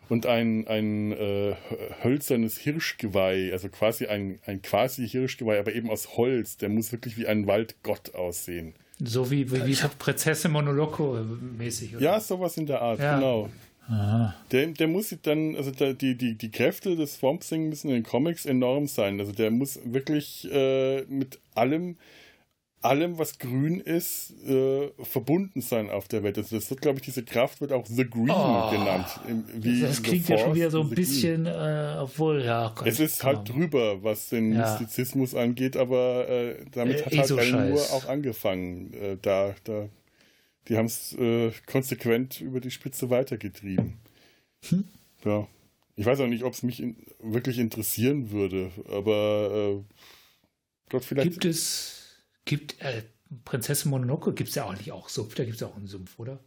[0.09, 1.55] Und ein, ein äh,
[2.03, 6.57] hölzernes Hirschgeweih, also quasi ein, ein quasi Hirschgeweih, aber eben aus Holz.
[6.59, 8.75] Der muss wirklich wie ein Waldgott aussehen.
[8.99, 11.19] So wie, wie, wie Prinzessin Monoloco
[11.59, 11.97] mäßig.
[11.97, 12.05] oder?
[12.05, 13.17] Ja, sowas in der Art, Ja.
[13.17, 13.51] genau.
[13.89, 14.35] Aha.
[14.51, 17.95] Der, der muss dann, also der, die, die, die Kräfte des Swamp Thing müssen in
[17.95, 19.21] den Comics enorm sein.
[19.21, 21.97] Also der muss wirklich äh, mit allem,
[22.83, 26.39] allem, was grün ist, äh, verbunden sein auf der Welt.
[26.39, 28.71] Also das wird, glaube ich, diese Kraft wird auch The Green Oh.
[28.71, 29.07] genannt.
[29.29, 32.73] Im- das klingt ja schon wieder so in ein bisschen, äh, obwohl, ja.
[32.77, 34.71] Gott, Es ist halt drüber, was den Ja.
[34.71, 38.93] Mystizismus angeht, aber äh, damit Äh, hat halt so auch angefangen.
[38.95, 39.89] Äh, da, da,
[40.69, 43.95] die haben es äh, konsequent über die Spitze weitergetrieben.
[44.69, 44.85] Hm?
[45.25, 45.49] Ja.
[45.99, 49.95] Ich weiß auch nicht, ob es mich in, wirklich interessieren würde, aber äh,
[50.91, 51.31] Gott, vielleicht.
[51.33, 52.06] Gibt es,
[52.47, 53.03] gibt, äh,
[53.45, 56.19] Prinzessin Mononoke gibt es ja auch nicht auch Sumpf, da gibt es auch einen Sumpf,
[56.19, 56.39] oder?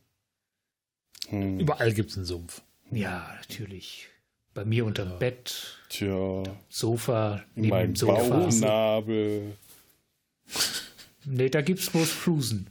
[1.27, 2.61] hm, Überall gibt es einen Sumpf.
[2.91, 4.07] Ja, natürlich.
[4.55, 8.39] Bei mir unterm Bett, tja, Sofa, neben meinem dem Sofa.
[8.39, 9.55] Bauchnabel.
[11.25, 12.67] Nee, da gibt es bloß Flusen.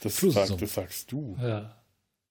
[0.00, 1.36] Das, sag, das sagst du.
[1.40, 1.76] Ja.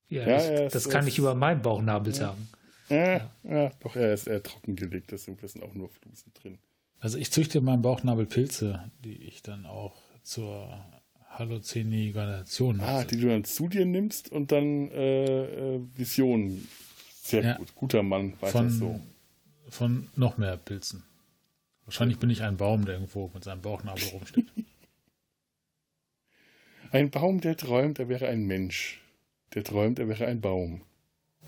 [0.10, 2.48] Ja, Ja, das, ja, das es kann ist- ich über meinen Bauchnabel sagen.
[2.90, 3.72] Äh, ja.
[3.80, 6.60] doch, er ist eher trockengelegt, deswegen sind auch nur Flusen drin.
[7.00, 10.84] Also ich züchte in meinem Bauchnabel Pilze, die ich dann auch zur
[11.30, 16.68] Halluziniation Ah, die du dann zu dir nimmst und dann äh, äh, Visionen.
[17.22, 17.58] Sehr Ja.
[17.58, 17.74] gut.
[17.76, 19.00] Guter Mann, weiter von, so.
[19.70, 21.04] von noch mehr Pilzen.
[21.86, 24.48] Wahrscheinlich bin ich ein Baum, der irgendwo mit seinem Bauchnabel rumsteht.
[26.92, 29.02] Ein Baum, der träumt, er wäre ein Mensch.
[29.56, 30.82] Der träumt, er wäre ein Baum.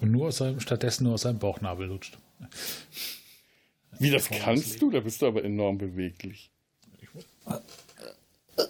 [0.02, 2.18] Und nur aus seinem, stattdessen nur aus seinem Bauchnabel lutscht.
[4.00, 4.90] Wie, das kannst du?
[4.90, 6.50] Da bist du aber enorm beweglich.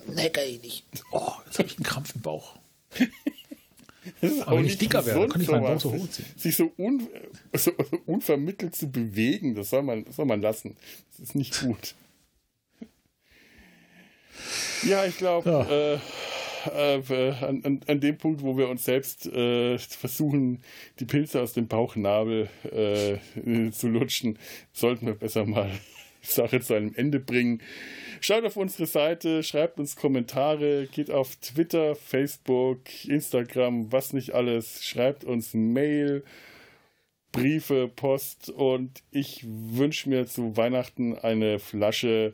[0.07, 0.85] Nee, kann ich nicht.
[1.11, 2.55] Oh, jetzt habe ich einen Krampf im Bauch.
[4.45, 6.27] Aber wenn ich dicker wäre, gesund, kann ich meinen Bauch so hochziehen.
[6.37, 7.07] Sich so, un,
[7.53, 7.71] so
[8.05, 10.75] unvermittelt zu bewegen, das soll, man, das soll man lassen.
[11.11, 11.95] Das ist nicht gut.
[14.83, 15.95] Ja, ich glaube, Ja.
[15.95, 15.99] äh,
[16.97, 20.61] äh, an, an, an dem Punkt, wo wir uns selbst äh, versuchen,
[20.99, 24.37] die Pilze aus dem Bauchnabel äh, zu lutschen,
[24.73, 25.69] sollten wir besser mal
[26.33, 27.61] Sache zu einem Ende bringen.
[28.21, 34.83] Schaut auf unsere Seite, schreibt uns Kommentare, geht auf Twitter, Facebook, Instagram, was nicht alles,
[34.85, 36.23] schreibt uns Mail,
[37.31, 42.33] Briefe, Post und ich wünsche mir zu Weihnachten eine Flasche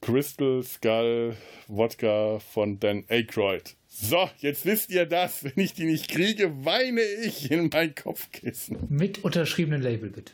[0.00, 1.36] Crystal Skull
[1.66, 3.76] Wodka von Dan Aykroyd.
[3.88, 5.44] So, jetzt wisst ihr das.
[5.44, 8.78] Wenn ich die nicht kriege, weine ich in mein Kopfkissen.
[8.88, 10.32] Mit unterschriebenen Label, bitte.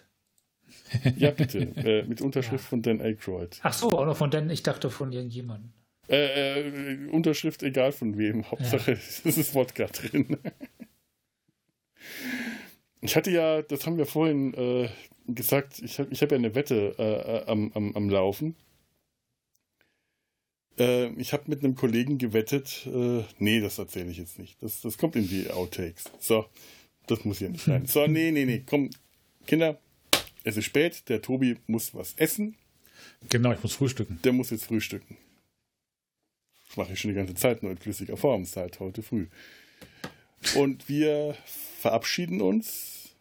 [1.16, 1.60] Ja, bitte.
[1.76, 3.60] äh, mit Unterschrift von Dan Aykroyd.
[3.62, 5.72] Ach so, auch noch von Dan, ich dachte von irgendjemandem.
[6.08, 8.50] Äh, äh, Unterschrift egal von wem.
[8.50, 8.98] Hauptsache, ja.
[9.24, 10.38] es ist Wodka drin.
[13.00, 14.88] Ich hatte ja, das haben wir vorhin äh,
[15.26, 18.56] gesagt, ich habe ich hab ja eine Wette äh, äh, am, am, am Laufen.
[20.78, 24.56] Äh, ich habe mit einem Kollegen gewettet, äh, nee, das erzähle ich jetzt nicht.
[24.62, 26.04] Das, das kommt in die Outtakes.
[26.18, 26.46] So,
[27.06, 27.84] das muss hier nicht sein.
[27.86, 28.88] So, nee, nee, nee, komm,
[29.46, 29.78] Kinder,
[30.44, 32.56] es ist spät, der Tobi muss was essen.
[33.28, 34.20] Genau, ich muss frühstücken.
[34.22, 35.16] Der muss jetzt frühstücken.
[36.68, 39.26] Das mache ich schon die ganze Zeit, nur in flüssiger Form, seit heute früh.
[40.54, 41.34] Und wir
[41.78, 43.16] verabschieden uns.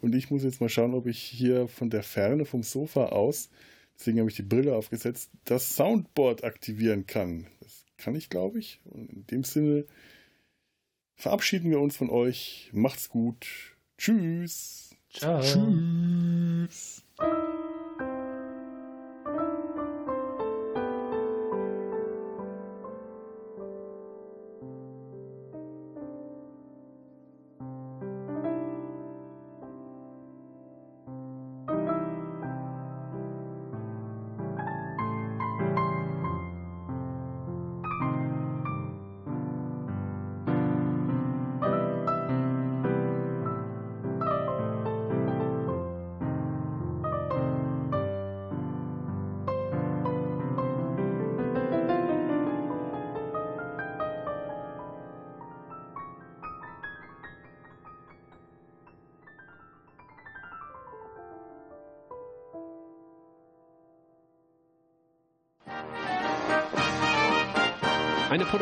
[0.00, 3.50] Und ich muss jetzt mal schauen, ob ich hier von der Ferne, vom Sofa aus,
[3.98, 7.48] deswegen habe ich die Brille aufgesetzt, das Soundboard aktivieren kann.
[7.60, 8.80] Das kann ich, glaube ich.
[8.84, 9.86] Und in dem Sinne
[11.16, 12.70] verabschieden wir uns von euch.
[12.72, 13.76] Macht's gut.
[13.98, 14.87] Tschüss.
[15.18, 15.40] Ciao.
[15.40, 15.84] Tschüss.